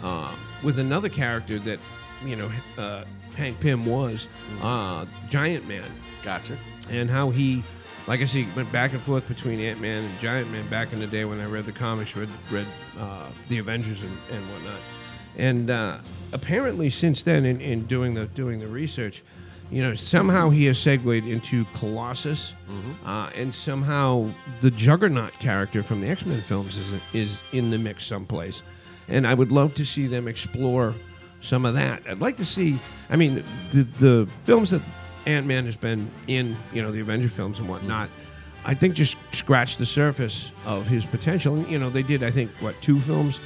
uh, 0.04 0.34
with 0.64 0.80
another 0.80 1.10
character 1.10 1.58
that 1.60 1.80
you 2.26 2.36
know 2.36 2.50
uh, 2.78 3.04
Hank 3.36 3.60
Pym 3.60 3.86
was 3.86 4.28
uh, 4.62 5.06
Giant 5.30 5.68
Man. 5.68 5.84
Gotcha. 6.24 6.58
And 6.90 7.10
how 7.10 7.30
he, 7.32 7.64
like 8.08 8.22
I 8.22 8.26
said, 8.26 8.54
went 8.56 8.72
back 8.72 8.94
and 8.94 9.02
forth 9.02 9.28
between 9.28 9.60
Ant 9.60 9.82
Man 9.82 10.04
and 10.04 10.20
Giant 10.20 10.52
Man 10.52 10.68
back 10.68 10.94
in 10.94 11.00
the 11.00 11.08
day 11.08 11.26
when 11.26 11.40
I 11.40 11.46
read 11.46 11.66
the 11.66 11.72
comics, 11.72 12.16
read 12.16 12.30
read 12.52 12.66
uh, 13.00 13.28
the 13.48 13.58
Avengers 13.58 14.02
and, 14.02 14.12
and 14.32 14.44
whatnot. 14.52 14.80
And 15.38 15.70
uh, 15.70 15.98
apparently, 16.32 16.90
since 16.90 17.24
then, 17.24 17.46
in, 17.46 17.60
in 17.62 17.86
doing 17.86 18.14
the 18.14 18.28
doing 18.28 18.60
the 18.60 18.68
research, 18.68 19.24
you 19.72 19.82
know, 19.82 19.96
somehow 19.96 20.50
he 20.50 20.66
has 20.66 20.78
segued 20.78 21.26
into 21.26 21.66
Colossus, 21.74 22.54
uh, 23.06 23.30
and 23.36 23.54
somehow 23.54 24.30
the 24.62 24.72
Juggernaut 24.72 25.34
character 25.40 25.82
from 25.82 26.02
the 26.02 26.08
X 26.08 26.26
Men 26.26 26.42
films 26.42 26.78
is 26.78 27.02
is 27.14 27.42
in 27.52 27.72
the 27.72 27.78
mix 27.78 28.06
someplace. 28.06 28.62
And 29.08 29.28
I 29.28 29.34
would 29.34 29.52
love 29.52 29.74
to 29.76 29.86
see 29.86 30.08
them 30.08 30.28
explore 30.28 30.96
some 31.42 31.66
of 31.66 31.76
that. 31.76 32.02
I'd 32.08 32.20
like 32.20 32.38
to 32.38 32.46
see. 32.46 32.78
I 33.10 33.16
mean, 33.16 33.44
the 33.72 33.84
the 33.84 34.30
films 34.46 34.70
that 34.72 34.82
Ant 35.26 35.46
Man 35.46 35.66
has 35.66 35.76
been 35.76 36.10
in, 36.28 36.56
you 36.74 36.82
know, 36.82 36.92
the 36.92 37.00
Avenger 37.02 37.30
films 37.30 37.60
and 37.60 37.68
whatnot. 37.68 38.10
I 38.66 38.74
think 38.74 38.96
just 38.96 39.18
scratched 39.32 39.78
the 39.78 39.86
surface 39.86 40.52
of 40.66 40.88
his 40.88 41.06
potential. 41.06 41.56
And, 41.56 41.70
you 41.70 41.78
know, 41.80 41.90
they 41.90 42.04
did, 42.04 42.24
I 42.24 42.32
think, 42.32 42.52
what 42.60 42.80
two 42.82 43.00
films, 43.00 43.40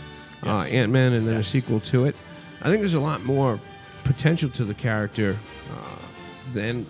uh, 0.43 0.63
Yes. 0.65 0.73
Ant 0.73 0.91
Man, 0.91 1.13
and 1.13 1.27
then 1.27 1.35
a 1.35 1.43
sequel 1.43 1.79
to 1.81 2.05
it. 2.05 2.15
I 2.61 2.69
think 2.69 2.81
there's 2.81 2.93
a 2.93 2.99
lot 2.99 3.23
more 3.23 3.59
potential 4.03 4.49
to 4.51 4.63
the 4.65 4.73
character 4.73 5.37
uh, 5.71 5.97
than 6.53 6.85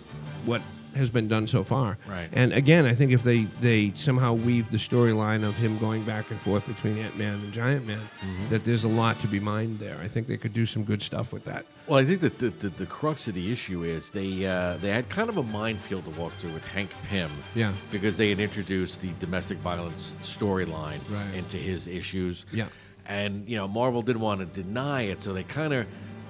what 0.46 0.62
has 0.96 1.10
been 1.10 1.28
done 1.28 1.48
so 1.48 1.64
far. 1.64 1.98
Right. 2.08 2.30
And 2.34 2.52
again, 2.54 2.86
I 2.86 2.94
think 2.96 3.12
if 3.12 3.24
they 3.24 3.44
they 3.62 3.94
somehow 3.96 4.34
weave 4.34 4.72
the 4.72 4.78
storyline 4.78 5.44
of 5.48 5.56
him 5.58 5.78
going 5.78 6.04
back 6.04 6.30
and 6.32 6.40
forth 6.40 6.66
between 6.68 6.98
Ant 6.98 7.18
Man 7.18 7.36
and 7.36 7.54
Giant 7.54 7.86
Man, 7.88 8.00
Mm-hmm. 8.00 8.50
that 8.50 8.64
there's 8.66 8.84
a 8.84 8.88
lot 8.88 9.20
to 9.20 9.28
be 9.28 9.40
mined 9.40 9.80
there. 9.80 9.98
I 10.02 10.08
think 10.08 10.28
they 10.28 10.38
could 10.38 10.54
do 10.54 10.66
some 10.66 10.84
good 10.84 11.02
stuff 11.02 11.32
with 11.32 11.46
that. 11.46 11.66
Well, 11.88 11.98
I 12.00 12.06
think 12.06 12.22
that 12.22 12.38
the, 12.40 12.50
the, 12.50 12.70
the 12.70 12.86
crux 12.86 13.28
of 13.28 13.34
the 13.34 13.52
issue 13.52 13.84
is 13.84 14.10
they 14.12 14.46
uh, 14.46 14.78
they 14.78 14.90
had 14.90 15.10
kind 15.10 15.30
of 15.30 15.38
a 15.38 15.44
minefield 15.44 16.04
to 16.06 16.12
walk 16.20 16.34
through 16.34 16.52
with 16.54 16.66
Hank 16.68 16.92
Pym. 17.10 17.32
Yeah. 17.56 17.74
Because 17.92 18.18
they 18.18 18.30
had 18.30 18.40
introduced 18.40 19.02
the 19.02 19.10
domestic 19.20 19.58
violence 19.60 20.16
storyline 20.24 21.00
Right. 21.10 21.34
into 21.36 21.58
his 21.58 21.88
issues. 21.88 22.46
Yeah. 22.52 22.68
And, 23.06 23.48
you 23.50 23.58
know, 23.58 23.68
Marvel 23.68 24.04
didn't 24.04 24.22
want 24.22 24.40
to 24.42 24.46
deny 24.64 25.02
it, 25.04 25.20
so 25.22 25.34
they 25.34 25.44
kind 25.44 25.74
of. 25.74 25.88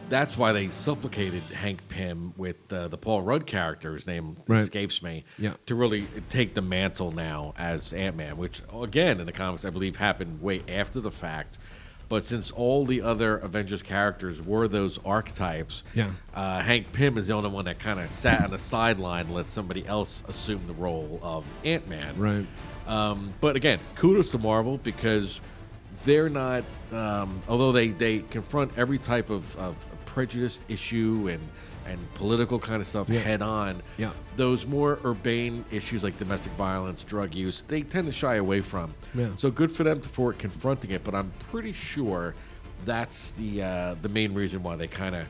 That's 0.09 0.35
why 0.37 0.51
they 0.53 0.69
supplicated 0.69 1.43
Hank 1.43 1.87
Pym 1.87 2.33
with 2.35 2.55
uh, 2.73 2.87
the 2.87 2.97
Paul 2.97 3.21
Rudd 3.21 3.45
character, 3.45 3.91
whose 3.91 4.07
name 4.07 4.37
Right. 4.47 4.59
escapes 4.59 5.03
me, 5.03 5.23
Yeah. 5.37 5.53
to 5.67 5.75
really 5.75 6.05
take 6.29 6.55
the 6.55 6.61
mantle 6.61 7.11
now 7.11 7.53
as 7.57 7.93
Ant 7.93 8.15
Man, 8.17 8.35
which, 8.37 8.61
again, 8.73 9.19
in 9.19 9.25
the 9.27 9.31
comics, 9.31 9.65
I 9.65 9.69
believe 9.69 9.95
happened 9.97 10.41
way 10.41 10.63
after 10.67 10.99
the 10.99 11.11
fact. 11.11 11.57
But 12.09 12.25
since 12.25 12.49
all 12.49 12.85
the 12.87 13.01
other 13.03 13.37
Avengers 13.37 13.83
characters 13.83 14.41
were 14.41 14.67
those 14.67 14.97
archetypes, 15.05 15.83
Yeah. 15.93 16.09
uh, 16.33 16.59
Hank 16.59 16.91
Pym 16.91 17.19
is 17.19 17.27
the 17.27 17.33
only 17.33 17.51
one 17.51 17.65
that 17.65 17.77
kind 17.77 17.99
of 17.99 18.09
sat 18.09 18.43
on 18.43 18.49
the 18.49 18.57
sideline 18.57 19.27
and 19.27 19.35
let 19.35 19.47
somebody 19.47 19.85
else 19.85 20.23
assume 20.27 20.61
the 20.65 20.73
role 20.73 21.19
of 21.21 21.45
Ant 21.63 21.87
Man. 21.87 22.17
Right. 22.17 22.47
Um, 22.87 23.31
but 23.41 23.55
again, 23.55 23.77
kudos 23.93 24.31
to 24.31 24.39
Marvel 24.39 24.79
because 24.79 25.39
they're 26.03 26.29
not, 26.29 26.63
um, 26.91 27.41
although 27.47 27.71
they, 27.71 27.89
they 27.89 28.19
confront 28.19 28.75
every 28.75 28.97
type 28.97 29.29
of, 29.29 29.55
of 29.57 29.75
prejudiced 30.23 30.65
issue 30.69 31.29
and, 31.31 31.39
and 31.89 31.97
political 32.15 32.59
kind 32.59 32.81
of 32.81 32.87
stuff 32.87 33.07
Yeah. 33.09 33.21
head 33.21 33.41
on, 33.41 33.81
Yeah. 33.97 34.11
those 34.35 34.65
more 34.65 34.99
urbane 35.05 35.63
issues 35.71 36.03
like 36.03 36.17
domestic 36.17 36.51
violence, 36.53 37.05
drug 37.05 37.33
use, 37.33 37.63
they 37.69 37.83
tend 37.83 38.05
to 38.07 38.11
shy 38.11 38.35
away 38.35 38.59
from. 38.59 38.93
Yeah. 39.15 39.29
So 39.37 39.49
good 39.49 39.71
for 39.71 39.85
them 39.85 40.01
for 40.01 40.33
confronting 40.33 40.91
it, 40.91 41.05
but 41.05 41.15
I'm 41.15 41.31
pretty 41.51 41.71
sure 41.71 42.35
that's 42.83 43.31
the 43.31 43.63
uh, 43.63 43.95
the 44.01 44.09
main 44.09 44.33
reason 44.33 44.61
why 44.61 44.75
they 44.75 44.87
kind 44.87 45.15
of 45.15 45.25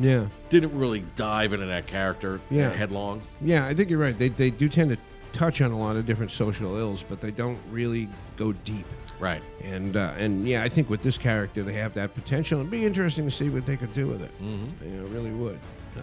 Yeah. 0.00 0.26
didn't 0.48 0.76
really 0.76 1.04
dive 1.14 1.52
into 1.52 1.66
that 1.66 1.86
character 1.86 2.40
Yeah. 2.50 2.72
headlong. 2.72 3.22
Yeah, 3.40 3.64
I 3.64 3.74
think 3.74 3.90
you're 3.90 4.00
right. 4.00 4.18
They, 4.18 4.30
they 4.30 4.50
do 4.50 4.68
tend 4.68 4.90
to 4.90 4.98
touch 5.32 5.62
on 5.62 5.70
a 5.70 5.78
lot 5.78 5.94
of 5.94 6.04
different 6.04 6.32
social 6.32 6.76
ills, 6.76 7.04
but 7.08 7.20
they 7.20 7.30
don't 7.30 7.58
really 7.70 8.08
go 8.36 8.50
deep. 8.64 8.86
Right. 9.20 9.42
And 9.62 9.96
uh, 9.96 10.14
and 10.16 10.48
yeah, 10.48 10.62
I 10.62 10.68
think 10.68 10.88
with 10.90 11.02
this 11.02 11.18
character, 11.18 11.62
they 11.62 11.74
have 11.74 11.94
that 11.94 12.14
potential. 12.14 12.58
It'd 12.58 12.70
be 12.70 12.84
interesting 12.84 13.26
to 13.26 13.30
see 13.30 13.50
what 13.50 13.66
they 13.66 13.76
could 13.76 13.92
do 13.92 14.06
with 14.06 14.22
it. 14.22 14.32
Mm-hmm. 14.42 14.84
You 14.84 14.90
know, 14.98 15.06
it 15.06 15.10
really 15.10 15.30
would. 15.30 15.58
So, 15.94 16.00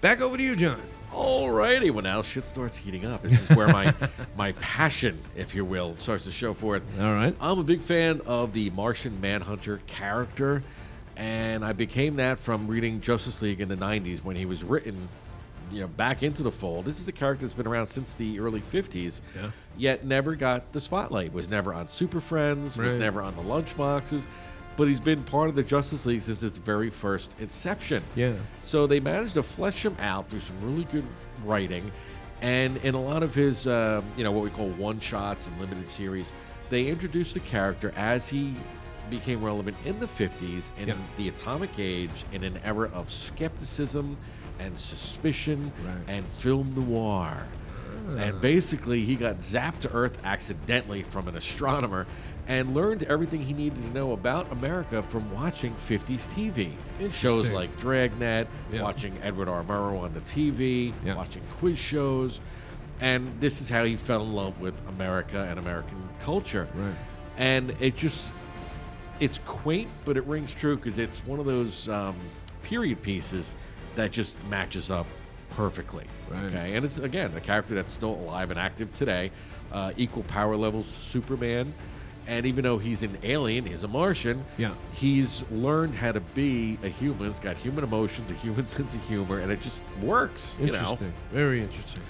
back 0.00 0.20
over 0.20 0.36
to 0.36 0.42
you, 0.42 0.56
John. 0.56 0.80
Alrighty, 1.12 1.90
well 1.90 2.02
now 2.02 2.20
shit 2.20 2.44
starts 2.46 2.76
heating 2.76 3.06
up. 3.06 3.22
This 3.22 3.40
is 3.50 3.56
where 3.56 3.68
my 3.68 3.94
my 4.36 4.52
passion, 4.52 5.18
if 5.36 5.54
you 5.54 5.64
will, 5.64 5.94
starts 5.96 6.24
to 6.24 6.30
show 6.30 6.52
forth. 6.54 6.82
All 7.00 7.12
right. 7.14 7.34
I'm 7.40 7.58
a 7.58 7.64
big 7.64 7.80
fan 7.80 8.20
of 8.26 8.52
the 8.52 8.68
Martian 8.70 9.18
Manhunter 9.20 9.80
character, 9.86 10.62
and 11.16 11.64
I 11.64 11.72
became 11.72 12.16
that 12.16 12.38
from 12.38 12.66
reading 12.66 13.00
Justice 13.00 13.40
League 13.42 13.60
in 13.60 13.68
the 13.68 13.76
'90s 13.76 14.22
when 14.22 14.36
he 14.36 14.44
was 14.44 14.62
written, 14.62 15.08
you 15.72 15.80
know, 15.80 15.88
back 15.88 16.22
into 16.22 16.42
the 16.42 16.52
fold. 16.52 16.84
This 16.84 17.00
is 17.00 17.08
a 17.08 17.12
character 17.12 17.46
that's 17.46 17.56
been 17.56 17.66
around 17.66 17.86
since 17.86 18.14
the 18.14 18.38
early 18.38 18.60
'50s, 18.60 19.20
Yeah. 19.34 19.50
Yet 19.78 20.04
never 20.04 20.34
got 20.34 20.72
the 20.72 20.80
spotlight. 20.80 21.32
Was 21.32 21.48
never 21.48 21.72
on 21.72 21.88
Super 21.88 22.20
Friends. 22.20 22.76
Was 22.76 22.90
Right. 22.90 22.98
never 22.98 23.22
on 23.22 23.34
the 23.36 23.42
lunchboxes. 23.42 24.26
But 24.76 24.86
he's 24.88 25.00
been 25.00 25.22
part 25.24 25.48
of 25.48 25.54
the 25.56 25.62
Justice 25.62 26.06
League 26.06 26.22
since 26.22 26.42
its 26.42 26.58
very 26.58 26.90
first 26.90 27.34
inception. 27.40 28.02
Yeah. 28.14 28.34
So 28.62 28.86
they 28.86 29.00
managed 29.00 29.34
to 29.34 29.42
flesh 29.42 29.84
him 29.84 29.96
out 30.00 30.28
through 30.28 30.40
some 30.40 30.56
really 30.62 30.84
good 30.84 31.04
writing, 31.44 31.90
and 32.42 32.76
in 32.78 32.94
a 32.94 33.00
lot 33.00 33.22
of 33.24 33.34
his, 33.34 33.66
uh, 33.66 34.02
you 34.16 34.22
know, 34.22 34.30
what 34.30 34.44
we 34.44 34.50
call 34.50 34.68
one 34.70 35.00
shots 35.00 35.48
and 35.48 35.60
limited 35.60 35.88
series, 35.88 36.30
they 36.70 36.86
introduced 36.86 37.34
the 37.34 37.40
character 37.40 37.92
as 37.96 38.28
he 38.28 38.54
became 39.10 39.42
relevant 39.42 39.76
in 39.84 39.98
the 39.98 40.06
50s 40.06 40.70
in 40.78 40.88
Yeah. 40.88 40.94
the 41.16 41.28
atomic 41.28 41.70
age 41.78 42.24
in 42.30 42.44
an 42.44 42.60
era 42.62 42.88
of 42.92 43.10
skepticism 43.10 44.16
and 44.60 44.78
suspicion 44.78 45.72
Right. 45.84 45.96
and 46.06 46.26
film 46.26 46.72
noir. 46.76 47.44
And 48.16 48.40
basically, 48.40 49.04
he 49.04 49.14
got 49.16 49.38
zapped 49.38 49.80
to 49.80 49.92
Earth 49.92 50.18
accidentally 50.24 51.02
from 51.02 51.28
an 51.28 51.36
astronomer 51.36 52.06
and 52.46 52.74
learned 52.74 53.02
everything 53.02 53.42
he 53.42 53.52
needed 53.52 53.76
to 53.82 53.88
know 53.90 54.12
about 54.12 54.50
America 54.52 55.02
from 55.02 55.30
watching 55.32 55.74
50s 55.74 56.26
TV. 56.28 56.70
Shows 57.12 57.44
Interesting. 57.44 57.52
like 57.54 57.78
Dragnet, 57.78 58.48
Yeah. 58.72 58.82
watching 58.82 59.12
Edward 59.22 59.48
R. 59.48 59.62
Murrow 59.64 60.00
on 60.02 60.14
the 60.14 60.20
TV, 60.20 60.94
Yeah. 61.04 61.14
watching 61.14 61.42
quiz 61.58 61.78
shows. 61.78 62.40
And 63.00 63.38
this 63.38 63.60
is 63.60 63.68
how 63.68 63.84
he 63.84 63.96
fell 63.96 64.22
in 64.22 64.32
love 64.34 64.58
with 64.60 64.74
America 64.88 65.46
and 65.48 65.58
American 65.58 65.98
culture. 66.22 66.66
Right. 66.74 66.94
And 67.36 67.74
it 67.80 67.96
just, 67.96 68.32
it's 69.20 69.38
quaint, 69.44 69.88
but 70.06 70.16
it 70.16 70.24
rings 70.24 70.54
true 70.54 70.76
because 70.76 70.98
it's 70.98 71.18
one 71.26 71.38
of 71.38 71.44
those 71.46 71.88
um, 71.88 72.16
period 72.62 73.02
pieces 73.02 73.54
that 73.94 74.10
just 74.10 74.42
matches 74.44 74.90
up 74.90 75.06
perfectly. 75.50 76.04
Right. 76.28 76.44
Okay. 76.44 76.74
And 76.74 76.84
it's, 76.84 76.98
again, 76.98 77.32
a 77.36 77.40
character 77.40 77.74
that's 77.74 77.92
still 77.92 78.14
alive 78.14 78.50
and 78.50 78.58
active 78.58 78.92
today, 78.94 79.30
uh, 79.72 79.92
equal 79.96 80.22
power 80.24 80.56
levels 80.56 80.90
to 80.90 81.00
Superman. 81.00 81.74
And 82.26 82.44
even 82.44 82.62
though 82.62 82.76
he's 82.76 83.02
an 83.02 83.16
alien, 83.22 83.64
he's 83.64 83.84
a 83.84 83.88
Martian. 83.88 84.44
Yeah. 84.58 84.74
He's 84.92 85.44
learned 85.50 85.94
how 85.94 86.12
to 86.12 86.20
be 86.20 86.78
a 86.82 86.88
human. 86.88 87.28
He's 87.28 87.40
got 87.40 87.56
human 87.56 87.84
emotions, 87.84 88.30
a 88.30 88.34
human 88.34 88.66
sense 88.76 88.94
of 88.94 89.02
humor, 89.08 89.40
and 89.40 89.50
it 89.50 89.62
just 89.62 89.80
works. 90.02 90.54
You 90.60 90.66
know. 90.66 90.74
Interesting. 90.74 91.14
Very 91.32 91.62
interesting. 91.62 92.02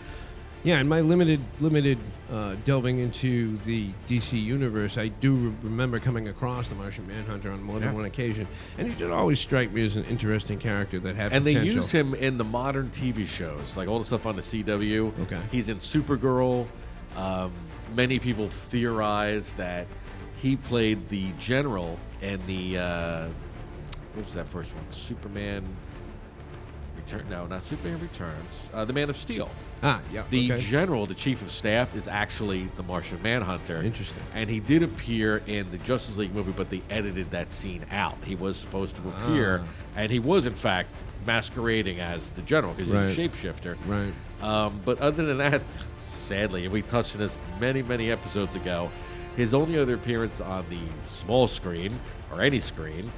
Yeah, 0.64 0.80
in 0.80 0.88
my 0.88 1.00
limited 1.00 1.40
limited 1.60 1.98
uh, 2.32 2.56
delving 2.64 2.98
into 2.98 3.56
the 3.64 3.88
DC 4.08 4.42
universe, 4.42 4.98
I 4.98 5.08
do 5.08 5.34
re- 5.34 5.54
remember 5.62 6.00
coming 6.00 6.28
across 6.28 6.68
the 6.68 6.74
Martian 6.74 7.06
Manhunter 7.06 7.52
on 7.52 7.62
more 7.62 7.78
than 7.78 7.90
Yeah. 7.90 7.94
one 7.94 8.04
occasion, 8.04 8.46
and 8.76 8.88
he 8.88 8.94
did 8.94 9.10
always 9.10 9.38
strike 9.40 9.72
me 9.72 9.84
as 9.86 9.96
an 9.96 10.04
interesting 10.06 10.58
character 10.58 10.98
that 10.98 11.14
had 11.16 11.32
And 11.32 11.46
they 11.46 11.62
use 11.62 11.90
him 11.92 12.12
in 12.14 12.38
the 12.38 12.44
modern 12.44 12.90
TV 12.90 13.26
shows, 13.26 13.76
like 13.76 13.88
all 13.88 13.98
the 14.00 14.04
stuff 14.04 14.26
on 14.26 14.34
the 14.36 14.42
CW. 14.42 15.12
Okay. 15.22 15.40
He's 15.52 15.68
in 15.68 15.76
Supergirl. 15.78 16.66
Um, 17.16 17.52
many 17.94 18.18
people 18.18 18.48
theorize 18.48 19.52
that 19.54 19.86
he 20.36 20.56
played 20.56 21.08
the 21.08 21.30
general 21.38 21.98
in 22.20 22.44
the 22.46 22.78
uh, 22.78 23.28
what 24.14 24.24
was 24.24 24.34
that 24.34 24.48
first 24.48 24.74
one? 24.74 24.84
Superman 24.90 25.64
Return. 27.12 27.28
No, 27.30 27.46
not 27.46 27.62
Superman 27.62 28.00
Returns. 28.00 28.70
Uh, 28.72 28.84
the 28.84 28.92
Man 28.92 29.08
of 29.10 29.16
Steel. 29.16 29.50
Ah, 29.82 30.00
yeah. 30.12 30.24
The 30.30 30.52
okay. 30.52 30.62
general, 30.62 31.06
the 31.06 31.14
chief 31.14 31.40
of 31.42 31.50
staff, 31.50 31.94
is 31.94 32.08
actually 32.08 32.68
the 32.76 32.82
Martian 32.82 33.22
Manhunter. 33.22 33.82
Interesting. 33.82 34.22
And 34.34 34.50
he 34.50 34.60
did 34.60 34.82
appear 34.82 35.38
in 35.46 35.70
the 35.70 35.78
Justice 35.78 36.16
League 36.16 36.34
movie, 36.34 36.52
but 36.52 36.68
they 36.70 36.82
edited 36.90 37.30
that 37.30 37.50
scene 37.50 37.84
out. 37.90 38.16
He 38.24 38.34
was 38.34 38.56
supposed 38.56 38.96
to 38.96 39.08
appear, 39.08 39.62
Ah. 39.64 39.68
and 39.96 40.10
he 40.10 40.18
was 40.18 40.46
in 40.46 40.54
fact 40.54 41.04
masquerading 41.26 42.00
as 42.00 42.30
the 42.30 42.42
general 42.42 42.74
because 42.74 42.90
Right. 42.92 43.08
he's 43.08 43.18
a 43.18 43.28
shapeshifter. 43.28 43.76
Right. 43.86 44.12
Um, 44.42 44.80
but 44.84 44.98
other 45.00 45.24
than 45.24 45.38
that, 45.38 45.62
sadly, 45.94 46.64
and 46.64 46.72
we 46.72 46.82
touched 46.82 47.14
on 47.14 47.20
this 47.20 47.38
many, 47.60 47.82
many 47.82 48.10
episodes 48.10 48.54
ago, 48.54 48.90
his 49.36 49.54
only 49.54 49.78
other 49.78 49.94
appearance 49.94 50.40
on 50.40 50.64
the 50.68 50.78
small 51.06 51.46
screen 51.48 51.98
or 52.32 52.42
any 52.42 52.58
screen 52.60 53.12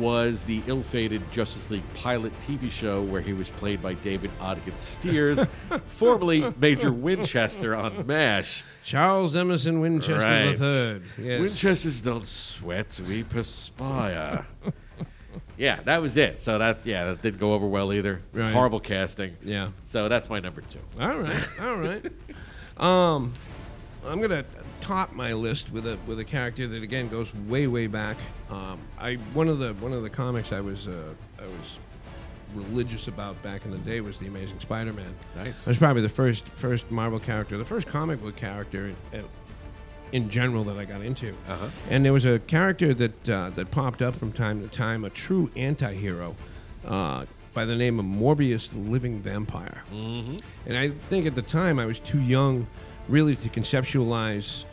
was 0.00 0.44
the 0.44 0.62
ill-fated 0.66 1.30
Justice 1.30 1.70
League 1.70 1.82
pilot 1.94 2.36
TV 2.38 2.70
show 2.70 3.02
where 3.02 3.20
he 3.20 3.32
was 3.32 3.50
played 3.50 3.80
by 3.82 3.94
David 3.94 4.30
Ogden 4.40 4.76
Stiers, 4.78 5.44
formerly 5.86 6.52
Major 6.58 6.92
Winchester 6.92 7.74
on 7.76 8.06
MASH. 8.06 8.64
Charles 8.84 9.36
Emerson 9.36 9.80
Winchester 9.80 10.14
Right. 10.18 10.58
the 10.58 11.00
Yes. 11.20 11.40
Winchesters 11.40 12.00
don't 12.02 12.26
sweat; 12.26 13.00
we 13.08 13.22
perspire. 13.22 14.46
yeah, 15.56 15.80
that 15.84 16.00
was 16.00 16.16
it. 16.16 16.40
So 16.40 16.58
that's 16.58 16.86
yeah, 16.86 17.04
that 17.06 17.22
didn't 17.22 17.38
go 17.40 17.52
over 17.52 17.66
well 17.66 17.92
either. 17.92 18.22
Right. 18.32 18.50
Horrible 18.52 18.80
casting. 18.80 19.36
Yeah. 19.44 19.68
So 19.84 20.08
that's 20.08 20.28
my 20.30 20.40
number 20.40 20.62
two. 20.62 20.78
All 21.00 21.18
right, 21.18 21.48
all 21.60 21.76
right. 21.76 22.04
Um, 22.76 23.34
I'm 24.06 24.22
gonna 24.22 24.42
top 24.80 25.12
my 25.12 25.32
list 25.32 25.72
with 25.72 25.86
a 25.86 25.98
with 26.06 26.18
a 26.20 26.24
character 26.24 26.66
that 26.66 26.82
again 26.82 27.08
goes 27.08 27.34
way 27.34 27.66
way 27.66 27.86
back. 27.86 28.16
Um, 28.50 28.78
I 28.98 29.16
one 29.34 29.48
of 29.48 29.58
the 29.58 29.74
one 29.74 29.92
of 29.92 30.02
the 30.02 30.10
comics 30.10 30.52
I 30.52 30.60
was 30.60 30.88
uh, 30.88 31.14
I 31.38 31.46
was 31.46 31.78
religious 32.54 33.06
about 33.08 33.40
back 33.42 33.64
in 33.64 33.70
the 33.70 33.78
day 33.78 34.00
was 34.00 34.18
the 34.18 34.26
Amazing 34.26 34.58
Spider-Man. 34.58 35.14
Nice. 35.36 35.60
That 35.60 35.68
was 35.68 35.78
probably 35.78 36.02
the 36.02 36.08
first 36.08 36.46
first 36.48 36.90
Marvel 36.90 37.20
character, 37.20 37.56
the 37.56 37.64
first 37.64 37.86
comic 37.86 38.20
book 38.20 38.36
character 38.36 38.92
in, 39.12 39.24
in 40.12 40.28
general 40.28 40.64
that 40.64 40.76
I 40.76 40.84
got 40.84 41.02
into. 41.02 41.30
Uh-huh. 41.48 41.68
And 41.90 42.04
there 42.04 42.12
was 42.12 42.24
a 42.24 42.40
character 42.40 42.92
that 42.94 43.28
uh, 43.28 43.50
that 43.50 43.70
popped 43.70 44.02
up 44.02 44.16
from 44.16 44.32
time 44.32 44.60
to 44.62 44.68
time, 44.68 45.04
a 45.04 45.10
true 45.10 45.50
anti-hero, 45.54 46.34
uh, 46.86 47.24
by 47.54 47.64
the 47.64 47.76
name 47.76 47.98
of 48.00 48.06
Morbius, 48.06 48.68
the 48.70 48.78
Living 48.78 49.20
Vampire. 49.20 49.82
Mm-hmm. 49.92 50.38
And 50.66 50.76
I 50.76 50.90
think 51.08 51.26
at 51.26 51.34
the 51.34 51.42
time 51.42 51.78
I 51.78 51.86
was 51.86 52.00
too 52.00 52.20
young, 52.20 52.66
really, 53.08 53.36
to 53.36 53.48
conceptualize 53.48 54.64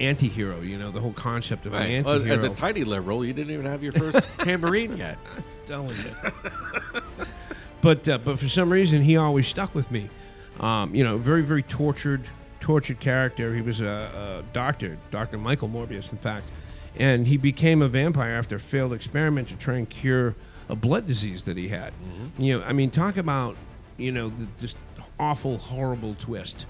anti-hero. 0.00 0.60
You 0.60 0.78
know, 0.78 0.90
the 0.90 1.00
whole 1.00 1.12
concept 1.12 1.66
of 1.66 1.74
an 1.74 1.82
anti-hero. 1.82 2.34
as 2.34 2.42
a 2.42 2.48
tiny 2.50 2.84
liberal, 2.84 3.24
you 3.24 3.32
didn't 3.32 3.52
even 3.52 3.66
have 3.66 3.82
your 3.82 3.92
first 3.92 4.30
tambourine 4.38 4.96
yet. 4.96 5.18
telling 5.66 5.90
you. 5.90 7.02
but 7.80 8.08
uh, 8.08 8.18
but 8.18 8.38
for 8.38 8.48
some 8.48 8.72
reason 8.72 9.02
he 9.02 9.16
always 9.16 9.46
stuck 9.46 9.74
with 9.74 9.90
me. 9.90 10.08
Um, 10.60 10.94
you 10.94 11.04
know, 11.04 11.18
very 11.18 11.42
very 11.42 11.62
tortured 11.62 12.28
tortured 12.60 13.00
character. 13.00 13.54
He 13.54 13.62
was 13.62 13.80
a, 13.80 14.42
a 14.44 14.52
doctor, 14.52 14.98
Doctor 15.10 15.38
Michael 15.38 15.68
Morbius, 15.68 16.10
in 16.10 16.18
fact, 16.18 16.50
and 16.96 17.26
he 17.26 17.36
became 17.36 17.82
a 17.82 17.88
vampire 17.88 18.32
after 18.32 18.56
a 18.56 18.60
failed 18.60 18.92
experiment 18.92 19.48
to 19.48 19.56
try 19.56 19.76
and 19.76 19.88
cure 19.88 20.34
a 20.68 20.76
blood 20.76 21.06
disease 21.06 21.44
that 21.44 21.56
he 21.56 21.68
had. 21.68 21.92
You 22.38 22.58
know, 22.58 22.64
I 22.64 22.72
mean, 22.72 22.90
talk 22.90 23.16
about 23.16 23.56
you 23.96 24.12
know 24.12 24.28
the, 24.28 24.48
this 24.58 24.74
awful 25.20 25.58
horrible 25.58 26.14
twist, 26.18 26.66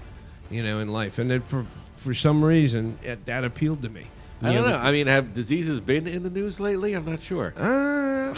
you 0.49 0.63
know, 0.63 0.79
in 0.79 0.89
life, 0.89 1.19
and 1.19 1.29
then 1.29 1.41
for 1.41 1.65
for 1.99 2.13
some 2.13 2.43
reason 2.43 2.97
it, 3.03 3.25
that 3.25 3.43
appealed 3.43 3.83
to 3.83 3.89
me. 3.89 4.05
I 4.41 4.53
don't 4.53 4.69
know. 4.69 4.77
I 4.77 4.91
mean, 4.93 5.07
have 5.07 5.33
diseases 5.33 5.81
been 5.81 6.07
in 6.07 6.23
the 6.23 6.29
news 6.29 6.61
lately? 6.61 6.93
I'm 6.93 7.03
not 7.05 7.21
sure. 7.21 7.53
Uh, 7.57 8.33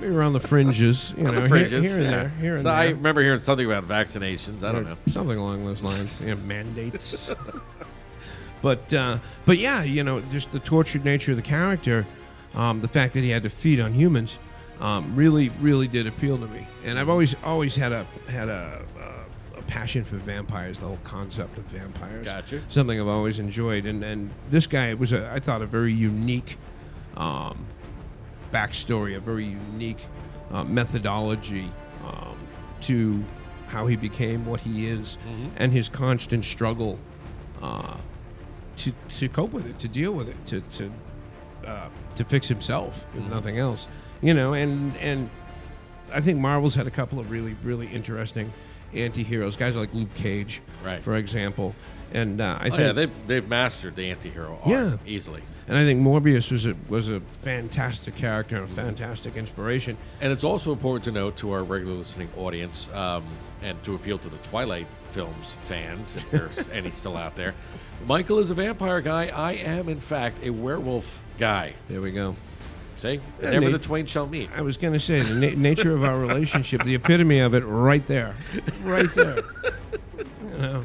maybe 0.00 0.14
around 0.14 0.32
the 0.32 0.40
fringes, 0.40 1.12
you 1.18 1.24
know, 1.24 1.32
the 1.32 1.40
here- 1.40 1.48
fringes, 1.48 1.84
here, 1.84 1.94
and 1.96 2.04
yeah. 2.04 2.10
there, 2.10 2.28
here 2.40 2.54
and 2.54 2.62
so 2.62 2.68
there. 2.70 2.78
I 2.78 2.84
remember 2.86 3.22
hearing 3.22 3.40
something 3.40 3.66
about 3.70 3.86
vaccinations. 3.86 4.62
I 4.62 4.72
don't 4.72 4.86
Or 4.86 4.90
know. 4.90 4.96
something 5.08 5.36
along 5.38 5.66
those 5.66 5.82
lines. 5.82 6.20
Know, 6.22 6.34
mandates. 6.36 7.30
but 8.62 8.92
uh, 8.94 9.18
but 9.44 9.58
yeah, 9.58 9.82
you 9.82 10.02
know, 10.02 10.20
just 10.22 10.50
the 10.52 10.60
tortured 10.60 11.04
nature 11.04 11.32
of 11.32 11.36
the 11.36 11.42
character, 11.42 12.06
um, 12.54 12.80
the 12.80 12.88
fact 12.88 13.12
that 13.14 13.20
he 13.20 13.28
had 13.28 13.42
to 13.42 13.50
feed 13.50 13.80
on 13.80 13.92
humans, 13.92 14.38
um, 14.80 15.14
really 15.14 15.50
really 15.60 15.88
did 15.88 16.06
appeal 16.06 16.38
to 16.38 16.46
me. 16.46 16.66
And 16.84 16.98
I've 16.98 17.10
always 17.10 17.34
always 17.44 17.74
had 17.76 17.92
a 17.92 18.06
had 18.28 18.48
a 18.48 18.80
passion 19.66 20.04
for 20.04 20.16
vampires, 20.16 20.78
the 20.78 20.86
whole 20.86 20.98
concept 21.04 21.58
of 21.58 21.64
vampires. 21.64 22.26
Gotcha. 22.26 22.60
Something 22.68 23.00
I've 23.00 23.08
always 23.08 23.38
enjoyed. 23.38 23.86
And 23.86 24.04
and 24.04 24.30
this 24.50 24.66
guy 24.66 24.94
was 24.94 25.12
a 25.12 25.30
I 25.30 25.40
thought 25.40 25.62
a 25.62 25.66
very 25.66 25.92
unique. 25.92 26.56
Um, 27.16 27.66
backstory, 28.54 29.16
a 29.16 29.20
very 29.20 29.44
unique 29.44 30.06
uh, 30.52 30.62
methodology 30.64 31.68
um, 32.06 32.36
to 32.82 33.24
how 33.66 33.86
he 33.86 33.96
became 33.96 34.46
what 34.46 34.60
he 34.60 34.86
is, 34.86 35.18
and 35.56 35.72
his 35.72 35.88
constant 35.88 36.44
struggle 36.44 36.98
uh, 37.60 37.96
to 38.76 38.92
to 39.08 39.28
cope 39.28 39.52
with 39.52 39.66
it, 39.66 39.78
to 39.80 39.88
deal 39.88 40.12
with 40.12 40.28
it, 40.28 40.46
to 40.46 40.60
to 40.60 40.92
uh, 41.66 41.88
to 42.14 42.24
fix 42.24 42.46
himself, 42.48 43.04
if 43.16 43.24
nothing 43.28 43.58
else. 43.58 43.88
You 44.22 44.34
know, 44.34 44.52
and 44.52 44.96
and 44.98 45.28
I 46.12 46.20
think 46.20 46.38
Marvel's 46.38 46.76
had 46.76 46.86
a 46.86 46.92
couple 46.92 47.18
of 47.18 47.30
really 47.30 47.56
really 47.64 47.88
interesting 47.88 48.52
anti-heroes, 48.96 49.56
guys 49.56 49.76
like 49.76 49.92
Luke 49.94 50.14
Cage, 50.14 50.60
Right. 50.84 51.02
for 51.02 51.16
example. 51.16 51.74
And 52.12 52.40
uh, 52.40 52.58
I 52.60 52.66
Oh, 52.66 52.70
think 52.70 52.80
yeah, 52.80 52.92
they've, 52.92 53.10
they've 53.26 53.48
mastered 53.48 53.96
the 53.96 54.10
anti-hero 54.10 54.58
art 54.64 54.68
Yeah. 54.68 54.96
easily. 55.06 55.42
and 55.66 55.76
I 55.76 55.82
think 55.84 56.00
Morbius 56.00 56.52
was 56.52 56.66
a 56.66 56.76
was 56.88 57.08
a 57.08 57.20
fantastic 57.42 58.14
character 58.16 58.56
and 58.56 58.64
a 58.64 58.68
fantastic 58.68 59.36
inspiration. 59.36 59.96
And 60.20 60.30
it's 60.32 60.44
also 60.44 60.72
important 60.72 61.04
to 61.06 61.10
note 61.10 61.36
to 61.38 61.52
our 61.52 61.64
regular 61.64 61.94
listening 61.94 62.28
audience 62.36 62.86
um, 62.94 63.24
and 63.62 63.82
to 63.84 63.94
appeal 63.94 64.18
to 64.18 64.28
the 64.28 64.36
Twilight 64.38 64.86
films 65.10 65.56
fans, 65.62 66.16
if 66.16 66.30
there's 66.30 66.68
any 66.72 66.90
still 66.90 67.16
out 67.16 67.34
there. 67.34 67.54
Michael 68.06 68.38
is 68.38 68.50
a 68.50 68.54
vampire 68.54 69.00
guy. 69.00 69.28
I 69.34 69.52
am, 69.54 69.88
in 69.88 70.00
fact, 70.00 70.40
a 70.44 70.50
werewolf 70.50 71.22
guy. 71.38 71.72
There 71.88 72.00
we 72.02 72.10
go. 72.12 72.36
See? 72.96 73.20
Yeah, 73.42 73.50
Never 73.50 73.70
the 73.70 73.78
twain 73.78 74.06
shall 74.06 74.26
meet. 74.26 74.50
I 74.54 74.62
was 74.62 74.76
going 74.76 74.92
to 74.94 75.00
say 75.00 75.20
the 75.20 75.34
na- 75.34 75.56
nature 75.60 75.94
of 75.94 76.04
our 76.04 76.18
relationship, 76.18 76.82
the 76.84 76.94
epitome 76.94 77.40
of 77.40 77.52
it, 77.54 77.60
right 77.64 78.06
there, 78.06 78.34
right 78.82 79.12
there. 79.14 79.42
You 80.42 80.58
know, 80.58 80.84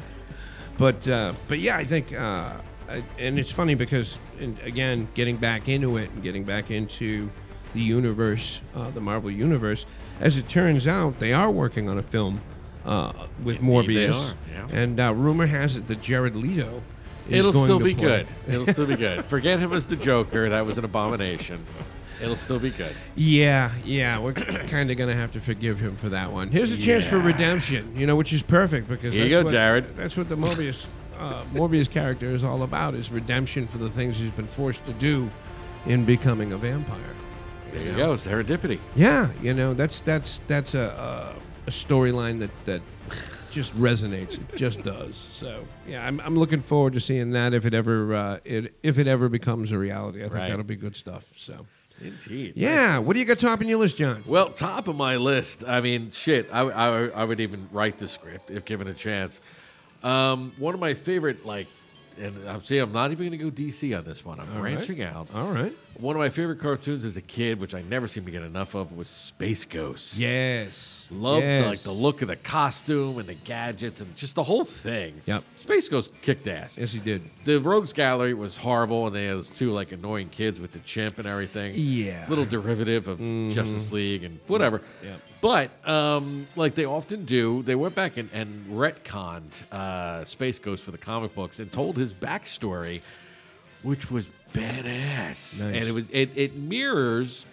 but 0.76 1.08
uh, 1.08 1.32
but 1.48 1.58
yeah, 1.60 1.76
I 1.76 1.84
think, 1.84 2.12
uh, 2.12 2.54
I, 2.88 3.02
and 3.18 3.38
it's 3.38 3.52
funny 3.52 3.74
because, 3.74 4.18
and 4.40 4.58
again, 4.60 5.08
getting 5.14 5.36
back 5.36 5.68
into 5.68 5.96
it 5.96 6.10
and 6.10 6.22
getting 6.22 6.44
back 6.44 6.70
into 6.70 7.30
the 7.72 7.80
universe, 7.80 8.60
uh, 8.74 8.90
the 8.90 9.00
Marvel 9.00 9.30
universe. 9.30 9.86
As 10.20 10.36
it 10.36 10.48
turns 10.48 10.86
out, 10.86 11.18
they 11.20 11.32
are 11.32 11.50
working 11.50 11.88
on 11.88 11.96
a 11.96 12.02
film 12.02 12.40
uh, 12.84 13.12
with 13.42 13.60
Morbius, 13.60 14.32
are, 14.32 14.34
yeah. 14.52 14.66
and 14.72 15.00
uh, 15.00 15.14
rumor 15.14 15.46
has 15.46 15.76
it 15.76 15.86
that 15.88 16.00
Jared 16.02 16.36
Leto. 16.36 16.82
Is 17.28 17.38
It'll 17.46 17.52
still 17.52 17.78
be 17.78 17.94
play. 17.94 18.02
good. 18.04 18.26
It'll 18.48 18.66
still 18.66 18.86
be 18.86 18.96
good. 19.06 19.24
Forget 19.24 19.60
him 19.60 19.72
as 19.72 19.86
the 19.86 19.94
Joker. 19.94 20.48
That 20.48 20.66
was 20.66 20.78
an 20.78 20.84
abomination. 20.84 21.64
It'll 22.22 22.36
still 22.36 22.58
be 22.58 22.70
good. 22.70 22.94
Yeah, 23.16 23.70
yeah, 23.84 24.18
we're 24.18 24.32
kind 24.68 24.90
of 24.90 24.96
going 24.96 25.08
to 25.10 25.16
have 25.16 25.32
to 25.32 25.40
forgive 25.40 25.80
him 25.80 25.96
for 25.96 26.08
that 26.10 26.30
one. 26.32 26.48
Here's 26.48 26.72
a 26.72 26.78
chance 26.78 27.06
for 27.08 27.16
Yeah. 27.18 27.26
redemption, 27.26 27.94
you 27.96 28.06
know, 28.06 28.16
which 28.16 28.32
is 28.32 28.42
perfect 28.42 28.88
because 28.88 29.14
Here 29.14 29.24
you 29.24 29.30
that's 29.30 29.40
go, 29.40 29.44
what, 29.44 29.52
Jared. 29.52 29.96
That's 29.96 30.16
what 30.16 30.28
the 30.28 30.36
Morbius 30.36 30.86
uh, 31.18 31.44
Morbius 31.54 31.90
character 31.90 32.26
is 32.30 32.44
all 32.44 32.62
about: 32.62 32.94
is 32.94 33.10
redemption 33.10 33.66
for 33.66 33.78
the 33.78 33.90
things 33.90 34.18
he's 34.18 34.30
been 34.30 34.46
forced 34.46 34.84
to 34.86 34.92
do 34.94 35.30
in 35.86 36.04
becoming 36.04 36.52
a 36.52 36.58
vampire. 36.58 36.98
There 37.72 37.82
you 37.82 37.94
go. 37.96 38.14
Serendipity. 38.14 38.78
Yeah, 38.96 39.28
you 39.42 39.54
know, 39.54 39.74
that's 39.74 40.00
that's 40.00 40.40
that's 40.48 40.74
a 40.74 41.34
a, 41.66 41.68
a 41.68 41.70
storyline 41.70 42.38
that 42.40 42.50
that 42.66 42.82
just 43.50 43.76
resonates. 43.78 44.34
It 44.34 44.56
just 44.56 44.82
does. 44.82 45.16
So 45.16 45.64
yeah, 45.86 46.06
I'm, 46.06 46.20
I'm 46.20 46.36
looking 46.38 46.60
forward 46.60 46.92
to 46.94 47.00
seeing 47.00 47.30
that 47.30 47.52
if 47.54 47.64
it 47.66 47.74
ever 47.74 48.14
uh, 48.14 48.38
it, 48.44 48.74
if 48.82 48.98
it 48.98 49.06
ever 49.08 49.28
becomes 49.28 49.72
a 49.72 49.78
reality. 49.78 50.20
I 50.20 50.22
think 50.24 50.34
Right. 50.34 50.48
that'll 50.50 50.64
be 50.64 50.76
good 50.76 50.96
stuff. 50.96 51.26
So 51.36 51.66
Indeed. 52.00 52.54
yeah, 52.56 52.98
what 52.98 53.14
do 53.14 53.20
you 53.20 53.26
got 53.26 53.38
top 53.38 53.60
on 53.60 53.68
your 53.68 53.78
list, 53.78 53.96
John? 53.98 54.22
Well, 54.26 54.50
top 54.50 54.88
of 54.88 54.96
my 54.96 55.16
list. 55.16 55.64
I 55.66 55.80
mean, 55.80 56.10
shit. 56.10 56.48
I, 56.52 56.60
I, 56.60 57.06
I 57.08 57.24
would 57.24 57.40
even 57.40 57.68
write 57.72 57.98
the 57.98 58.08
script 58.08 58.50
if 58.50 58.64
given 58.64 58.88
a 58.88 58.94
chance. 58.94 59.40
Um, 60.02 60.52
one 60.56 60.72
of 60.74 60.80
my 60.80 60.94
favorite, 60.94 61.44
like, 61.44 61.66
and 62.18 62.34
I'm 62.48 62.62
saying 62.64 62.82
I'm 62.82 62.92
not 62.92 63.10
even 63.12 63.28
going 63.28 63.38
to 63.38 63.50
go 63.50 63.50
DC 63.50 63.96
on 63.96 64.04
this 64.04 64.24
one. 64.24 64.40
I'm 64.40 64.48
All 64.56 64.62
right. 64.62 64.74
branching 64.76 65.02
out. 65.02 65.28
All 65.34 65.50
right. 65.50 65.72
One 66.00 66.16
of 66.16 66.20
my 66.20 66.30
favorite 66.30 66.60
cartoons 66.60 67.04
as 67.04 67.16
a 67.18 67.20
kid, 67.22 67.60
which 67.60 67.74
I 67.74 67.82
never 67.82 68.08
seemed 68.08 68.24
to 68.26 68.32
get 68.32 68.42
enough 68.42 68.74
of, 68.74 68.96
was 68.96 69.08
Space 69.08 69.64
Ghost. 69.66 70.16
Yes. 70.18 71.06
Loved 71.10 71.42
Yes. 71.44 71.66
like 71.66 71.78
the 71.80 71.90
look 71.92 72.22
of 72.22 72.28
the 72.28 72.36
costume 72.36 73.18
and 73.18 73.28
the 73.28 73.34
gadgets 73.34 74.00
and 74.00 74.14
just 74.16 74.34
the 74.36 74.42
whole 74.42 74.64
thing. 74.64 75.14
Yep. 75.26 75.42
Space 75.56 75.88
Ghost 75.88 76.10
kicked 76.22 76.46
ass. 76.46 76.78
Yes, 76.78 76.92
he 76.92 77.00
did. 77.00 77.22
The 77.44 77.58
Rogues 77.60 77.92
Gallery 77.92 78.32
was 78.32 78.56
horrible, 78.56 79.08
and 79.08 79.14
they 79.16 79.26
had 79.26 79.36
those 79.36 79.50
two 79.50 79.72
like 79.72 79.92
annoying 79.92 80.28
kids 80.30 80.58
with 80.60 80.72
the 80.72 80.78
chimp 80.80 81.18
and 81.18 81.26
everything. 81.28 81.74
Yeah. 81.76 82.24
little 82.28 82.44
derivative 82.46 83.06
of 83.08 83.18
Justice 83.18 83.92
League 83.92 84.22
and 84.24 84.38
whatever. 84.46 84.80
Yeah. 85.04 85.16
But 85.42 85.70
um, 85.88 86.46
like 86.56 86.74
they 86.76 86.84
often 86.86 87.24
do, 87.24 87.62
they 87.62 87.74
went 87.74 87.94
back 87.94 88.16
and, 88.16 88.30
and 88.32 88.66
retconned 88.70 89.70
uh, 89.72 90.24
Space 90.24 90.58
Ghost 90.58 90.82
for 90.84 90.92
the 90.92 90.98
comic 90.98 91.34
books 91.34 91.58
and 91.58 91.70
told 91.72 91.96
his 91.96 92.14
backstory, 92.14 93.00
which 93.82 94.10
was 94.10 94.26
badass, 94.52 95.64
Nice. 95.64 95.64
and 95.64 95.74
it 95.76 95.92
was 95.92 96.04
it, 96.10 96.30
it 96.36 96.56
mirrors 96.56 97.46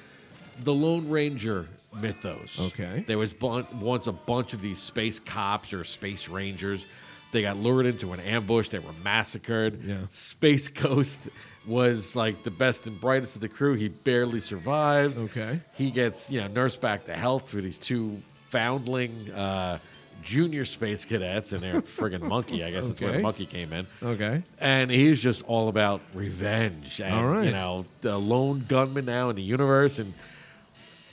the 0.63 0.73
Lone 0.73 1.09
Ranger 1.09 1.67
mythos. 1.93 2.59
Okay. 2.59 3.03
There 3.07 3.17
was 3.17 3.33
bun- 3.33 3.67
once 3.79 4.07
a 4.07 4.11
bunch 4.11 4.53
of 4.53 4.61
these 4.61 4.79
space 4.79 5.19
cops 5.19 5.73
or 5.73 5.83
space 5.83 6.27
rangers. 6.27 6.85
They 7.31 7.41
got 7.41 7.57
lured 7.57 7.85
into 7.85 8.13
an 8.13 8.19
ambush. 8.21 8.69
They 8.69 8.79
were 8.79 8.93
massacred. 9.03 9.83
Yeah. 9.83 9.97
Space 10.11 10.69
Ghost 10.69 11.27
was 11.67 12.15
like 12.15 12.43
the 12.43 12.51
best 12.51 12.87
and 12.87 12.99
brightest 13.01 13.35
of 13.35 13.41
the 13.41 13.49
crew. 13.49 13.73
He 13.75 13.89
barely 13.89 14.39
survives. 14.39 15.21
Okay. 15.21 15.59
He 15.73 15.91
gets 15.91 16.31
you 16.31 16.39
know 16.41 16.47
nursed 16.47 16.79
back 16.81 17.03
to 17.05 17.15
health 17.15 17.49
through 17.49 17.63
these 17.63 17.77
two 17.77 18.21
foundling 18.49 19.29
uh, 19.33 19.77
junior 20.22 20.65
space 20.65 21.05
cadets 21.05 21.53
and 21.53 21.61
their 21.61 21.82
friggin' 21.82 22.22
monkey. 22.22 22.63
I 22.63 22.72
guess 22.72 22.88
that's 22.88 22.99
where 23.01 23.09
the 23.11 23.15
Okay. 23.18 23.24
monkey 23.24 23.45
came 23.45 23.74
in. 23.74 23.88
Okay. 24.01 24.43
And 24.59 24.89
he's 24.91 25.22
just 25.22 25.43
all 25.45 25.70
about 25.70 26.01
revenge. 26.13 26.99
And, 27.01 27.13
All 27.15 27.28
right. 27.28 27.45
you 27.45 27.51
know, 27.51 27.86
the 28.01 28.18
lone 28.18 28.65
gunman 28.68 29.05
now 29.05 29.30
in 29.30 29.36
the 29.36 29.41
universe. 29.43 29.99
And 29.99 30.13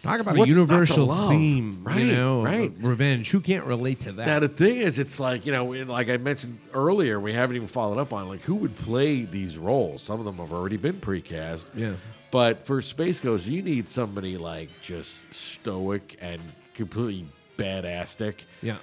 Talk 0.03 0.21
about 0.21 0.37
What's 0.37 0.51
a 0.51 0.55
not 0.55 0.67
to 0.67 0.73
universal 0.75 1.07
love? 1.07 1.31
theme, 1.31 1.81
Right, 1.83 1.97
you 2.05 2.13
know, 2.13 2.43
right. 2.45 2.71
revenge. 2.79 3.31
Who 3.31 3.41
can't 3.41 3.65
relate 3.65 4.01
to 4.01 4.13
that? 4.13 4.27
now 4.27 4.39
the 4.39 4.49
thing 4.49 4.77
is, 4.77 4.99
it's 4.99 5.19
like, 5.19 5.47
you 5.47 5.53
know, 5.53 5.65
like 5.65 6.11
I 6.11 6.19
mentioned 6.19 6.59
earlier, 6.75 7.19
we 7.19 7.33
haven't 7.33 7.57
even 7.57 7.69
followed 7.69 7.97
up 7.97 8.13
on, 8.13 8.29
like, 8.29 8.43
who 8.43 8.55
would 8.57 8.75
play 8.77 9.23
these 9.25 9.57
roles? 9.57 10.03
Some 10.03 10.19
of 10.19 10.27
them 10.27 10.37
have 10.37 10.53
already 10.53 10.77
been 10.77 11.01
precast. 11.01 11.65
Yeah. 11.75 11.95
But 12.31 12.67
for 12.67 12.83
Space 12.83 13.19
Ghost, 13.19 13.47
you 13.47 13.63
need 13.63 13.89
somebody, 13.89 14.37
like, 14.37 14.69
just 14.83 15.33
stoic 15.33 16.19
and 16.21 16.43
completely 16.75 17.25
badasstic. 17.57 18.35
yeah. 18.63 18.77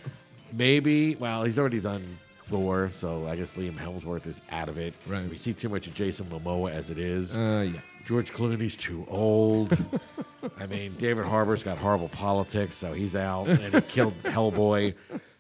Maybe, 0.54 1.16
well, 1.16 1.44
he's 1.46 1.58
already 1.58 1.80
done 1.80 2.18
Thor, 2.44 2.90
so 2.90 3.26
I 3.28 3.38
guess 3.38 3.54
Liam 3.54 3.78
Hemsworth 3.78 4.28
is 4.28 4.42
out 4.52 4.68
of 4.68 4.78
it. 4.78 4.94
Right. 5.08 5.30
We 5.30 5.38
see 5.38 5.54
too 5.54 5.70
much 5.70 5.88
of 5.88 5.94
Jason 5.94 6.26
Momoa 6.26 6.72
as 6.72 6.90
it 6.90 6.98
is. 6.98 7.38
Uh, 7.38 7.70
yeah. 7.74 7.80
George 8.06 8.34
Clooney's 8.34 8.76
too 8.76 9.06
old. 9.10 9.78
I 10.60 10.66
mean, 10.66 10.94
David 10.98 11.26
Harbour's 11.26 11.64
got 11.64 11.78
horrible 11.78 12.10
politics, 12.10 12.76
so 12.76 12.92
he's 12.92 13.16
out, 13.16 13.48
and 13.48 13.74
he 13.76 13.82
killed 13.82 14.18
Hellboy. 14.24 14.94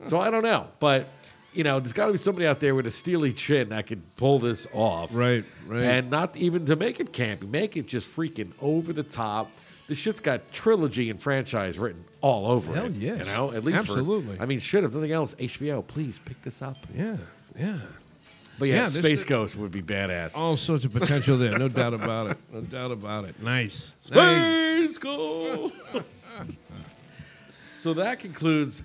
So 0.06 0.20
I 0.20 0.30
don't 0.32 0.44
know, 0.44 0.68
but 0.80 1.08
you 1.54 1.66
know, 1.66 1.82
there's 1.82 1.92
got 1.92 2.06
to 2.06 2.14
be 2.14 2.18
somebody 2.18 2.48
out 2.48 2.62
there 2.62 2.74
with 2.76 2.88
a 2.88 2.92
steely 2.92 3.34
chin 3.34 3.70
that 3.70 3.88
could 3.88 4.02
pull 4.16 4.40
this 4.40 4.66
off, 4.72 5.14
Right, 5.14 5.44
right. 5.68 5.84
And 5.84 6.10
not 6.10 6.38
even 6.38 6.66
to 6.68 6.78
make 6.78 7.02
it 7.02 7.12
campy, 7.12 7.50
make 7.50 7.76
it 7.76 7.88
just 7.88 8.10
freaking 8.16 8.54
over 8.62 8.94
the 8.94 9.04
top. 9.04 9.52
This 9.92 9.98
shit's 9.98 10.22
got 10.22 10.54
trilogy 10.54 11.10
and 11.10 11.20
franchise 11.20 11.78
written 11.78 12.06
all 12.22 12.50
over 12.50 12.72
it. 12.72 12.76
Hell 12.78 12.86
it. 12.86 12.92
yes. 12.94 13.28
you 13.28 13.34
know, 13.34 13.52
at 13.52 13.66
least 13.66 13.80
for- 13.88 13.92
Absolutely. 13.92 14.39
I 14.39 14.46
mean, 14.46 14.60
shit. 14.60 14.86
If 14.86 14.94
nothing 14.94 15.12
else, 15.12 15.36
HBO, 15.36 15.86
please 15.86 16.18
pick 16.24 16.42
this 16.44 16.62
up. 16.62 16.78
Yeah. 16.96 17.18
Yeah. 17.60 17.78
But 18.58 18.70
yeah, 18.70 18.76
Yeah, 18.76 18.82
this 18.84 18.94
Space 18.94 19.20
is- 19.20 19.24
Ghost 19.26 19.58
would 19.58 19.72
be 19.74 19.82
badass. 19.82 20.38
All 20.38 20.56
sorts 20.56 20.86
of 20.86 20.94
potential 20.94 21.38
there. 21.38 21.58
No 21.60 21.68
doubt 21.68 21.94
about 21.94 22.28
it. 22.28 22.38
No 22.54 22.62
doubt 22.62 22.92
about 22.92 23.26
it. 23.26 23.44
Nice. 23.44 23.92
Nice. 24.10 24.88
Space 24.94 24.98
Ghost. 24.98 25.74
so 27.78 27.94
that 27.94 28.20
concludes 28.20 28.84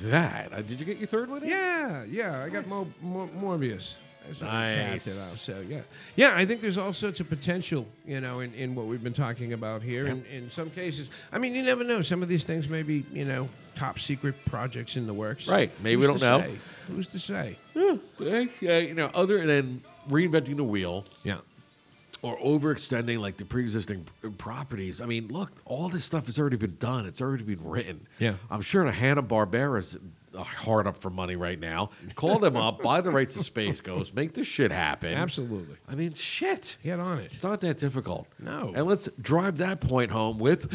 that. 0.00 0.50
Uh, 0.54 0.62
did 0.62 0.80
you 0.80 0.86
get 0.86 0.96
your 0.96 1.08
third 1.08 1.28
one? 1.28 1.42
in? 1.42 1.50
Yeah, 1.50 2.04
yeah. 2.08 2.42
I 2.42 2.48
got 2.48 2.66
Mo, 2.66 2.90
Mo, 3.02 3.28
Morbius. 3.38 3.96
I 4.42 4.74
Nice. 4.76 5.06
it 5.06 5.12
out. 5.12 5.36
So 5.36 5.60
yeah, 5.68 5.80
yeah. 6.16 6.32
I 6.34 6.44
think 6.44 6.60
there's 6.60 6.78
all 6.78 6.92
sorts 6.92 7.20
of 7.20 7.28
potential, 7.28 7.86
you 8.06 8.20
know, 8.20 8.40
in, 8.40 8.52
in 8.54 8.74
what 8.74 8.86
we've 8.86 9.02
been 9.02 9.12
talking 9.12 9.52
about 9.52 9.82
here. 9.82 10.06
In, 10.06 10.24
in 10.26 10.50
some 10.50 10.70
cases, 10.70 11.10
I 11.32 11.38
mean, 11.38 11.54
you 11.54 11.62
never 11.62 11.84
know. 11.84 12.02
Some 12.02 12.22
of 12.22 12.28
these 12.28 12.44
things 12.44 12.68
may 12.68 12.82
be, 12.82 13.04
you 13.12 13.24
know, 13.24 13.48
top 13.74 13.98
secret 13.98 14.34
projects 14.46 14.96
in 14.96 15.06
the 15.06 15.14
works. 15.14 15.48
Right. 15.48 15.70
Maybe 15.82 15.96
we 15.96 16.06
don't 16.06 16.20
know. 16.20 16.40
say? 16.40 16.58
Who's 16.88 17.06
to 17.08 17.18
say? 17.18 17.56
Yeah, 17.74 18.78
you 18.78 18.94
know, 18.94 19.10
other 19.14 19.46
than 19.46 19.82
reinventing 20.08 20.56
the 20.56 20.64
wheel 20.64 21.04
Yeah. 21.22 21.38
Or 22.22 22.36
overextending 22.38 23.18
like 23.20 23.36
the 23.36 23.44
pre-existing 23.44 24.06
properties. 24.38 25.00
I 25.00 25.06
mean, 25.06 25.28
look, 25.28 25.52
all 25.64 25.88
this 25.88 26.04
stuff 26.04 26.26
has 26.26 26.38
already 26.38 26.56
been 26.56 26.76
done. 26.78 27.06
It's 27.06 27.20
already 27.20 27.44
been 27.44 27.62
written. 27.64 28.06
Yeah. 28.18 28.34
I'm 28.50 28.60
sure 28.62 28.84
a 28.86 28.92
Hanna 28.92 29.22
Barbera's 29.22 29.96
uh, 30.34 30.42
hard 30.42 30.86
up 30.86 30.98
for 31.00 31.10
money 31.10 31.36
right 31.36 31.58
now. 31.58 31.90
Call 32.16 32.38
them 32.38 32.56
up, 32.56 32.82
buy 32.82 33.00
the 33.00 33.10
rights 33.10 33.34
to 33.34 33.42
Space 33.42 33.80
Ghost, 33.80 34.14
make 34.14 34.34
this 34.34 34.46
shit 34.46 34.70
happen. 34.72 35.14
Absolutely. 35.14 35.76
I 35.88 35.94
mean, 35.94 36.12
shit. 36.14 36.76
Get 36.82 36.98
on 37.00 37.18
it. 37.18 37.32
It's 37.32 37.42
not 37.44 37.60
that 37.60 37.78
difficult. 37.78 38.26
No. 38.38 38.72
And 38.74 38.86
let's 38.86 39.08
drive 39.20 39.58
that 39.58 39.80
point 39.80 40.10
home 40.10 40.38
with 40.38 40.72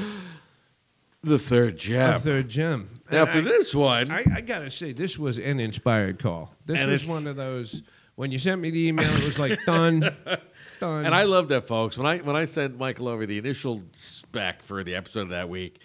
the 1.21 1.39
third 1.39 1.77
gem. 1.77 2.19
third 2.19 2.49
gem. 2.49 2.89
Now, 3.11 3.21
And 3.23 3.29
for 3.31 3.37
I- 3.39 3.41
this 3.41 3.75
one, 3.75 4.11
I, 4.11 4.23
I 4.35 4.41
gotta 4.41 4.71
say, 4.71 4.91
this 4.93 5.17
was 5.19 5.37
an 5.37 5.59
inspired 5.59 6.19
call. 6.19 6.53
This 6.65 6.85
was 6.85 7.07
one 7.07 7.27
of 7.27 7.35
those. 7.35 7.83
When 8.15 8.31
you 8.31 8.37
sent 8.37 8.61
me 8.61 8.69
the 8.69 8.87
email, 8.89 9.09
it 9.11 9.23
was 9.25 9.39
like 9.39 9.57
done, 9.65 10.15
done. 10.84 11.05
and 11.05 11.15
I 11.15 11.23
love 11.23 11.47
that, 11.49 11.65
folks. 11.65 11.97
When 11.97 12.07
I 12.07 12.17
when 12.19 12.36
I 12.36 12.45
sent 12.45 12.77
Michael 12.77 13.07
over 13.07 13.25
the 13.25 13.38
initial 13.38 13.84
spec 13.91 14.61
for 14.61 14.84
the 14.84 14.95
episode 14.95 15.21
of 15.21 15.29
that 15.29 15.49
week, 15.49 15.79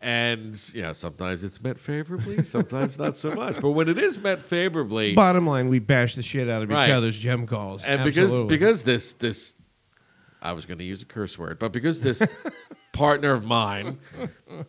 and 0.00 0.60
you 0.74 0.82
know, 0.82 0.92
sometimes 0.92 1.44
it's 1.44 1.62
met 1.62 1.78
favorably, 1.78 2.42
sometimes 2.44 2.98
not 2.98 3.14
so 3.14 3.32
much. 3.34 3.60
But 3.60 3.70
when 3.70 3.88
it 3.88 3.98
is 3.98 4.18
met 4.18 4.42
favorably, 4.42 5.14
Bottom 5.14 5.46
line, 5.46 5.68
we 5.68 5.78
bash 5.78 6.16
the 6.16 6.22
shit 6.22 6.48
out 6.48 6.62
of 6.62 6.70
each 6.70 6.88
other's 6.88 7.18
gem 7.18 7.46
calls. 7.46 7.84
and 7.84 8.02
because 8.02 8.24
Absolutely. 8.24 8.56
because 8.56 8.82
this 8.82 9.12
this 9.14 9.54
I 10.42 10.52
was 10.52 10.66
going 10.66 10.78
to 10.78 10.84
use 10.84 11.02
a 11.02 11.06
curse 11.06 11.38
word, 11.38 11.58
but 11.60 11.72
because 11.72 12.00
this 12.00 12.26
partner 12.92 13.32
of 13.32 13.44
mine 13.44 14.00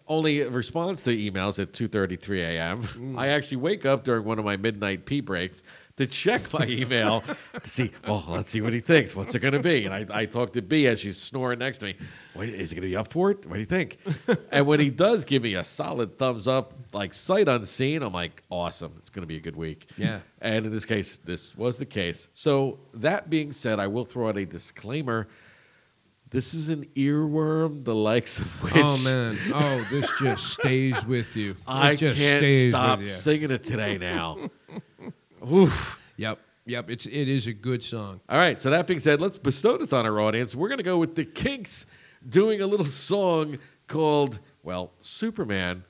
only 0.08 0.44
responds 0.44 1.04
to 1.04 1.18
emails 1.18 1.60
at 1.60 1.74
2:33 1.74 2.40
a.m., 2.42 2.84
mm. 2.84 3.18
I 3.18 3.30
actually 3.30 3.58
wake 3.58 3.86
up 3.86 4.04
during 4.04 4.24
one 4.24 4.38
of 4.38 4.46
my 4.46 4.56
midnight 4.56 5.06
pee 5.06 5.22
breaks 5.22 5.64
to 5.98 6.08
check 6.08 6.52
my 6.54 6.66
email 6.66 7.24
to 7.62 7.70
see. 7.70 7.92
Oh, 8.08 8.26
let's 8.28 8.50
see 8.50 8.62
what 8.62 8.74
he 8.74 8.80
thinks. 8.80 9.16
What's 9.16 9.36
it 9.36 9.40
going 9.40 9.54
to 9.54 9.60
be? 9.60 9.86
And 9.86 9.94
I, 9.94 10.22
I 10.22 10.26
talk 10.26 10.54
to 10.54 10.62
B 10.62 10.88
as 10.88 11.00
she's 11.00 11.22
snoring 11.22 11.60
next 11.60 11.80
to 11.80 11.88
me. 11.88 11.96
Wait, 12.36 12.50
is 12.50 12.72
he 12.72 12.76
going 12.76 12.84
to 12.84 12.90
be 12.90 12.96
up 12.96 13.12
for 13.12 13.32
it? 13.32 13.46
What 13.46 13.54
do 13.54 13.60
you 13.60 13.66
think? 13.66 14.00
and 14.52 14.66
when 14.66 14.80
he 14.80 14.90
does 14.90 15.24
give 15.24 15.44
me 15.44 15.54
a 15.54 15.64
solid 15.64 16.18
thumbs 16.18 16.48
up, 16.48 16.74
like 16.94 17.14
sight 17.14 17.48
unseen, 17.48 18.02
I'm 18.02 18.14
like, 18.14 18.42
awesome. 18.50 18.94
It's 18.98 19.10
going 19.10 19.22
to 19.22 19.28
be 19.28 19.38
a 19.38 19.42
good 19.42 19.56
week. 19.56 19.90
Yeah. 19.98 20.22
And 20.42 20.66
in 20.66 20.72
this 20.72 20.86
case, 20.86 21.18
this 21.18 21.56
was 21.56 21.78
the 21.78 21.86
case. 21.86 22.28
So, 22.34 22.80
that 22.96 23.30
being 23.30 23.52
said, 23.52 23.80
I 23.80 23.88
will 23.88 24.06
throw 24.06 24.30
out 24.30 24.38
a 24.38 24.46
disclaimer. 24.46 25.28
This 26.32 26.56
is 26.56 26.70
an 26.70 26.86
earworm, 26.96 27.84
the 27.84 27.94
likes 27.94 28.40
of 28.40 28.48
oh, 28.48 28.66
which 28.66 28.74
oh 28.76 29.04
man, 29.04 29.38
oh 29.54 29.88
this 29.92 30.12
just 30.20 30.48
stays 30.48 31.06
with 31.06 31.36
you. 31.36 31.52
It 31.68 31.68
I 31.68 31.96
just 31.96 32.18
can't 32.18 32.72
stop 32.72 33.06
singing 33.06 33.52
it 33.52 33.62
today 33.62 34.00
now. 34.00 34.40
Oof. 35.52 36.00
Yep, 36.18 36.40
yep. 36.66 36.90
It's 36.90 37.06
it 37.06 37.28
is 37.28 37.48
a 37.48 37.54
good 37.54 37.84
song. 37.84 38.22
All 38.30 38.38
right, 38.38 38.60
so 38.62 38.70
that 38.70 38.88
being 38.88 39.00
said, 39.00 39.20
let's 39.20 39.38
bestow 39.38 39.78
this 39.78 39.94
on 39.94 40.06
our 40.06 40.20
audience. 40.20 40.56
We're 40.56 40.70
going 40.70 40.78
to 40.78 40.84
go 40.84 40.98
with 40.98 41.16
the 41.16 41.26
Kinks 41.26 41.86
doing 42.28 42.62
a 42.62 42.68
little 42.68 42.86
song 42.86 43.58
called, 43.88 44.40
well, 44.64 44.94
Superman, 45.00 45.84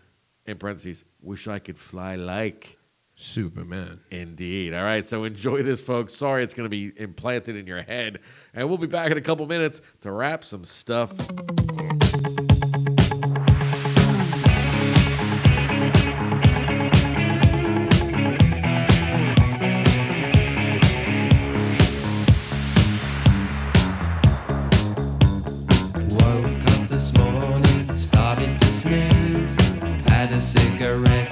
in 0.45 0.57
parentheses, 0.57 1.05
Wish 1.21 1.47
I 1.47 1.59
Could 1.59 1.77
Fly 1.77 2.15
Like. 2.15 2.77
Superman. 3.15 3.99
Indeed. 4.09 4.73
All 4.73 4.83
right, 4.83 5.05
so 5.05 5.23
enjoy 5.23 5.61
this, 5.61 5.81
folks. 5.81 6.15
Sorry 6.15 6.43
it's 6.43 6.55
going 6.55 6.65
to 6.65 6.69
be 6.69 6.91
implanted 6.99 7.55
in 7.55 7.67
your 7.67 7.83
head. 7.83 8.19
And 8.55 8.67
we'll 8.67 8.79
be 8.79 8.87
back 8.87 9.11
in 9.11 9.17
a 9.17 9.21
couple 9.21 9.45
minutes 9.45 9.81
to 10.01 10.11
wrap 10.11 10.43
some 10.43 10.65
stuff. 10.65 11.11
This 26.93 27.17
morning, 27.17 27.95
started 27.95 28.59
to 28.59 28.65
sneeze. 28.67 29.55
Had 30.05 30.31
a 30.31 30.39
cigarette 30.39 31.22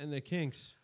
and 0.00 0.12
the 0.12 0.20
Kinks. 0.20 0.74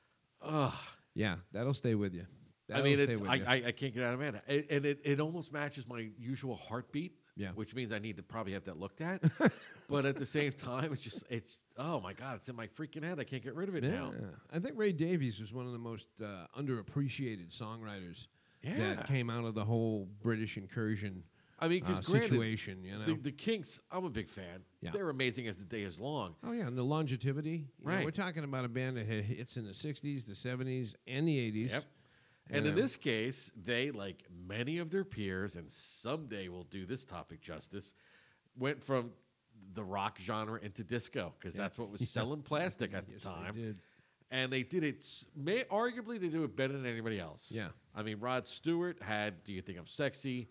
Ugh. 0.43 0.73
Yeah, 1.15 1.37
that'll 1.53 1.75
stay 1.75 1.95
with 1.95 2.15
you. 2.15 2.23
I 2.69 2.75
That'll 2.75 2.85
mean, 2.85 2.97
stay 2.97 3.13
it's, 3.13 3.21
with 3.21 3.31
I, 3.31 3.35
you. 3.37 3.45
I, 3.47 3.55
I 3.69 3.73
can't 3.73 3.95
get 3.95 4.03
out 4.03 4.15
of 4.15 4.19
my 4.19 4.25
head. 4.27 4.43
It- 4.49 4.67
And 4.71 4.85
it, 4.85 4.99
it 5.05 5.21
almost 5.21 5.53
matches 5.53 5.87
my 5.89 6.09
usual 6.19 6.57
heartbeat. 6.57 7.13
Yeah. 7.39 7.51
Which 7.55 7.75
means 7.75 7.93
I 7.93 7.99
need 7.99 8.17
to 8.17 8.23
probably 8.23 8.55
have 8.55 8.65
that 8.65 8.79
looked 8.81 9.03
at. 9.03 9.23
but 9.89 10.07
at 10.07 10.17
the 10.17 10.25
same 10.25 10.53
time, 10.53 10.91
it's 10.93 11.03
just, 11.03 11.23
it's, 11.29 11.59
oh 11.77 12.01
my 12.01 12.15
God, 12.15 12.37
it's 12.37 12.49
in 12.49 12.57
my 12.57 12.67
freaking 12.67 13.05
head. 13.05 13.21
I 13.21 13.25
can't 13.25 13.43
get 13.43 13.55
rid 13.55 13.69
of 13.69 13.75
it 13.77 13.83
now. 13.85 14.11
I 14.51 14.59
think 14.59 14.73
Ray 14.77 14.93
Davies 14.93 15.39
was 15.39 15.53
one 15.53 15.67
of 15.67 15.73
the 15.73 15.79
most 15.79 16.07
uh, 16.25 16.47
underappreciated 16.59 17.55
songwriters 17.55 18.27
Yeah. 18.63 18.95
that 18.95 19.07
came 19.07 19.29
out 19.29 19.45
of 19.45 19.55
the 19.55 19.65
whole 19.65 20.09
British 20.23 20.57
incursion. 20.57 21.25
I 21.59 21.69
mean, 21.69 21.81
because 21.81 22.01
uh, 22.01 22.21
situation, 22.21 22.85
you 22.85 22.99
know. 22.99 23.07
the, 23.07 23.15
the 23.15 23.33
Kinks, 23.33 23.81
I'm 23.91 24.05
a 24.05 24.11
big 24.11 24.29
fan. 24.29 24.61
Yeah. 24.83 24.91
They're 24.93 25.09
amazing 25.09 25.49
as 25.49 25.57
the 25.57 25.65
day 25.65 25.83
is 25.83 25.99
long. 25.99 26.35
oh 26.45 26.53
yeah, 26.53 26.67
and 26.67 26.77
the 26.77 26.83
longevity. 26.83 27.51
You 27.51 27.87
know, 27.87 27.93
Right. 27.95 28.05
we're 28.05 28.11
talking 28.11 28.45
about 28.45 28.65
a 28.65 28.69
band 28.69 28.97
that 28.99 29.07
had 29.07 29.25
hits 29.25 29.57
in 29.57 29.65
the 29.65 29.73
'60s, 29.73 30.25
the 30.27 30.35
'70s, 30.35 30.95
and 31.07 31.27
the 31.27 31.39
'80s. 31.39 31.71
Yep. 31.73 31.85
And 32.51 32.67
in 32.67 32.77
Yeah. 32.77 32.83
this 32.83 32.97
case, 32.97 33.51
they, 33.57 33.91
like 33.91 34.23
many 34.47 34.79
of 34.79 34.91
their 34.91 35.05
peers, 35.05 35.57
and 35.57 35.69
someday 35.71 36.49
will 36.49 36.65
do 36.65 36.85
this 36.87 37.05
topic 37.05 37.41
justice, 37.41 37.95
went 38.57 38.85
from 38.85 39.13
the 39.73 39.83
rock 39.83 40.19
genre 40.21 40.61
into 40.61 40.85
disco 40.85 41.33
because 41.39 41.55
that's 41.55 41.77
what 41.79 41.91
was 41.91 42.09
selling 42.11 42.43
plastic 42.43 42.93
at 42.95 43.07
the 43.07 43.15
Yes, 43.15 43.25
they 43.25 43.31
time. 43.31 43.55
did. 43.55 43.79
And 44.31 44.53
they 44.53 44.63
did 44.63 44.85
it. 44.85 45.05
May 45.35 45.63
arguably 45.65 46.21
they 46.21 46.29
do 46.29 46.45
it 46.45 46.55
better 46.57 46.73
than 46.73 46.85
anybody 46.85 47.19
else. 47.19 47.51
Yeah. 47.51 47.69
I 47.95 48.03
mean, 48.03 48.19
Rod 48.21 48.45
Stewart 48.47 49.01
had 49.03 49.43
"Do 49.45 49.53
You 49.53 49.63
Think 49.63 49.79
I'm 49.79 49.87
Sexy." 49.87 50.49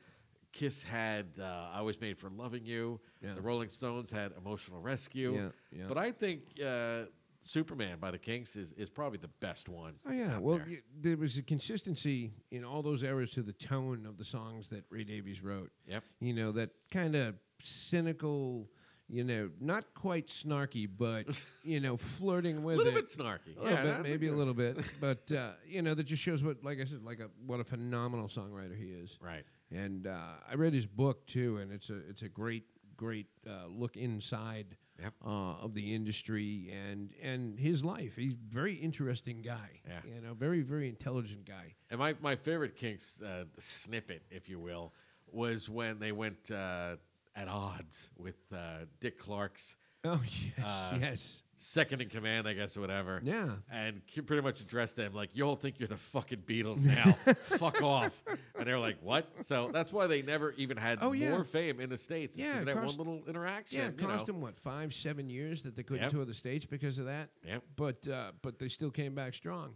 Kiss 0.55 0.83
had 0.83 1.27
uh, 1.39 1.67
"I 1.73 1.81
Was 1.81 1.99
Made 2.01 2.17
for 2.17 2.29
Loving 2.31 2.65
You." 2.65 2.99
Yeah. 3.21 3.33
The 3.35 3.41
Rolling 3.41 3.69
Stones 3.69 4.09
had 4.09 4.31
"Emotional 4.37 4.79
Rescue." 4.81 5.33
Yeah, 5.35 5.49
yeah. 5.79 5.85
But 5.87 5.97
I 5.97 6.11
think 6.11 6.41
uh, 6.65 7.03
"Superman" 7.41 7.97
by 7.99 8.09
the 8.11 8.17
Kinks 8.17 8.55
is, 8.55 8.71
is 8.73 8.89
probably 8.89 9.19
the 9.19 9.27
best 9.41 9.67
one. 9.69 9.95
Oh 10.07 10.11
yeah, 10.13 10.37
well, 10.39 10.57
there. 10.57 10.77
there 11.01 11.17
was 11.17 11.37
a 11.37 11.43
consistency 11.43 12.31
in 12.51 12.63
all 12.63 12.81
those 12.81 13.03
eras 13.03 13.31
to 13.31 13.43
the 13.43 13.53
tone 13.53 14.05
of 14.07 14.17
the 14.17 14.23
songs 14.25 14.69
that 14.69 14.85
Ray 14.89 15.03
Davies 15.03 15.43
wrote. 15.43 15.71
Yep. 15.87 16.03
You 16.21 16.33
know 16.33 16.51
that 16.53 16.69
kind 16.89 17.15
of 17.15 17.35
cynical, 17.61 18.69
you 19.07 19.23
know, 19.23 19.49
not 19.59 19.93
quite 19.93 20.27
snarky, 20.27 20.87
but 20.97 21.25
you 21.63 21.79
know, 21.79 21.97
flirting 21.97 22.63
with 22.63 22.77
Little 22.77 22.93
it. 22.93 22.95
bit 22.95 23.07
snarky. 23.07 23.57
A 23.57 23.61
little 23.61 23.77
Yeah, 23.77 23.93
bit, 23.97 24.03
maybe 24.03 24.27
a 24.27 24.33
little 24.33 24.53
bit, 24.53 24.77
but 25.01 25.29
uh, 25.31 25.51
you 25.67 25.81
know, 25.81 25.93
that 25.93 26.03
just 26.05 26.23
shows 26.23 26.43
what, 26.43 26.63
like 26.63 26.79
I 26.79 26.85
said, 26.85 27.03
like 27.03 27.19
a 27.19 27.29
what 27.45 27.59
a 27.59 27.63
phenomenal 27.63 28.27
songwriter 28.27 28.77
he 28.77 28.85
is. 28.85 29.17
Right. 29.21 29.43
And 29.71 30.07
uh, 30.07 30.17
I 30.49 30.55
read 30.55 30.73
his 30.73 30.85
book 30.85 31.25
too, 31.25 31.57
and 31.57 31.71
it's 31.71 31.89
a 31.89 31.97
it's 32.09 32.21
a 32.21 32.29
great 32.29 32.65
great 32.97 33.27
uh, 33.47 33.67
look 33.67 33.97
inside 33.97 34.77
Yep. 35.01 35.13
uh, 35.25 35.55
of 35.61 35.73
the 35.73 35.93
industry 35.93 36.71
and 36.71 37.11
and 37.21 37.59
his 37.59 37.83
life. 37.83 38.15
He's 38.15 38.31
a 38.33 38.37
very 38.47 38.75
interesting 38.75 39.41
guy. 39.41 39.81
Yeah. 39.85 39.99
You 40.15 40.21
know, 40.21 40.33
very 40.33 40.61
very 40.61 40.87
intelligent 40.87 41.45
guy. 41.45 41.75
And 41.89 41.99
my, 41.99 42.15
my 42.21 42.35
favorite 42.37 42.77
Kinks 42.77 43.21
uh, 43.21 43.43
snippet, 43.59 44.21
if 44.31 44.47
you 44.47 44.57
will, 44.59 44.93
was 45.31 45.67
when 45.69 45.99
they 45.99 46.13
went 46.13 46.49
uh, 46.49 46.95
at 47.35 47.49
odds 47.49 48.09
with 48.17 48.37
uh, 48.53 48.85
Dick 49.01 49.19
Clark's 49.19 49.75
Oh 50.05 50.21
yes, 50.57 50.65
Uh, 50.65 50.97
yes. 51.01 51.41
Second 51.55 52.01
in 52.01 52.09
command, 52.09 52.47
I 52.47 52.53
guess, 52.53 52.75
or 52.77 52.81
whatever. 52.81 53.19
Yeah. 53.23 53.49
And 53.71 54.01
he 54.05 54.21
pretty 54.21 54.41
much 54.43 54.59
addressed 54.61 54.95
them 54.95 55.13
like, 55.13 55.29
"You 55.33 55.43
all 55.45 55.55
think 55.55 55.79
you're 55.79 55.87
the 55.87 55.97
fucking 55.97 56.39
Beatles 56.47 56.83
now? 56.83 57.13
Fuck 57.33 57.81
off!" 57.81 58.23
And 58.57 58.67
they're 58.67 58.79
like, 58.79 58.97
"What?" 59.01 59.27
So 59.43 59.69
that's 59.73 59.91
why 59.93 60.07
they 60.07 60.21
never 60.21 60.51
even 60.53 60.77
had 60.77 60.99
Oh, 61.01 61.13
yeah. 61.13 61.29
more 61.31 61.43
fame 61.43 61.79
in 61.79 61.89
the 61.89 61.97
states. 61.97 62.37
Yeah, 62.37 62.63
that 62.63 62.75
cost- 62.75 62.97
one 62.97 63.07
little 63.07 63.27
interaction. 63.29 63.79
Yeah, 63.79 63.87
it 63.87 63.97
cost 63.97 64.27
know. 64.27 64.33
them 64.33 64.41
what 64.41 64.57
five, 64.59 64.93
seven 64.93 65.29
years 65.29 65.61
that 65.63 65.75
they 65.75 65.83
couldn't 65.83 66.03
Yep. 66.03 66.11
tour 66.11 66.25
the 66.25 66.33
states 66.33 66.65
because 66.65 66.99
of 66.99 67.05
that. 67.05 67.29
Yep. 67.45 67.63
But 67.75 68.07
uh, 68.07 68.31
but 68.41 68.59
they 68.59 68.67
still 68.67 68.91
came 68.91 69.15
back 69.15 69.33
strong, 69.33 69.75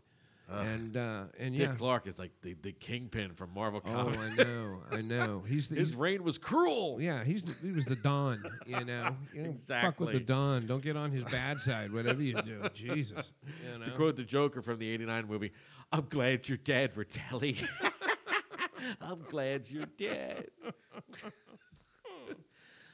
and 0.51 0.97
uh, 0.97 1.23
and 1.37 1.55
Dick 1.55 1.69
yeah. 1.69 1.75
Clark 1.75 2.07
is 2.07 2.17
like 2.19 2.31
the, 2.41 2.55
the 2.61 2.71
kingpin 2.71 3.33
from 3.33 3.53
Marvel 3.53 3.81
Comics. 3.81 4.17
Oh, 4.17 4.21
I 4.21 4.35
know, 4.43 4.81
I 4.91 5.01
know. 5.01 5.43
He's 5.47 5.69
the, 5.69 5.75
His 5.75 5.89
he's, 5.89 5.95
reign 5.95 6.23
was 6.23 6.37
cruel. 6.37 6.99
yeah, 7.01 7.23
he's 7.23 7.43
the, 7.43 7.55
he 7.65 7.71
was 7.71 7.85
the 7.85 7.95
Don. 7.95 8.43
You 8.65 8.83
know, 8.85 9.15
you 9.33 9.43
know, 9.43 9.53
fuck 9.53 9.99
with 9.99 10.13
the 10.13 10.19
Don. 10.19 10.65
Don't 10.67 10.83
get 10.83 10.97
on 10.97 11.11
his 11.11 11.23
bad 11.25 11.59
side. 11.59 11.91
Whatever 11.91 12.21
you 12.21 12.41
do, 12.41 12.61
Jesus. 12.73 13.31
You 13.71 13.79
know? 13.79 13.85
To 13.85 13.91
quote 13.91 14.15
the 14.15 14.23
Joker 14.23 14.61
from 14.61 14.79
the 14.79 14.89
'89 14.89 15.27
movie, 15.27 15.51
"I'm 15.91 16.05
glad 16.09 16.47
you're 16.47 16.57
dead, 16.57 16.93
Fratelli. 16.93 17.57
I'm 19.01 19.21
glad 19.27 19.69
you're 19.69 19.85
dead." 19.97 20.47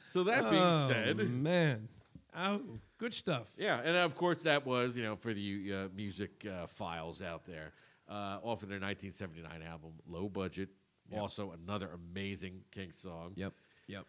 so 0.08 0.24
that 0.24 0.50
being 0.50 0.62
Oh, 0.62 0.86
said, 0.88 1.16
man, 1.16 1.88
oh, 2.36 2.60
good 2.98 3.14
stuff. 3.14 3.50
yeah, 3.56 3.80
and 3.84 3.96
of 3.96 4.14
course 4.16 4.42
that 4.42 4.66
was 4.66 4.96
you 4.96 5.02
know 5.02 5.16
for 5.16 5.32
the 5.34 5.72
uh, 5.72 5.88
music 5.96 6.46
uh, 6.50 6.66
files 6.66 7.22
out 7.22 7.44
there, 7.46 7.72
uh, 8.08 8.38
off 8.42 8.62
of 8.62 8.68
their 8.68 8.80
1979 8.80 9.62
album, 9.62 9.92
Low 10.08 10.28
Budget. 10.28 10.68
Also 11.16 11.52
another 11.52 11.88
amazing 11.94 12.62
King 12.72 12.90
song. 12.90 13.32
Yep, 13.36 13.52
yep. 13.86 14.04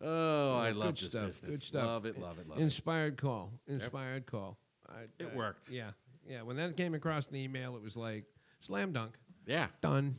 Oh, 0.00 0.56
I 0.56 0.68
Good 0.70 0.76
love 0.76 0.96
this 0.96 1.08
stuff. 1.10 1.26
business. 1.26 1.50
Good 1.50 1.62
stuff. 1.62 1.84
Love 1.86 2.06
it. 2.06 2.18
Love 2.18 2.38
it. 2.38 2.48
Love 2.48 2.58
it. 2.58 2.62
Inspired 2.62 3.16
call. 3.18 3.52
Inspired 3.66 4.24
call. 4.26 4.56
I, 4.88 5.02
It 5.18 5.30
I- 5.32 5.36
worked. 5.36 5.68
Yeah, 5.70 5.90
yeah. 6.26 6.40
When 6.42 6.56
that 6.56 6.74
came 6.76 6.94
across 6.94 7.28
an 7.28 7.36
email, 7.36 7.76
it 7.76 7.82
was 7.82 7.96
like 7.98 8.24
slam 8.60 8.92
dunk. 8.92 9.12
Yeah, 9.46 9.66
Done. 9.82 10.16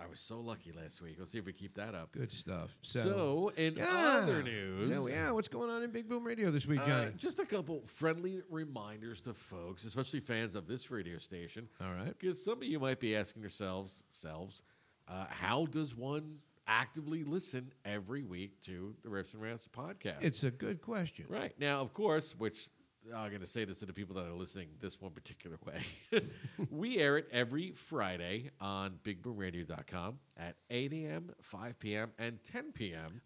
I 0.00 0.06
was 0.08 0.20
so 0.20 0.38
lucky 0.40 0.72
last 0.72 1.00
week. 1.02 1.16
Let's 1.18 1.32
see 1.32 1.38
if 1.38 1.46
we 1.46 1.52
keep 1.52 1.74
that 1.76 1.94
up. 1.94 2.12
Good 2.12 2.30
stuff. 2.32 2.70
So, 2.82 3.02
So, 3.02 3.52
in 3.56 3.76
yeah. 3.76 4.20
other 4.22 4.42
news, 4.42 4.88
So, 4.88 5.06
yeah, 5.08 5.30
what's 5.30 5.48
going 5.48 5.70
on 5.70 5.82
in 5.82 5.90
Big 5.90 6.08
Boom 6.08 6.24
Radio 6.24 6.50
this 6.50 6.66
week, 6.66 6.80
Uh, 6.80 6.86
Johnny? 6.86 7.12
just 7.16 7.40
a 7.40 7.46
couple 7.46 7.82
friendly 7.86 8.42
reminders 8.50 9.20
to 9.22 9.34
folks, 9.34 9.84
especially 9.84 10.20
fans 10.20 10.54
of 10.54 10.66
this 10.66 10.90
radio 10.90 11.18
station. 11.18 11.68
All 11.80 11.92
right. 11.94 12.16
Because 12.18 12.42
some 12.42 12.58
of 12.58 12.64
you 12.64 12.78
might 12.78 13.00
be 13.00 13.16
asking 13.16 13.42
yourselves, 13.42 14.02
selves, 14.12 14.62
uh, 15.08 15.26
how 15.28 15.66
does 15.66 15.94
one 15.96 16.38
actively 16.66 17.24
listen 17.24 17.72
every 17.84 18.22
week 18.22 18.60
to 18.62 18.94
the 19.02 19.08
Riffs 19.08 19.34
and 19.34 19.42
Rants 19.42 19.66
podcast? 19.68 20.22
It's 20.22 20.44
a 20.44 20.50
good 20.50 20.80
question. 20.82 21.26
Right. 21.28 21.58
Now, 21.58 21.80
of 21.80 21.94
course, 21.94 22.34
which 22.38 22.68
I'm 23.06 23.28
going 23.28 23.40
to 23.40 23.46
say 23.46 23.64
this 23.64 23.80
to 23.80 23.86
the 23.86 23.92
people 23.92 24.14
that 24.16 24.26
are 24.26 24.32
listening 24.32 24.68
this 24.80 25.00
one 25.00 25.12
particular 25.12 25.56
way. 25.66 26.22
we 26.70 26.98
air 26.98 27.18
it 27.18 27.28
every 27.32 27.72
Friday 27.72 28.50
on 28.60 28.98
bigboomradio.com 29.02 30.18
at 30.36 30.56
8 30.68 30.92
a.m., 30.92 31.30
5 31.40 31.78
p.m., 31.78 32.10
and 32.18 32.42
10 32.44 32.72
p.m. 32.72 33.20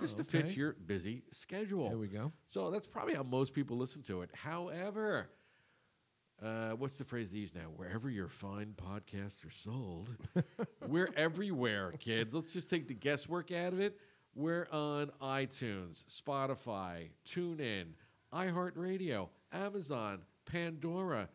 just 0.00 0.16
to 0.18 0.22
okay. 0.22 0.42
fit 0.42 0.56
your 0.56 0.74
busy 0.86 1.24
schedule. 1.32 1.88
There 1.88 1.98
we 1.98 2.08
go. 2.08 2.32
So 2.48 2.70
that's 2.70 2.86
probably 2.86 3.14
how 3.14 3.24
most 3.24 3.52
people 3.52 3.76
listen 3.76 4.02
to 4.04 4.22
it. 4.22 4.30
However, 4.32 5.28
uh, 6.42 6.70
what's 6.70 6.96
the 6.96 7.04
phrase 7.04 7.32
they 7.32 7.38
use 7.38 7.54
now? 7.54 7.68
Wherever 7.74 8.08
your 8.10 8.28
fine 8.28 8.74
podcasts 8.76 9.44
are 9.46 9.50
sold, 9.50 10.08
we're 10.86 11.10
everywhere, 11.16 11.92
kids. 11.98 12.34
Let's 12.34 12.52
just 12.52 12.70
take 12.70 12.88
the 12.88 12.94
guesswork 12.94 13.52
out 13.52 13.72
of 13.72 13.80
it. 13.80 13.98
We're 14.34 14.68
on 14.70 15.10
iTunes, 15.22 16.04
Spotify, 16.04 17.08
TuneIn, 17.26 17.94
iHeartRadio, 18.36 19.28
Amazon, 19.52 20.20
Pandora, 20.44 21.28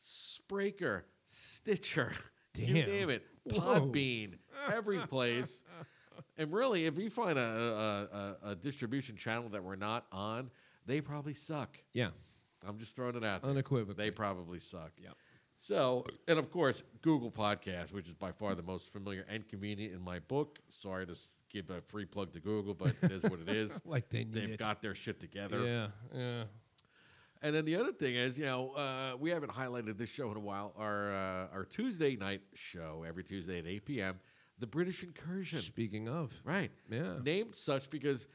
Spreaker, 0.00 1.02
Stitcher. 1.26 2.12
You 2.56 2.72
Damn. 2.72 2.88
name 2.88 3.10
it. 3.10 3.26
Podbean, 3.48 4.34
every 4.72 4.98
place. 5.08 5.64
And 6.38 6.52
really, 6.52 6.86
if 6.86 6.96
you 6.96 7.10
find 7.10 7.36
a, 7.36 7.42
a, 7.42 8.48
a, 8.48 8.50
a 8.50 8.54
distribution 8.54 9.16
channel 9.16 9.48
that 9.48 9.64
we're 9.64 9.74
not 9.74 10.06
on, 10.12 10.52
they 10.86 11.00
probably 11.00 11.32
suck. 11.32 11.76
Yeah. 11.92 12.10
I'm 12.64 12.78
just 12.78 12.94
throwing 12.94 13.16
it 13.16 13.24
out 13.24 13.42
there. 13.42 13.50
Unequivocally. 13.50 13.96
They 13.96 14.12
probably 14.12 14.60
suck. 14.60 14.92
Yep. 15.02 15.14
So, 15.58 16.06
and 16.28 16.38
of 16.38 16.48
course, 16.52 16.84
Google 17.02 17.32
Podcast, 17.32 17.92
which 17.92 18.06
is 18.06 18.14
by 18.14 18.30
far 18.30 18.54
the 18.54 18.62
most 18.62 18.92
familiar 18.92 19.26
and 19.28 19.48
convenient 19.48 19.92
in 19.92 20.00
my 20.00 20.20
book. 20.20 20.60
Sorry 20.80 21.06
to 21.06 21.12
s- 21.12 21.38
give 21.54 21.70
a 21.70 21.80
free 21.80 22.04
plug 22.04 22.32
to 22.32 22.40
Google, 22.40 22.74
but 22.74 22.94
it 23.00 23.12
is 23.12 23.22
what 23.22 23.38
it 23.40 23.48
is. 23.48 23.80
Like 23.86 24.08
they 24.08 24.18
need 24.24 24.34
They've 24.34 24.50
it. 24.50 24.58
got 24.58 24.82
their 24.82 24.94
shit 24.94 25.20
together. 25.20 25.64
Yeah. 25.64 25.86
Yeah. 26.14 26.44
And 27.42 27.54
then 27.54 27.64
the 27.64 27.76
other 27.76 27.92
thing 27.92 28.16
is, 28.16 28.38
you 28.38 28.46
know, 28.46 28.70
uh, 28.72 29.16
we 29.18 29.30
haven't 29.30 29.52
highlighted 29.52 29.98
this 29.98 30.10
show 30.10 30.30
in 30.30 30.36
a 30.36 30.40
while. 30.40 30.72
Our 30.76 31.12
uh, 31.12 31.54
our 31.54 31.64
Tuesday 31.64 32.16
night 32.16 32.40
show 32.54 33.04
every 33.06 33.22
Tuesday 33.22 33.58
at 33.58 33.66
8 33.66 33.84
p.m. 33.84 34.20
The 34.58 34.66
British 34.66 35.02
Incursion. 35.02 35.60
Speaking 35.60 36.08
of. 36.08 36.32
Right. 36.44 36.70
Yeah. 36.90 37.14
Named 37.22 37.54
such 37.54 37.90
because 37.90 38.26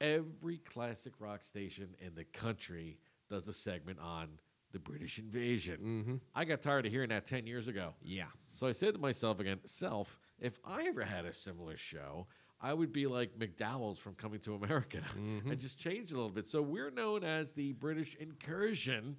every 0.00 0.58
classic 0.58 1.14
rock 1.18 1.42
station 1.42 1.88
in 2.00 2.14
the 2.14 2.24
country 2.24 2.98
does 3.30 3.48
a 3.48 3.52
segment 3.52 3.98
on 4.00 4.28
the 4.72 4.78
British 4.78 5.18
invasion. 5.18 5.78
Mm-hmm. 5.80 6.16
I 6.34 6.44
got 6.44 6.60
tired 6.60 6.84
of 6.84 6.92
hearing 6.92 7.08
that 7.08 7.24
10 7.24 7.46
years 7.46 7.68
ago. 7.68 7.94
Yeah. 8.02 8.24
So 8.52 8.66
I 8.66 8.72
said 8.72 8.94
to 8.94 9.00
myself 9.00 9.40
again, 9.40 9.60
self, 9.64 10.18
if 10.40 10.58
I 10.64 10.84
ever 10.84 11.02
had 11.02 11.24
a 11.24 11.32
similar 11.32 11.76
show, 11.76 12.26
I 12.60 12.74
would 12.74 12.92
be 12.92 13.06
like 13.06 13.38
McDowell's 13.38 13.98
from 13.98 14.14
Coming 14.14 14.40
to 14.40 14.54
America 14.54 14.98
Mm-hmm. 15.18 15.50
and 15.50 15.60
just 15.60 15.78
change 15.78 16.10
a 16.10 16.14
little 16.14 16.30
bit. 16.30 16.46
So 16.46 16.60
we're 16.62 16.90
known 16.90 17.22
as 17.24 17.52
the 17.52 17.72
British 17.74 18.16
Incursion. 18.16 19.16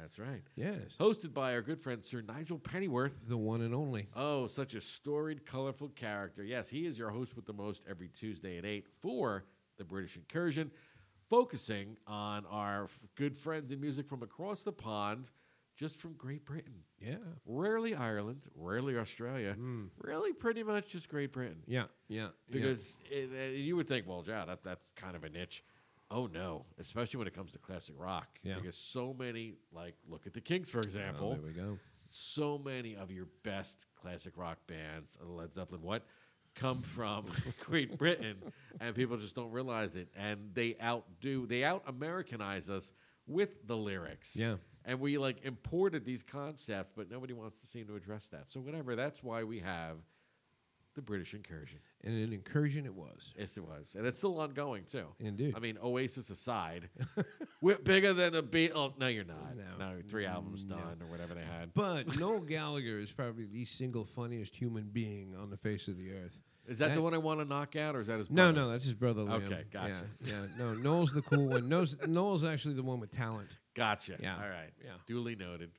That's 0.00 0.18
right. 0.18 0.42
Yes. 0.56 0.96
Hosted 0.98 1.32
by 1.32 1.52
our 1.54 1.62
good 1.62 1.78
friend 1.80 2.02
Sir 2.02 2.20
Nigel 2.20 2.58
Pennyworth. 2.58 3.28
The 3.28 3.36
one 3.36 3.60
and 3.60 3.74
only. 3.74 4.08
Oh, 4.16 4.46
such 4.48 4.74
a 4.74 4.80
storied, 4.80 5.46
colorful 5.46 5.88
character. 5.90 6.42
Yes, 6.44 6.68
he 6.68 6.86
is 6.86 6.98
your 6.98 7.10
host 7.10 7.36
with 7.36 7.46
the 7.46 7.52
most 7.52 7.84
every 7.88 8.08
Tuesday 8.08 8.58
at 8.58 8.64
8 8.64 8.86
for 9.00 9.44
the 9.78 9.84
British 9.84 10.16
Incursion, 10.16 10.70
focusing 11.30 11.96
on 12.06 12.44
our 12.50 12.84
f- 12.84 12.98
good 13.16 13.36
friends 13.36 13.70
in 13.70 13.80
music 13.80 14.08
from 14.08 14.22
across 14.22 14.62
the 14.62 14.72
pond, 14.72 15.30
just 15.76 16.00
from 16.00 16.12
Great 16.14 16.44
Britain. 16.44 16.74
Yeah. 17.00 17.16
Rarely 17.46 17.94
Ireland, 17.94 18.46
rarely 18.54 18.96
Australia, 18.96 19.56
really 19.98 20.32
pretty 20.32 20.62
much 20.62 20.88
just 20.88 21.08
Great 21.08 21.32
Britain. 21.32 21.62
Yeah. 21.66 21.84
Yeah. 22.08 22.28
Because 22.50 22.98
it, 23.10 23.30
uh, 23.36 23.50
you 23.52 23.76
would 23.76 23.88
think, 23.88 24.06
well, 24.06 24.24
yeah, 24.26 24.44
that, 24.44 24.62
that's 24.62 24.84
kind 24.96 25.16
of 25.16 25.24
a 25.24 25.28
niche. 25.28 25.64
Oh, 26.10 26.26
no, 26.26 26.66
especially 26.78 27.18
when 27.18 27.26
it 27.26 27.34
comes 27.34 27.52
to 27.52 27.58
classic 27.58 27.94
rock. 27.98 28.38
Yeah. 28.42 28.56
Because 28.56 28.76
so 28.76 29.14
many, 29.18 29.54
like, 29.72 29.94
look 30.08 30.26
at 30.26 30.34
the 30.34 30.40
Kinks, 30.40 30.70
for 30.70 30.80
example 30.80 31.30
Oh, 31.32 31.34
there 31.42 31.42
we 31.46 31.52
go. 31.52 31.78
so 32.08 32.58
many 32.58 32.94
of 32.94 33.10
your 33.10 33.26
best 33.42 33.86
classic 34.00 34.34
rock 34.36 34.58
bands, 34.66 35.18
uh, 35.20 35.28
Led 35.28 35.52
Zeppelin, 35.52 35.82
what, 35.82 36.04
come 36.54 36.82
from 36.82 37.24
Great 37.60 37.98
Britain, 37.98 38.36
and 38.80 38.94
people 38.94 39.16
just 39.16 39.34
don't 39.34 39.50
realize 39.50 39.96
it. 39.96 40.08
And 40.16 40.50
they 40.54 40.76
outdo, 40.80 41.46
they 41.46 41.64
out 41.64 41.82
Americanize 41.88 42.70
us 42.70 42.92
with 43.26 43.66
the 43.66 43.76
lyrics. 43.76 44.36
Yeah. 44.36 44.56
And 44.84 45.00
we 45.00 45.16
like 45.18 45.44
imported 45.44 46.04
these 46.04 46.22
concepts, 46.22 46.92
but 46.94 47.10
nobody 47.10 47.32
wants 47.32 47.60
to 47.60 47.66
seem 47.66 47.86
to 47.86 47.96
address 47.96 48.28
that. 48.28 48.48
So 48.48 48.60
whatever, 48.60 48.94
that's 48.94 49.22
why 49.22 49.44
we 49.44 49.60
have 49.60 49.96
the 50.94 51.02
British 51.02 51.34
incursion. 51.34 51.78
And 52.02 52.14
an 52.22 52.32
incursion 52.32 52.86
it 52.86 52.94
was. 52.94 53.34
Yes, 53.38 53.56
it 53.56 53.64
was, 53.64 53.94
and 53.96 54.06
it's 54.06 54.18
still 54.18 54.38
ongoing 54.38 54.84
too. 54.90 55.06
Indeed. 55.18 55.54
I 55.56 55.60
mean, 55.60 55.78
Oasis 55.82 56.30
aside, 56.30 56.88
we're 57.60 57.78
bigger 57.78 58.12
than 58.12 58.34
a 58.34 58.42
Beatles. 58.42 58.72
Oh, 58.74 58.94
no, 58.98 59.08
you're 59.08 59.24
not. 59.24 59.56
No. 59.56 59.86
No, 59.86 60.00
three 60.08 60.24
mm, 60.24 60.32
albums 60.32 60.64
done 60.64 60.98
or 61.00 61.06
whatever 61.06 61.34
they 61.34 61.42
had. 61.42 61.74
But 61.74 62.16
Noel 62.20 62.40
Gallagher 62.40 62.98
is 62.98 63.12
probably 63.12 63.46
the 63.46 63.64
single 63.64 64.04
funniest 64.04 64.54
human 64.54 64.90
being 64.92 65.34
on 65.34 65.50
the 65.50 65.56
face 65.56 65.88
of 65.88 65.96
the 65.96 66.12
earth. 66.12 66.38
Is 66.66 66.78
that 66.78 66.94
the 66.94 67.02
one 67.02 67.12
I 67.12 67.18
want 67.18 67.40
to 67.40 67.44
knock 67.44 67.76
out, 67.76 67.94
or 67.94 68.00
is 68.00 68.06
that 68.06 68.18
his? 68.18 68.28
Brother? 68.28 68.52
No, 68.52 68.62
no, 68.62 68.70
that's 68.70 68.84
his 68.84 68.94
brother 68.94 69.22
Liam. 69.22 69.44
Okay, 69.44 69.64
gotcha. 69.70 70.06
Yeah, 70.20 70.32
yeah. 70.32 70.46
no, 70.58 70.72
Noel's 70.74 71.12
the 71.12 71.22
cool 71.22 71.48
one. 71.48 71.68
Noel's, 71.68 71.96
Noel's 72.06 72.42
actually 72.44 72.74
the 72.74 72.82
one 72.82 73.00
with 73.00 73.10
talent. 73.10 73.58
Gotcha. 73.74 74.16
Yeah. 74.20 74.36
All 74.36 74.48
right. 74.48 74.70
Yeah. 74.82 74.92
Duly 75.06 75.36
noted. 75.36 75.70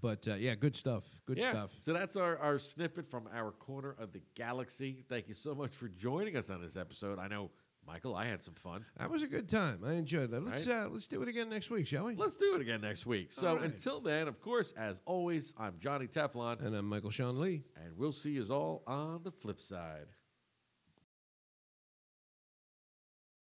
But 0.00 0.26
uh, 0.26 0.34
yeah, 0.34 0.54
good 0.54 0.74
stuff. 0.74 1.04
Good 1.26 1.38
yeah. 1.38 1.50
stuff. 1.50 1.70
So 1.78 1.92
that's 1.92 2.16
our, 2.16 2.38
our 2.38 2.58
snippet 2.58 3.10
from 3.10 3.28
our 3.34 3.50
corner 3.52 3.94
of 3.98 4.12
the 4.12 4.22
galaxy. 4.34 5.04
Thank 5.08 5.28
you 5.28 5.34
so 5.34 5.54
much 5.54 5.74
for 5.74 5.88
joining 5.88 6.36
us 6.36 6.50
on 6.50 6.62
this 6.62 6.76
episode. 6.76 7.18
I 7.18 7.28
know, 7.28 7.50
Michael, 7.86 8.14
I 8.14 8.26
had 8.26 8.42
some 8.42 8.54
fun. 8.54 8.84
That 8.98 9.10
was 9.10 9.22
a 9.22 9.26
good 9.26 9.48
time. 9.48 9.80
I 9.84 9.94
enjoyed 9.94 10.30
that. 10.30 10.44
Let's 10.44 10.66
Right. 10.66 10.84
uh, 10.84 10.88
let's 10.88 11.08
do 11.08 11.20
it 11.22 11.28
again 11.28 11.48
next 11.50 11.68
week, 11.70 11.86
shall 11.86 12.04
we? 12.04 12.14
Let's 12.14 12.36
do 12.36 12.54
it 12.54 12.60
again 12.60 12.80
next 12.80 13.06
week. 13.06 13.32
So 13.32 13.56
right. 13.56 13.64
until 13.64 14.00
then, 14.00 14.28
of 14.28 14.40
course, 14.40 14.72
as 14.72 15.00
always, 15.04 15.52
I'm 15.58 15.78
Johnny 15.78 16.06
Teflon, 16.06 16.64
And 16.64 16.74
I'm 16.76 16.88
Michael 16.88 17.10
Sean 17.10 17.40
Lee. 17.40 17.64
and 17.76 17.96
we'll 17.96 18.12
see 18.12 18.30
you 18.30 18.44
all 18.50 18.82
on 18.86 19.22
the 19.24 19.32
flip 19.32 19.60
side. 19.60 20.06